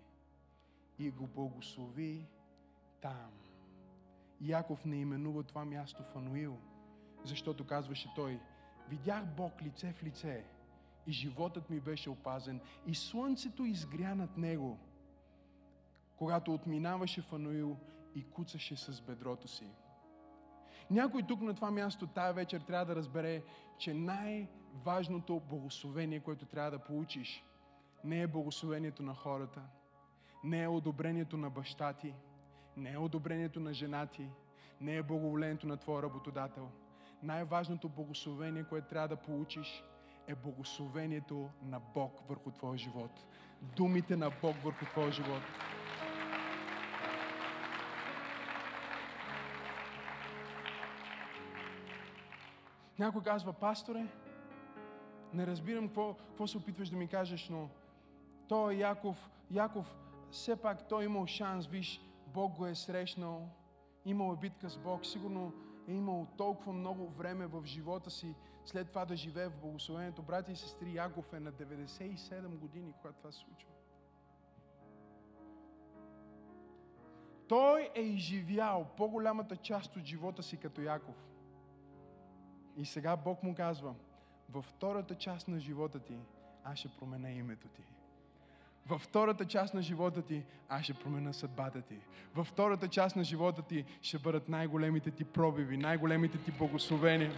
И 1.05 1.11
го 1.11 1.27
благослови 1.27 2.27
там. 3.01 3.31
И 4.41 4.51
Яков 4.51 4.85
не 4.85 4.95
именува 4.95 5.43
това 5.43 5.65
място 5.65 6.03
Фануил, 6.13 6.57
защото 7.23 7.65
казваше 7.67 8.13
той, 8.15 8.39
видях 8.89 9.25
Бог 9.25 9.61
лице 9.61 9.93
в 9.93 10.03
лице 10.03 10.43
и 11.07 11.11
животът 11.11 11.69
ми 11.69 11.79
беше 11.79 12.09
опазен 12.09 12.59
и 12.87 12.95
слънцето 12.95 13.65
изгря 13.65 14.15
над 14.15 14.37
него, 14.37 14.79
когато 16.17 16.53
отминаваше 16.53 17.21
Фануил 17.21 17.77
и 18.15 18.23
куцаше 18.23 18.75
с 18.75 19.01
бедрото 19.01 19.47
си. 19.47 19.71
Някой 20.91 21.23
тук 21.23 21.41
на 21.41 21.53
това 21.53 21.71
място 21.71 22.07
тая 22.07 22.33
вечер 22.33 22.61
трябва 22.61 22.85
да 22.85 22.95
разбере, 22.95 23.43
че 23.77 23.93
най-важното 23.93 25.41
благословение, 25.49 26.19
което 26.19 26.45
трябва 26.45 26.71
да 26.71 26.79
получиш, 26.79 27.43
не 28.03 28.21
е 28.21 28.27
благословението 28.27 29.03
на 29.03 29.13
хората, 29.13 29.61
не 30.43 30.63
е 30.63 30.67
одобрението 30.67 31.37
на 31.37 31.49
баща 31.49 31.93
ти, 31.93 32.13
не 32.77 32.91
е 32.91 32.97
одобрението 32.97 33.59
на 33.59 33.73
жена 33.73 34.05
ти, 34.05 34.29
не 34.81 34.95
е 34.95 35.03
благоволението 35.03 35.67
на 35.67 35.77
твоя 35.77 36.03
работодател. 36.03 36.69
Най-важното 37.23 37.89
благословение, 37.89 38.63
което 38.63 38.87
трябва 38.87 39.07
да 39.07 39.15
получиш, 39.15 39.83
е 40.27 40.35
благословението 40.35 41.49
на 41.63 41.79
Бог 41.79 42.19
върху 42.29 42.51
твоя 42.51 42.77
живот. 42.77 43.11
Думите 43.61 44.15
на 44.15 44.31
Бог 44.41 44.55
върху 44.63 44.85
твоя 44.85 45.11
живот. 45.11 45.41
Някой 52.99 53.21
казва, 53.21 53.53
пасторе, 53.53 54.07
не 55.33 55.47
разбирам 55.47 55.87
какво, 55.87 56.13
какво 56.13 56.47
се 56.47 56.57
опитваш 56.57 56.89
да 56.89 56.97
ми 56.97 57.07
кажеш, 57.07 57.49
но 57.49 57.69
той 58.47 58.73
Яков, 58.73 59.29
Яков, 59.51 59.97
все 60.31 60.55
пак 60.55 60.87
той 60.87 61.05
имал 61.05 61.27
шанс, 61.27 61.67
виж, 61.67 62.01
Бог 62.27 62.57
го 62.57 62.65
е 62.65 62.75
срещнал, 62.75 63.49
имал 64.05 64.33
е 64.33 64.39
битка 64.41 64.69
с 64.69 64.77
Бог, 64.77 65.05
сигурно 65.05 65.53
е 65.87 65.93
имал 65.93 66.27
толкова 66.37 66.73
много 66.73 67.07
време 67.07 67.47
в 67.47 67.65
живота 67.65 68.09
си, 68.09 68.35
след 68.65 68.89
това 68.89 69.05
да 69.05 69.15
живее 69.15 69.47
в 69.47 69.61
благословението. 69.61 70.21
Брати 70.21 70.51
и 70.51 70.55
сестри, 70.55 70.95
Яков 70.95 71.33
е 71.33 71.39
на 71.39 71.51
97 71.51 72.47
години, 72.47 72.93
когато 73.01 73.17
това 73.17 73.31
се 73.31 73.39
случва. 73.39 73.69
Той 77.47 77.89
е 77.95 78.01
изживял 78.01 78.87
по-голямата 78.97 79.55
част 79.55 79.95
от 79.95 80.05
живота 80.05 80.43
си 80.43 80.57
като 80.57 80.81
Яков. 80.81 81.29
И 82.79 82.85
сега 82.85 83.15
Бог 83.15 83.43
му 83.43 83.55
казва, 83.55 83.93
във 84.49 84.65
втората 84.65 85.15
част 85.15 85.47
на 85.47 85.59
живота 85.59 85.99
ти, 85.99 86.13
аз 86.63 86.79
ще 86.79 86.87
променя 86.87 87.31
името 87.31 87.67
ти. 87.67 87.81
Във 88.87 89.01
втората 89.01 89.45
част 89.45 89.73
на 89.73 89.81
живота 89.81 90.21
ти 90.21 90.43
аз 90.69 90.83
ще 90.83 90.93
променя 90.93 91.33
съдбата 91.33 91.81
ти. 91.81 91.95
Във 92.35 92.47
втората 92.47 92.87
част 92.87 93.15
на 93.15 93.23
живота 93.23 93.61
ти 93.61 93.85
ще 94.01 94.19
бъдат 94.19 94.49
най-големите 94.49 95.11
ти 95.11 95.23
пробиви, 95.23 95.77
най-големите 95.77 96.37
ти 96.37 96.51
благословения. 96.51 97.31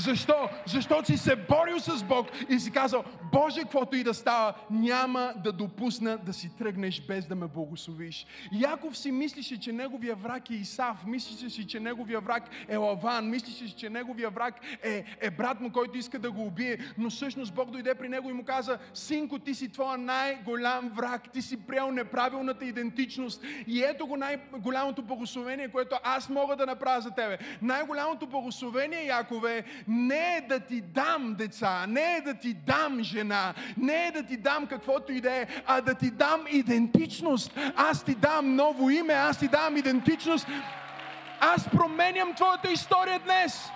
Защо? 0.00 0.48
Защото 0.66 1.06
си 1.06 1.18
се 1.18 1.36
борил 1.36 1.78
с 1.78 2.04
Бог 2.04 2.26
и 2.48 2.60
си 2.60 2.70
казал, 2.70 3.04
Боже, 3.32 3.60
каквото 3.60 3.96
и 3.96 4.04
да 4.04 4.14
става, 4.14 4.54
няма 4.70 5.32
да 5.36 5.52
допусна 5.52 6.18
да 6.18 6.32
си 6.32 6.50
тръгнеш 6.58 7.00
без 7.00 7.26
да 7.26 7.34
ме 7.34 7.46
благословиш. 7.46 8.26
Яков 8.52 8.98
си 8.98 9.12
мислише, 9.12 9.60
че 9.60 9.72
неговия 9.72 10.14
враг 10.14 10.50
е 10.50 10.54
Исав, 10.54 11.06
мислише 11.06 11.50
си, 11.50 11.66
че 11.66 11.80
неговия 11.80 12.20
враг 12.20 12.42
е 12.68 12.76
Лаван, 12.76 13.30
мислише 13.30 13.68
си, 13.68 13.76
че 13.76 13.90
неговия 13.90 14.30
враг 14.30 14.54
е, 14.82 15.04
е 15.20 15.30
брат 15.30 15.60
му, 15.60 15.72
който 15.72 15.98
иска 15.98 16.18
да 16.18 16.30
го 16.30 16.46
убие, 16.46 16.78
но 16.98 17.10
всъщност 17.10 17.54
Бог 17.54 17.70
дойде 17.70 17.94
при 17.94 18.08
него 18.08 18.30
и 18.30 18.32
му 18.32 18.44
каза, 18.44 18.78
синко, 18.94 19.38
ти 19.38 19.54
си 19.54 19.68
твоя 19.68 19.98
най-голям 19.98 20.88
враг, 20.88 21.32
ти 21.32 21.42
си 21.42 21.56
приел 21.56 21.90
неправилната 21.90 22.64
идентичност 22.64 23.44
и 23.66 23.82
ето 23.82 24.06
го 24.06 24.16
най-голямото 24.16 25.02
благословение, 25.02 25.68
което 25.68 25.96
аз 26.04 26.28
мога 26.28 26.56
да 26.56 26.66
направя 26.66 27.00
за 27.00 27.10
тебе. 27.10 27.38
Най-голямото 27.62 28.26
благословение, 28.26 29.06
Якове, 29.06 29.64
не 29.90 30.36
е 30.36 30.40
да 30.40 30.60
ти 30.60 30.80
дам 30.80 31.34
деца, 31.34 31.86
не 31.88 32.16
е 32.16 32.20
да 32.20 32.34
ти 32.34 32.54
дам 32.54 33.02
жена, 33.02 33.54
не 33.76 34.06
е 34.06 34.10
да 34.10 34.22
ти 34.22 34.36
дам 34.36 34.66
каквото 34.66 35.12
и 35.12 35.20
да 35.20 35.34
е, 35.34 35.46
а 35.66 35.80
да 35.80 35.94
ти 35.94 36.10
дам 36.10 36.44
идентичност. 36.50 37.58
Аз 37.76 38.04
ти 38.04 38.14
дам 38.14 38.54
ново 38.54 38.90
име, 38.90 39.12
аз 39.12 39.38
ти 39.38 39.48
дам 39.48 39.76
идентичност. 39.76 40.46
Аз 41.40 41.68
променям 41.70 42.34
твоята 42.34 42.72
история 42.72 43.18
днес. 43.18 43.70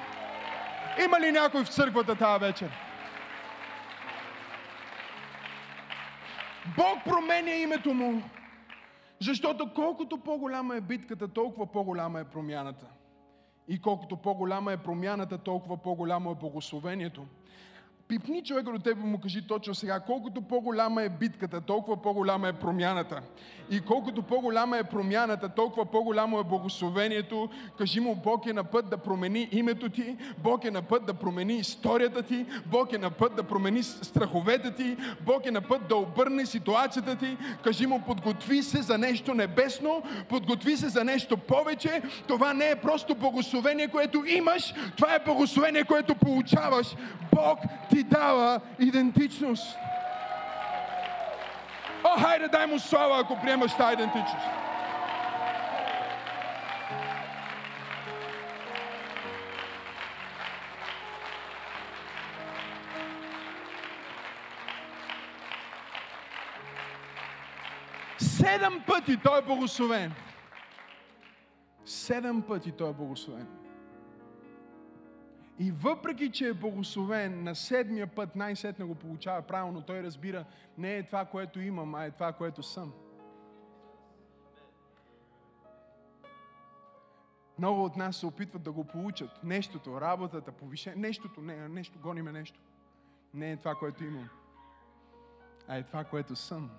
Има 1.04 1.20
ли 1.20 1.32
някой 1.32 1.64
в 1.64 1.68
църквата 1.68 2.14
тази 2.14 2.44
вечер? 2.44 2.70
Бог 6.76 7.04
променя 7.04 7.52
името 7.52 7.94
му, 7.94 8.22
защото 9.20 9.74
колкото 9.74 10.18
по-голяма 10.18 10.76
е 10.76 10.80
битката, 10.80 11.28
толкова 11.28 11.72
по-голяма 11.72 12.20
е 12.20 12.24
промяната. 12.24 12.86
И 13.68 13.78
колкото 13.78 14.16
по-голяма 14.16 14.72
е 14.72 14.76
промяната, 14.76 15.38
толкова 15.38 15.76
по-голямо 15.76 16.30
е 16.30 16.34
благословението 16.34 17.26
пипни 18.08 18.42
човека 18.44 18.72
до 18.72 18.78
теб 18.78 18.98
и 18.98 19.06
му 19.06 19.20
кажи 19.20 19.46
точно 19.46 19.74
сега, 19.74 20.00
колкото 20.00 20.42
по-голяма 20.42 21.02
е 21.02 21.08
битката, 21.08 21.60
толкова 21.60 22.02
по-голяма 22.02 22.48
е 22.48 22.52
промяната. 22.52 23.22
И 23.70 23.80
колкото 23.80 24.22
по-голяма 24.22 24.78
е 24.78 24.84
промяната, 24.84 25.48
толкова 25.48 25.86
по-голямо 25.86 26.40
е 26.40 26.44
благословението. 26.44 27.48
Кажи 27.78 28.00
му, 28.00 28.14
Бог 28.14 28.46
е 28.46 28.52
на 28.52 28.64
път 28.64 28.90
да 28.90 28.96
промени 28.96 29.48
името 29.52 29.88
ти, 29.88 30.16
Бог 30.38 30.64
е 30.64 30.70
на 30.70 30.82
път 30.82 31.06
да 31.06 31.14
промени 31.14 31.56
историята 31.56 32.22
ти, 32.22 32.46
Бог 32.66 32.92
е 32.92 32.98
на 32.98 33.10
път 33.10 33.36
да 33.36 33.42
промени 33.42 33.82
страховете 33.82 34.74
ти, 34.74 34.96
Бог 35.20 35.46
е 35.46 35.50
на 35.50 35.60
път 35.60 35.88
да 35.88 35.96
обърне 35.96 36.46
ситуацията 36.46 37.16
ти. 37.16 37.36
Кажи 37.64 37.86
му, 37.86 38.02
подготви 38.06 38.62
се 38.62 38.82
за 38.82 38.98
нещо 38.98 39.34
небесно, 39.34 40.02
подготви 40.28 40.76
се 40.76 40.88
за 40.88 41.04
нещо 41.04 41.36
повече. 41.36 42.02
Това 42.28 42.52
не 42.52 42.70
е 42.70 42.76
просто 42.76 43.14
благословение, 43.14 43.88
което 43.88 44.24
имаш, 44.24 44.74
това 44.96 45.14
е 45.14 45.24
благословение, 45.24 45.84
което 45.84 46.14
получаваш. 46.14 46.96
Бог 47.34 47.58
ти 47.94 48.02
дава 48.02 48.60
идентичност. 48.78 49.78
О, 52.04 52.20
хайде, 52.22 52.48
дай 52.48 52.66
му 52.66 52.78
слава, 52.78 53.20
ако 53.20 53.40
приемаш 53.40 53.76
тази 53.76 53.92
идентичност. 53.92 54.46
Седем 68.18 68.82
пъти 68.86 69.16
той 69.16 69.38
е 69.38 69.42
благословен. 69.42 70.12
Седем 71.84 72.42
пъти 72.42 72.72
той 72.72 72.90
е 72.90 72.92
благословен. 72.92 73.63
И 75.58 75.70
въпреки, 75.70 76.30
че 76.30 76.48
е 76.48 76.54
благословен, 76.54 77.44
на 77.44 77.54
седмия 77.54 78.06
път 78.06 78.36
най-сетне 78.36 78.84
го 78.84 78.94
получава 78.94 79.42
правилно, 79.42 79.82
той 79.82 80.02
разбира, 80.02 80.44
не 80.78 80.96
е 80.96 81.02
това, 81.02 81.24
което 81.24 81.60
имам, 81.60 81.94
а 81.94 82.04
е 82.04 82.10
това, 82.10 82.32
което 82.32 82.62
съм. 82.62 82.92
Много 87.58 87.84
от 87.84 87.96
нас 87.96 88.16
се 88.16 88.26
опитват 88.26 88.62
да 88.62 88.72
го 88.72 88.84
получат. 88.84 89.30
Нещото, 89.44 90.00
работата, 90.00 90.52
повишение, 90.52 90.98
нещото, 90.98 91.40
не, 91.40 91.68
нещо, 91.68 91.98
гониме 91.98 92.32
нещо. 92.32 92.60
Не 93.34 93.52
е 93.52 93.56
това, 93.56 93.74
което 93.74 94.04
имам, 94.04 94.28
а 95.68 95.76
е 95.76 95.82
това, 95.82 96.04
което 96.04 96.36
съм. 96.36 96.70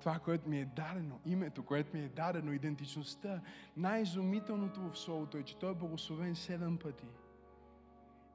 Това, 0.00 0.18
което 0.18 0.48
ми 0.48 0.60
е 0.60 0.64
дадено, 0.64 1.20
името, 1.26 1.64
което 1.64 1.96
ми 1.96 2.02
е 2.02 2.08
дадено, 2.08 2.52
идентичността. 2.52 3.40
Най-изумителното 3.76 4.80
в 4.80 4.98
Словото 4.98 5.38
е, 5.38 5.42
че 5.42 5.56
Той 5.56 5.70
е 5.70 5.74
благословен 5.74 6.36
седем 6.36 6.78
пъти. 6.78 7.06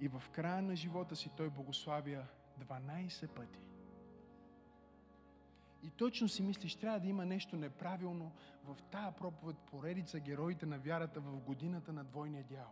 И 0.04 0.08
в 0.08 0.24
края 0.32 0.62
на 0.62 0.76
живота 0.76 1.16
си 1.16 1.30
той 1.38 1.50
благославя 1.50 2.26
12 2.60 3.28
пъти. 3.28 3.60
И 5.84 5.90
точно 5.90 6.30
си 6.30 6.44
мислиш, 6.44 6.76
трябва 6.76 7.00
да 7.00 7.08
има 7.08 7.26
нещо 7.26 7.56
неправилно 7.56 8.32
в 8.64 8.78
тая 8.92 9.12
проповед 9.12 9.58
поредица 9.58 10.20
героите 10.20 10.66
на 10.66 10.80
вярата 10.80 11.20
в 11.20 11.40
годината 11.40 11.94
на 11.94 12.04
двойния 12.04 12.44
дял. 12.44 12.72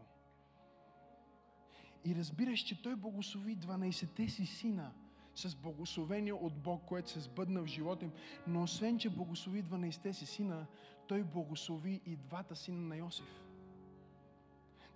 И 2.05 2.15
разбираш, 2.15 2.59
че 2.59 2.81
Той 2.81 2.95
благослови 2.95 3.57
12-те 3.57 4.29
си 4.29 4.45
сина 4.45 4.91
с 5.35 5.55
благословение 5.55 6.33
от 6.33 6.53
Бог, 6.53 6.85
което 6.85 7.09
се 7.09 7.19
сбъдна 7.19 7.61
в 7.61 7.65
живота 7.65 8.05
им. 8.05 8.11
Но 8.47 8.63
освен, 8.63 8.99
че 8.99 9.09
благослови 9.09 9.63
12-те 9.63 10.13
си 10.13 10.25
сина, 10.25 10.65
Той 11.07 11.23
благослови 11.23 12.01
и 12.05 12.15
двата 12.15 12.55
сина 12.55 12.81
на 12.81 12.97
Йосиф. 12.97 13.41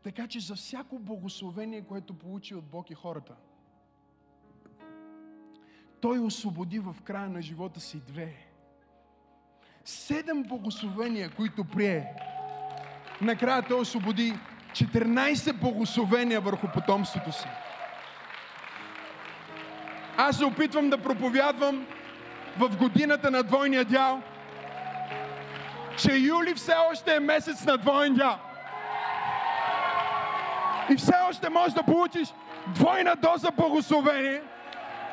Така 0.05 0.27
че 0.27 0.39
за 0.39 0.55
всяко 0.55 0.99
благословение, 0.99 1.81
което 1.81 2.13
получи 2.13 2.55
от 2.55 2.65
Бог 2.65 2.89
и 2.89 2.93
хората, 2.93 3.33
Той 6.01 6.19
освободи 6.19 6.79
в 6.79 6.95
края 7.03 7.29
на 7.29 7.41
живота 7.41 7.79
си 7.79 8.01
две. 8.07 8.33
Седем 9.85 10.43
благословения, 10.43 11.29
които 11.29 11.65
прие. 11.65 12.15
Накрая 13.21 13.63
Той 13.67 13.79
освободи 13.79 14.33
14 14.71 15.53
благословения 15.53 16.41
върху 16.41 16.67
потомството 16.73 17.31
си. 17.31 17.47
Аз 20.17 20.37
се 20.37 20.45
опитвам 20.45 20.89
да 20.89 21.01
проповядвам 21.01 21.87
в 22.57 22.77
годината 22.77 23.31
на 23.31 23.43
двойния 23.43 23.85
дял, 23.85 24.21
че 25.97 26.11
юли 26.11 26.53
все 26.55 26.73
още 26.91 27.15
е 27.15 27.19
месец 27.19 27.65
на 27.65 27.77
двойен 27.77 28.13
дял. 28.13 28.44
И 30.89 30.95
все 30.95 31.13
още 31.29 31.49
можеш 31.49 31.73
да 31.73 31.83
получиш 31.83 32.33
двойна 32.67 33.15
доза 33.15 33.51
благословение. 33.51 34.41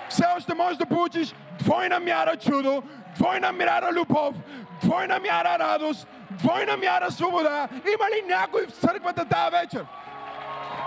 Все 0.09 0.25
още 0.37 0.55
можеш 0.55 0.79
да 0.79 0.87
получиш 0.87 1.35
двойна 1.59 2.01
мяра 2.01 2.37
чудо, 2.37 2.83
двойна 3.17 3.53
мяра 3.53 3.93
любов, 3.93 4.35
двойна 4.83 5.19
мяра 5.19 5.59
радост, 5.59 6.09
двойна 6.31 6.77
мяра 6.77 7.11
свобода. 7.11 7.69
Има 7.73 8.05
ли 8.11 8.29
някой 8.29 8.67
в 8.67 8.71
църквата 8.71 9.25
тази 9.25 9.57
вечер, 9.57 9.87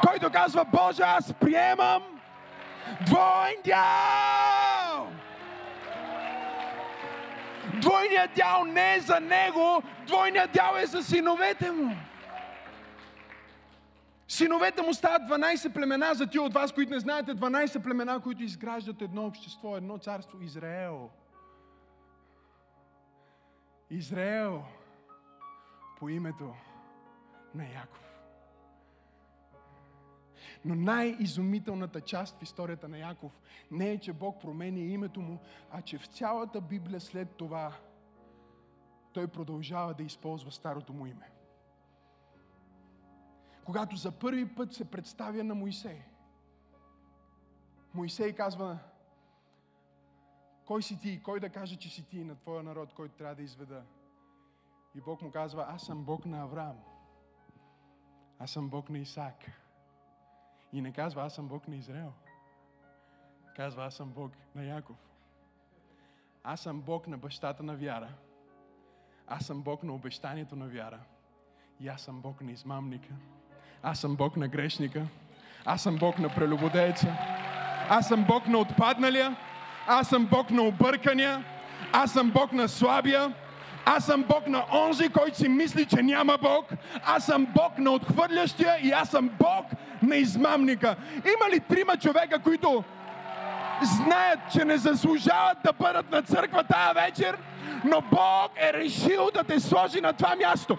който 0.07 0.31
казва, 0.31 0.65
Боже, 0.65 1.03
аз 1.03 1.33
приемам 1.33 2.03
двойен 3.01 3.55
дял! 3.65 5.07
Двойният 7.73 8.31
дял 8.35 8.63
не 8.65 8.95
е 8.95 8.99
за 8.99 9.19
него, 9.19 9.83
двойният 10.07 10.51
дял 10.51 10.73
е 10.77 10.85
за 10.85 11.03
синовете 11.03 11.71
му. 11.71 11.95
Синовете 14.27 14.81
му 14.81 14.93
стават 14.93 15.21
12 15.21 15.73
племена, 15.73 16.13
за 16.13 16.27
тия 16.27 16.41
от 16.41 16.53
вас, 16.53 16.71
които 16.71 16.93
не 16.93 16.99
знаете, 16.99 17.35
12 17.35 17.83
племена, 17.83 18.21
които 18.21 18.43
изграждат 18.43 19.01
едно 19.01 19.25
общество, 19.25 19.77
едно 19.77 19.97
царство, 19.97 20.41
Израел. 20.41 21.09
Израел 23.89 24.63
по 25.99 26.09
името 26.09 26.53
на 27.55 27.63
Яков. 27.63 28.01
Но 30.65 30.75
най-изумителната 30.75 32.01
част 32.01 32.39
в 32.39 32.43
историята 32.43 32.87
на 32.87 32.97
Яков 32.97 33.31
не 33.71 33.91
е, 33.91 33.99
че 33.99 34.13
Бог 34.13 34.41
променя 34.41 34.79
името 34.79 35.21
му, 35.21 35.39
а 35.71 35.81
че 35.81 35.97
в 35.97 36.05
цялата 36.05 36.61
Библия 36.61 37.01
след 37.01 37.35
това 37.35 37.73
той 39.13 39.27
продължава 39.27 39.93
да 39.93 40.03
използва 40.03 40.51
старото 40.51 40.93
му 40.93 41.05
име 41.05 41.34
когато 43.65 43.95
за 43.95 44.11
първи 44.11 44.55
път 44.55 44.73
се 44.73 44.91
представя 44.91 45.43
на 45.43 45.55
Моисей. 45.55 46.01
Моисей 47.93 48.33
казва, 48.33 48.79
кой 50.65 50.83
си 50.83 50.99
ти, 50.99 51.23
кой 51.23 51.39
да 51.39 51.49
каже, 51.49 51.75
че 51.75 51.89
си 51.89 52.03
ти 52.09 52.23
на 52.23 52.35
твоя 52.35 52.63
народ, 52.63 52.93
който 52.93 53.15
трябва 53.15 53.35
да 53.35 53.41
изведа. 53.41 53.83
И 54.95 55.01
Бог 55.01 55.21
му 55.21 55.31
казва, 55.31 55.65
аз 55.69 55.81
съм 55.81 56.03
Бог 56.03 56.25
на 56.25 56.41
Авраам. 56.41 56.77
Аз 58.39 58.51
съм 58.51 58.69
Бог 58.69 58.89
на 58.89 58.97
Исаак. 58.97 59.51
И 60.73 60.81
не 60.81 60.93
казва, 60.93 61.23
аз 61.23 61.35
съм 61.35 61.47
Бог 61.47 61.67
на 61.67 61.75
Израел. 61.75 62.13
Казва, 63.55 63.85
аз 63.85 63.95
съм 63.95 64.11
Бог 64.11 64.31
на 64.55 64.63
Яков. 64.63 64.97
Аз 66.43 66.61
съм 66.61 66.81
Бог 66.81 67.07
на 67.07 67.17
бащата 67.17 67.63
на 67.63 67.75
вяра. 67.75 68.13
Аз 69.27 69.45
съм 69.45 69.61
Бог 69.61 69.83
на 69.83 69.93
обещанието 69.93 70.55
на 70.55 70.67
вяра. 70.67 71.03
И 71.79 71.87
аз 71.87 72.01
съм 72.01 72.21
Бог 72.21 72.41
на 72.41 72.51
измамника. 72.51 73.13
Аз 73.83 73.99
съм 73.99 74.15
Бог 74.15 74.37
на 74.37 74.47
грешника. 74.47 75.01
Аз 75.65 75.81
съм 75.81 75.95
Бог 75.95 76.19
на 76.19 76.29
прелюбодейца. 76.29 77.07
Аз 77.89 78.07
съм 78.07 78.23
Бог 78.23 78.47
на 78.47 78.57
отпадналия. 78.57 79.35
Аз 79.87 80.07
съм 80.07 80.25
Бог 80.25 80.49
на 80.51 80.61
объркания. 80.61 81.43
Аз 81.91 82.11
съм 82.11 82.31
Бог 82.31 82.51
на 82.51 82.67
слабия. 82.67 83.33
Аз 83.85 84.05
съм 84.05 84.23
Бог 84.23 84.47
на 84.47 84.63
онзи, 84.71 85.09
който 85.09 85.37
си 85.37 85.49
мисли, 85.49 85.85
че 85.85 86.03
няма 86.03 86.37
Бог. 86.41 86.69
Аз 87.05 87.25
съм 87.25 87.45
Бог 87.45 87.77
на 87.77 87.91
отхвърлящия 87.91 88.77
и 88.83 88.91
аз 88.91 89.09
съм 89.09 89.29
Бог 89.39 89.65
на 90.01 90.15
измамника. 90.15 90.95
Има 91.15 91.55
ли 91.55 91.59
трима 91.59 91.97
човека, 91.97 92.39
които 92.39 92.83
знаят, 93.81 94.39
че 94.51 94.65
не 94.65 94.77
заслужават 94.77 95.57
да 95.63 95.73
бъдат 95.73 96.11
на 96.11 96.21
църква 96.21 96.63
тази 96.63 96.93
вечер, 96.95 97.37
но 97.83 98.01
Бог 98.01 98.51
е 98.55 98.73
решил 98.73 99.29
да 99.33 99.43
те 99.43 99.59
сложи 99.59 100.01
на 100.01 100.13
това 100.13 100.35
място. 100.35 100.77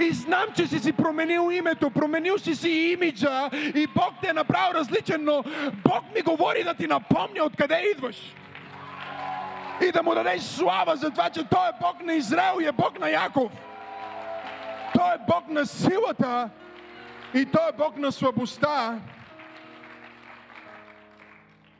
И 0.00 0.12
знам, 0.12 0.46
че 0.56 0.66
си 0.66 0.78
си 0.78 0.92
променил 0.92 1.50
името, 1.52 1.90
променил 1.90 2.38
си 2.38 2.54
си 2.54 2.70
имиджа 2.70 3.50
и 3.52 3.86
Бог 3.94 4.12
те 4.22 4.28
е 4.28 4.32
направил 4.32 4.74
различен, 4.74 5.24
но 5.24 5.42
Бог 5.84 6.04
ми 6.14 6.22
говори 6.22 6.64
да 6.64 6.74
ти 6.74 6.86
напомня 6.86 7.44
откъде 7.44 7.82
идваш. 7.96 8.34
И 9.88 9.92
да 9.92 10.02
му 10.02 10.14
дадеш 10.14 10.42
слава 10.42 10.96
за 10.96 11.10
това, 11.10 11.30
че 11.30 11.44
Той 11.44 11.68
е 11.68 11.78
Бог 11.80 12.04
на 12.04 12.14
Израел 12.14 12.60
и 12.60 12.66
е 12.66 12.72
Бог 12.72 13.00
на 13.00 13.10
Яков. 13.10 13.52
Той 14.94 15.14
е 15.14 15.18
Бог 15.28 15.48
на 15.48 15.66
силата 15.66 16.50
и 17.34 17.46
Той 17.46 17.68
е 17.68 17.76
Бог 17.78 17.96
на 17.96 18.12
слабостта. 18.12 19.00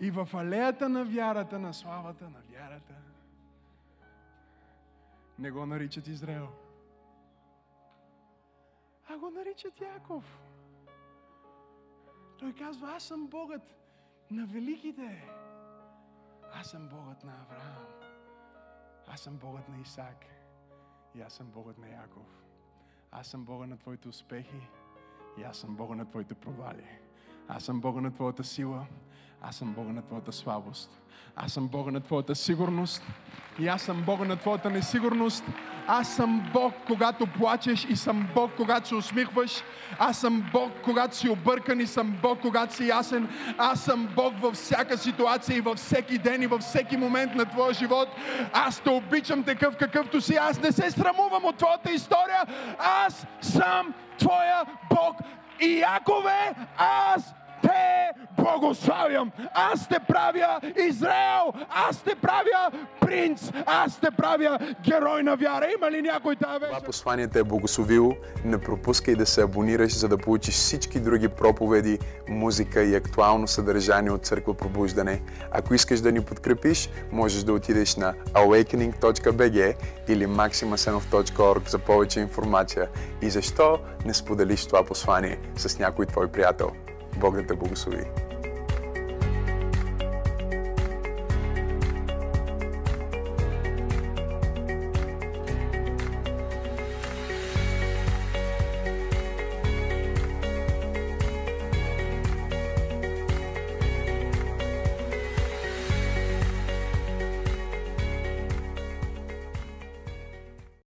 И 0.00 0.10
в 0.10 0.28
алеята 0.34 0.88
на 0.88 1.04
вярата, 1.04 1.58
на 1.58 1.74
славата 1.74 2.24
на 2.24 2.40
вярата, 2.52 2.94
не 5.38 5.50
го 5.50 5.66
наричат 5.66 6.08
Израел 6.08 6.48
а 9.08 9.18
го 9.18 9.30
наричат 9.30 9.80
Яков. 9.80 10.40
Той 12.38 12.52
казва, 12.52 12.92
аз 12.96 13.02
съм 13.04 13.26
Богът 13.26 13.76
на 14.30 14.46
великите. 14.46 15.28
Аз 16.54 16.70
съм 16.70 16.88
Богът 16.88 17.24
на 17.24 17.32
Авраам. 17.32 17.86
Аз 19.06 19.20
съм 19.20 19.36
Богът 19.36 19.68
на 19.68 19.80
Исаак. 19.80 20.24
И 21.14 21.20
аз 21.20 21.32
съм 21.32 21.46
Богът 21.46 21.78
на 21.78 21.88
Яков. 21.88 22.42
Аз 23.10 23.26
съм 23.26 23.44
Бога 23.44 23.66
на 23.66 23.78
твоите 23.78 24.08
успехи. 24.08 24.60
И 25.38 25.42
аз 25.42 25.58
съм 25.58 25.76
Бога 25.76 25.94
на 25.94 26.10
твоите 26.10 26.34
провали. 26.34 27.05
Аз 27.48 27.64
съм 27.64 27.80
Бога 27.80 28.00
на 28.00 28.14
твоята 28.14 28.44
сила. 28.44 28.84
Аз 29.42 29.56
съм 29.56 29.72
Бога 29.72 29.92
на 29.92 30.02
твоята 30.02 30.32
слабост. 30.32 30.90
Аз 31.36 31.52
съм 31.52 31.68
Бога 31.68 31.90
на 31.90 32.00
твоята 32.00 32.34
сигурност. 32.34 33.02
И 33.58 33.68
аз 33.68 33.82
съм 33.82 34.02
Бога 34.02 34.24
на 34.24 34.36
твоята 34.36 34.70
несигурност. 34.70 35.44
Аз 35.86 36.08
съм 36.08 36.50
Бог, 36.52 36.74
когато 36.86 37.26
плачеш 37.26 37.84
и 37.84 37.96
съм 37.96 38.28
Бог, 38.34 38.50
когато 38.56 38.88
се 38.88 38.94
усмихваш. 38.94 39.62
Аз 39.98 40.18
съм 40.18 40.50
Бог, 40.52 40.72
когато 40.84 41.16
си 41.16 41.28
объркан 41.28 41.80
и 41.80 41.86
съм 41.86 42.18
Бог, 42.22 42.40
когато 42.40 42.74
си 42.74 42.88
ясен. 42.88 43.28
Аз 43.58 43.80
съм 43.80 44.08
Бог 44.16 44.34
във 44.40 44.54
всяка 44.54 44.98
ситуация 44.98 45.56
и 45.56 45.60
във 45.60 45.76
всеки 45.78 46.18
ден 46.18 46.42
и 46.42 46.46
във 46.46 46.60
всеки 46.60 46.96
момент 46.96 47.34
на 47.34 47.44
твоя 47.44 47.74
живот. 47.74 48.08
Аз 48.52 48.80
те 48.80 48.90
обичам 48.90 49.44
такъв 49.44 49.76
какъвто 49.76 50.20
си. 50.20 50.34
Аз 50.34 50.60
не 50.60 50.72
се 50.72 50.90
срамувам 50.90 51.44
от 51.44 51.56
твоята 51.56 51.92
история. 51.92 52.46
Аз 52.78 53.26
съм 53.40 53.94
твоя 54.18 54.64
Бог. 54.90 55.16
И 55.60 55.78
Якове, 55.78 56.54
аз 56.76 57.34
те 57.62 58.10
благославям. 58.38 59.32
Аз 59.54 59.88
те 59.88 59.98
правя 60.08 60.60
Израел. 60.88 61.52
Аз 61.70 62.02
те 62.02 62.14
правя 62.14 62.70
принц. 63.00 63.52
Аз 63.66 64.00
те 64.00 64.10
правя 64.10 64.58
герой 64.82 65.22
на 65.22 65.36
вяра. 65.36 65.66
Има 65.78 65.90
ли 65.90 66.02
някой 66.02 66.36
тази 66.36 66.58
вечер? 66.58 66.74
Това 66.74 66.86
послание 66.86 67.28
те 67.28 67.38
е 67.38 67.44
благословило. 67.44 68.12
Не 68.44 68.58
пропускай 68.58 69.14
да 69.14 69.26
се 69.26 69.42
абонираш, 69.42 69.96
за 69.96 70.08
да 70.08 70.18
получиш 70.18 70.54
всички 70.54 71.00
други 71.00 71.28
проповеди, 71.28 71.98
музика 72.28 72.82
и 72.82 72.94
актуално 72.94 73.48
съдържание 73.48 74.10
от 74.10 74.26
Църква 74.26 74.54
Пробуждане. 74.54 75.22
Ако 75.50 75.74
искаш 75.74 76.00
да 76.00 76.12
ни 76.12 76.20
подкрепиш, 76.20 76.88
можеш 77.12 77.42
да 77.42 77.52
отидеш 77.52 77.96
на 77.96 78.14
awakening.bg 78.32 79.74
или 80.08 80.26
maximasenov.org 80.26 81.68
за 81.68 81.78
повече 81.78 82.20
информация. 82.20 82.88
И 83.22 83.30
защо 83.30 83.78
не 84.04 84.14
споделиш 84.14 84.66
това 84.66 84.84
послание 84.84 85.38
с 85.56 85.78
някой 85.78 86.06
твой 86.06 86.28
приятел? 86.28 86.70
Бог 87.16 87.36
да 87.36 87.42
те 87.42 87.54
благослови. 87.54 88.25